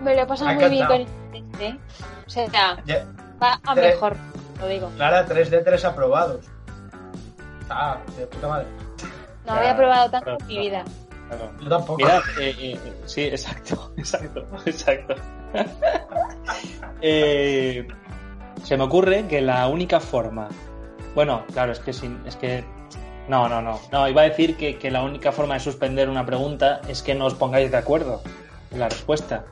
Me 0.00 0.14
lo 0.14 0.22
he 0.22 0.26
pasado 0.26 0.54
muy 0.54 0.68
bien 0.70 0.86
con 0.86 0.96
el 1.02 1.06
test, 1.32 1.60
¿eh? 1.60 1.78
O 2.26 2.30
sea, 2.30 2.46
Ya- 2.86 3.04
va 3.42 3.60
a 3.66 3.74
Tres. 3.74 3.94
mejor, 3.94 4.16
lo 4.60 4.66
digo. 4.68 4.88
Clara, 4.96 5.26
3 5.26 5.50
de 5.50 5.58
3 5.62 5.84
aprobados. 5.84 6.46
Ah, 7.68 7.98
de 8.16 8.26
puta 8.26 8.48
madre. 8.48 8.66
No 9.46 9.52
había 9.52 9.76
probado 9.76 10.10
tanto 10.10 10.24
Claro, 10.24 10.38
en 10.40 10.46
mi 10.46 10.58
vida. 10.58 10.84
Claro. 11.30 11.52
Yo 11.62 11.68
tampoco. 11.68 11.96
Mirad, 11.98 12.20
eh, 12.40 12.54
eh, 12.58 12.78
sí, 13.06 13.22
exacto, 13.22 13.92
exacto, 13.96 14.46
exacto. 14.66 15.14
Eh, 17.02 17.86
se 18.62 18.76
me 18.76 18.84
ocurre 18.84 19.26
que 19.26 19.40
la 19.40 19.66
única 19.68 20.00
forma. 20.00 20.48
Bueno, 21.14 21.44
claro, 21.52 21.72
es 21.72 21.78
que 21.80 21.92
sin, 21.92 22.20
es 22.26 22.36
que. 22.36 22.64
No, 23.28 23.48
no, 23.48 23.62
no. 23.62 23.80
No, 23.92 24.08
iba 24.08 24.22
a 24.22 24.24
decir 24.24 24.56
que, 24.56 24.76
que 24.76 24.90
la 24.90 25.02
única 25.02 25.32
forma 25.32 25.54
de 25.54 25.60
suspender 25.60 26.08
una 26.10 26.26
pregunta 26.26 26.80
es 26.88 27.02
que 27.02 27.14
no 27.14 27.26
os 27.26 27.34
pongáis 27.34 27.70
de 27.70 27.76
acuerdo 27.78 28.20
en 28.70 28.80
la 28.80 28.88
respuesta. 28.88 29.44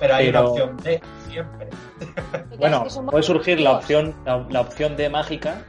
pero 0.00 0.14
hay 0.16 0.26
pero- 0.26 0.40
una 0.40 0.50
opción 0.50 0.76
B, 0.82 1.00
siempre. 1.28 1.68
Bueno, 2.58 2.86
puede 3.10 3.22
surgir 3.22 3.60
la 3.60 3.72
opción, 3.72 4.14
la, 4.24 4.44
la 4.48 4.60
opción 4.62 4.96
de 4.96 5.08
mágica. 5.10 5.62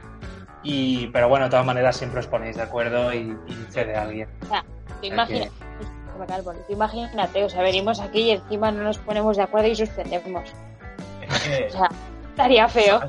Y, 0.62 1.06
pero 1.08 1.28
bueno, 1.28 1.44
de 1.44 1.50
todas 1.50 1.66
maneras 1.66 1.96
siempre 1.96 2.20
os 2.20 2.26
ponéis 2.26 2.56
de 2.56 2.62
acuerdo 2.62 3.12
y, 3.14 3.36
y 3.46 3.54
cede 3.70 3.94
a 3.96 4.02
alguien. 4.02 4.28
O 4.42 4.46
sea, 4.46 4.64
boli. 6.42 6.58
Tú 6.66 6.72
imagínate, 6.72 7.44
o 7.44 7.48
sea, 7.48 7.62
venimos 7.62 8.00
aquí 8.00 8.20
y 8.20 8.30
encima 8.32 8.70
no 8.70 8.82
nos 8.82 8.98
ponemos 8.98 9.36
de 9.36 9.42
acuerdo 9.42 9.68
y 9.68 9.76
suspendemos. 9.76 10.50
Que. 11.44 11.66
O 11.66 11.70
sea, 11.70 11.90
estaría 12.30 12.68
feo. 12.68 13.00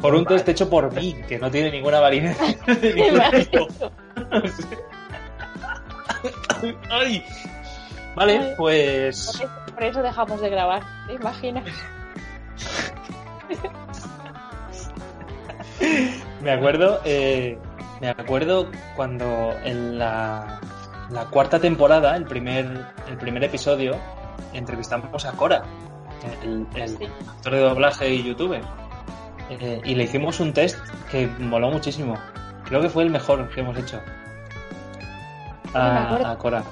Por 0.00 0.14
un 0.14 0.26
test 0.26 0.48
hecho 0.48 0.68
por 0.68 0.92
mí, 0.92 1.14
que 1.28 1.38
no 1.38 1.50
tiene 1.50 1.70
ninguna 1.70 2.00
validez. 2.00 2.36
Ay. 6.90 7.24
Vale, 8.14 8.38
Ay. 8.38 8.54
pues 8.56 9.26
Por 9.26 9.42
eso, 9.42 9.50
por 9.74 9.84
eso 9.84 10.02
dejamos 10.02 10.40
de 10.40 10.48
grabar, 10.48 10.82
¿te 11.06 11.14
imaginas? 11.14 11.64
me 16.40 16.50
acuerdo, 16.50 17.00
eh, 17.04 17.58
me 18.00 18.08
acuerdo 18.08 18.70
cuando 18.94 19.52
en 19.64 19.98
la, 19.98 20.60
la 21.10 21.26
cuarta 21.26 21.58
temporada, 21.60 22.16
el 22.16 22.24
primer, 22.24 22.86
el 23.08 23.16
primer 23.16 23.44
episodio, 23.44 23.96
entrevistamos 24.52 25.24
a 25.24 25.32
Cora, 25.32 25.62
el, 26.42 26.66
actor 27.28 27.52
de 27.52 27.60
doblaje 27.60 28.08
y 28.10 28.24
youtuber, 28.24 28.62
Eh, 29.48 29.80
y 29.84 29.94
le 29.94 30.04
hicimos 30.04 30.40
un 30.40 30.52
test 30.52 30.76
que 31.08 31.28
moló 31.38 31.70
muchísimo. 31.70 32.18
Creo 32.64 32.80
que 32.80 32.88
fue 32.88 33.04
el 33.04 33.10
mejor 33.10 33.48
que 33.50 33.60
hemos 33.60 33.78
hecho. 33.78 34.00
A, 35.72 36.32
a 36.32 36.36
Cora. 36.36 36.64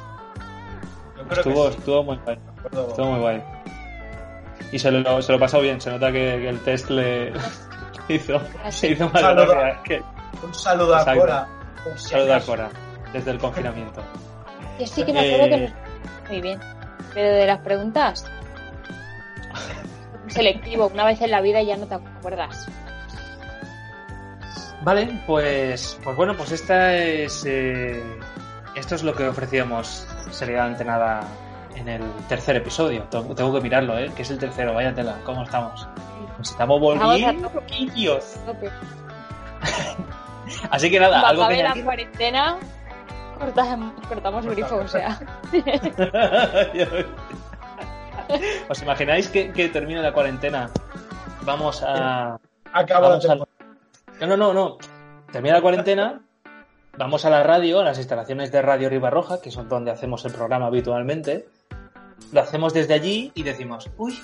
Estuvo, 1.30 1.70
sí. 1.70 1.76
estuvo 1.78 2.02
muy 2.02 2.16
guay. 2.16 2.38
Estuvo 2.88 3.06
muy 3.12 3.20
guay. 3.20 3.42
Y 4.72 4.78
se 4.80 4.90
lo, 4.90 5.22
se 5.22 5.30
lo 5.30 5.38
pasó 5.38 5.60
bien, 5.60 5.80
se 5.80 5.90
nota 5.90 6.10
que, 6.10 6.18
que 6.40 6.48
el 6.48 6.58
test 6.64 6.90
le 6.90 7.32
hizo, 8.08 8.40
se 8.70 8.88
hizo 8.88 9.08
más 9.08 9.20
Saludo. 9.20 9.46
gracia 9.46 9.82
que 9.84 10.02
Un 10.44 10.54
saludo 10.54 10.96
a. 10.96 11.04
Cora. 11.04 11.48
si 11.94 12.08
saludo 12.08 12.34
a. 12.34 12.40
Cora 12.40 12.70
desde 13.14 13.30
el 13.30 13.38
confinamiento. 13.38 14.02
Yo 14.78 14.86
sí 14.86 15.02
que 15.04 15.12
me 15.12 15.20
acuerdo 15.20 15.48
que 15.48 15.54
Eh. 15.54 15.72
nos... 16.22 16.30
Muy 16.30 16.40
bien. 16.42 16.60
Pero 17.14 17.34
de 17.34 17.46
las 17.46 17.60
preguntas... 17.60 18.26
Selectivo, 20.26 20.88
una 20.88 21.04
vez 21.04 21.20
en 21.22 21.30
la 21.30 21.40
vida 21.40 21.62
ya 21.62 21.76
no 21.76 21.86
te 21.86 21.94
acuerdas. 21.94 22.66
Vale, 24.82 25.22
pues, 25.26 25.98
pues 26.04 26.16
bueno, 26.16 26.36
pues 26.36 26.52
esta 26.52 26.94
es 26.94 27.44
eh, 27.46 28.02
esto 28.74 28.96
es 28.96 29.02
lo 29.02 29.14
que 29.14 29.28
ofrecíamos 29.28 30.06
seriedad 30.30 30.66
ante 30.66 30.84
nada 30.84 31.22
en 31.74 31.88
el 31.88 32.02
tercer 32.28 32.56
episodio. 32.56 33.04
Tengo, 33.04 33.54
que 33.54 33.60
mirarlo, 33.60 33.98
¿eh? 33.98 34.10
Que 34.14 34.22
es 34.22 34.30
el 34.30 34.38
tercero, 34.38 34.74
vaya 34.74 34.94
tela, 34.94 35.16
¿cómo 35.24 35.44
estamos? 35.44 35.88
Nos 36.36 36.50
estamos 36.50 36.80
volviendo. 36.80 37.50
Así 40.70 40.90
que 40.90 41.00
nada, 41.00 41.28
algo 41.28 41.48
que 41.48 41.62
la 41.62 41.74
cuarentena, 41.82 42.58
cortamos, 43.38 43.92
cortamos 44.08 44.46
grifo, 44.46 44.76
o 44.76 44.88
sea. 44.88 45.20
¿Os 48.68 48.82
imagináis 48.82 49.28
que, 49.28 49.52
que 49.52 49.68
termine 49.68 50.02
la 50.02 50.12
cuarentena? 50.12 50.70
Vamos 51.42 51.82
a, 51.82 52.38
Acabo 52.72 53.08
la 53.08 53.20
temporada. 53.20 53.46
No, 54.20 54.26
no, 54.26 54.36
no, 54.36 54.52
no. 54.52 54.78
Termina 55.30 55.54
la 55.54 55.62
cuarentena, 55.62 56.20
vamos 56.96 57.24
a 57.24 57.30
la 57.30 57.42
radio, 57.42 57.80
a 57.80 57.84
las 57.84 57.98
instalaciones 57.98 58.50
de 58.50 58.62
Radio 58.62 58.88
Ribarroja, 58.88 59.40
que 59.40 59.50
son 59.50 59.68
donde 59.68 59.90
hacemos 59.90 60.24
el 60.24 60.32
programa 60.32 60.66
habitualmente. 60.66 61.46
Lo 62.32 62.40
hacemos 62.40 62.72
desde 62.72 62.94
allí 62.94 63.32
y 63.34 63.42
decimos, 63.42 63.90
uy, 63.96 64.18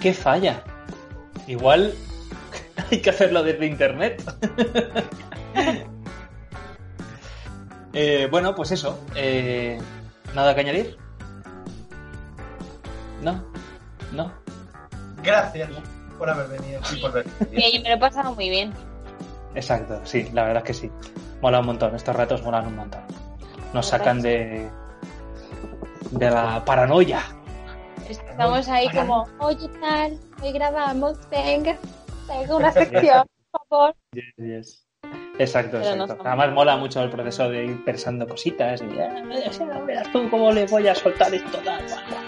qué 0.00 0.14
falla. 0.14 0.62
Igual 1.46 1.94
hay 2.90 3.00
que 3.00 3.10
hacerlo 3.10 3.42
desde 3.42 3.66
internet. 3.66 4.22
Eh, 8.00 8.28
bueno, 8.30 8.54
pues 8.54 8.70
eso. 8.70 8.96
Eh, 9.16 9.76
¿Nada 10.32 10.54
que 10.54 10.60
añadir? 10.60 10.96
¿No? 13.20 13.42
¿No? 14.12 14.32
Gracias 15.20 15.68
por 16.16 16.30
haber 16.30 16.46
venido 16.46 16.80
y 16.94 17.00
por 17.00 17.12
venir. 17.12 17.32
Bien, 17.50 17.82
me 17.82 17.88
lo 17.88 17.94
he 17.96 17.98
pasado 17.98 18.36
muy 18.36 18.50
bien. 18.50 18.72
Exacto, 19.56 20.00
sí, 20.04 20.30
la 20.32 20.44
verdad 20.44 20.58
es 20.58 20.66
que 20.68 20.74
sí. 20.74 20.92
Mola 21.42 21.58
un 21.58 21.66
montón, 21.66 21.96
estos 21.96 22.14
ratos 22.14 22.40
molan 22.44 22.68
un 22.68 22.76
montón. 22.76 23.00
Nos 23.72 23.88
sacan 23.88 24.22
de, 24.22 24.70
de 26.12 26.30
la 26.30 26.64
paranoia. 26.64 27.20
Estamos 28.08 28.68
ahí 28.68 28.88
como, 28.90 29.26
oye 29.40 29.68
tal, 29.80 30.16
hoy 30.40 30.52
grabamos, 30.52 31.18
venga, 31.30 31.76
tengo 32.28 32.58
una 32.58 32.70
sección, 32.72 33.26
por 33.50 33.66
favor. 33.68 33.96
Yes, 34.12 34.34
yes. 34.36 34.87
Exacto, 35.38 35.78
no 35.78 35.84
exacto. 35.84 36.06
somos- 36.08 36.26
Además 36.26 36.52
mola 36.52 36.76
mucho 36.76 37.02
el 37.02 37.10
proceso 37.10 37.48
de 37.48 37.64
ir 37.66 37.84
pensando 37.84 38.26
cositas 38.26 38.82
y 38.82 38.98
"Ah, 39.00 39.80
verás 39.86 40.10
tú 40.12 40.28
cómo 40.30 40.50
le 40.52 40.66
voy 40.66 40.88
a 40.88 40.94
soltar 40.94 41.32
esto 41.34 41.58
tal, 41.58 41.82
cual, 41.86 42.04
cual". 42.08 42.24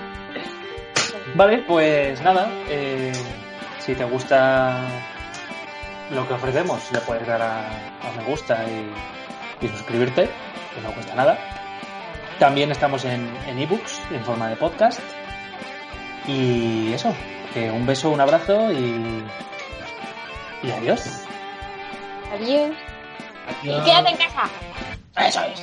Vale, 1.35 1.59
pues 1.67 2.21
nada, 2.23 2.49
eh, 2.69 3.13
si 3.79 3.95
te 3.95 4.05
gusta 4.05 4.81
lo 6.11 6.27
que 6.27 6.35
ofrecemos, 6.35 6.91
le 6.93 6.99
puedes 7.01 7.27
dar 7.27 7.41
a, 7.43 7.61
a 7.69 8.13
me 8.17 8.25
gusta 8.25 8.65
y, 8.69 9.65
y 9.65 9.69
suscribirte, 9.69 10.29
que 10.75 10.81
no 10.83 10.93
cuesta 10.93 11.15
nada. 11.15 11.39
También 12.39 12.71
estamos 12.71 13.05
en 13.05 13.29
en 13.49 13.59
ebooks, 13.59 14.01
en 14.13 14.25
forma 14.25 14.49
de 14.49 14.57
podcast. 14.57 15.01
Y 16.27 16.93
eso, 16.93 17.15
que 17.55 17.71
un 17.71 17.87
beso, 17.87 18.11
un 18.11 18.21
abrazo 18.21 18.71
y, 18.73 19.25
y 20.63 20.71
adiós. 20.71 21.25
Adiós. 22.33 22.71
Y 23.63 23.81
quédate 23.83 24.11
en 24.11 24.17
casa. 24.17 24.43
Eso 25.17 25.43
es. 25.45 25.63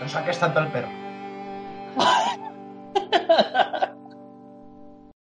No 0.00 0.08
saques 0.08 0.38
tanto 0.38 0.60
al 0.60 0.68
perro. 0.68 0.88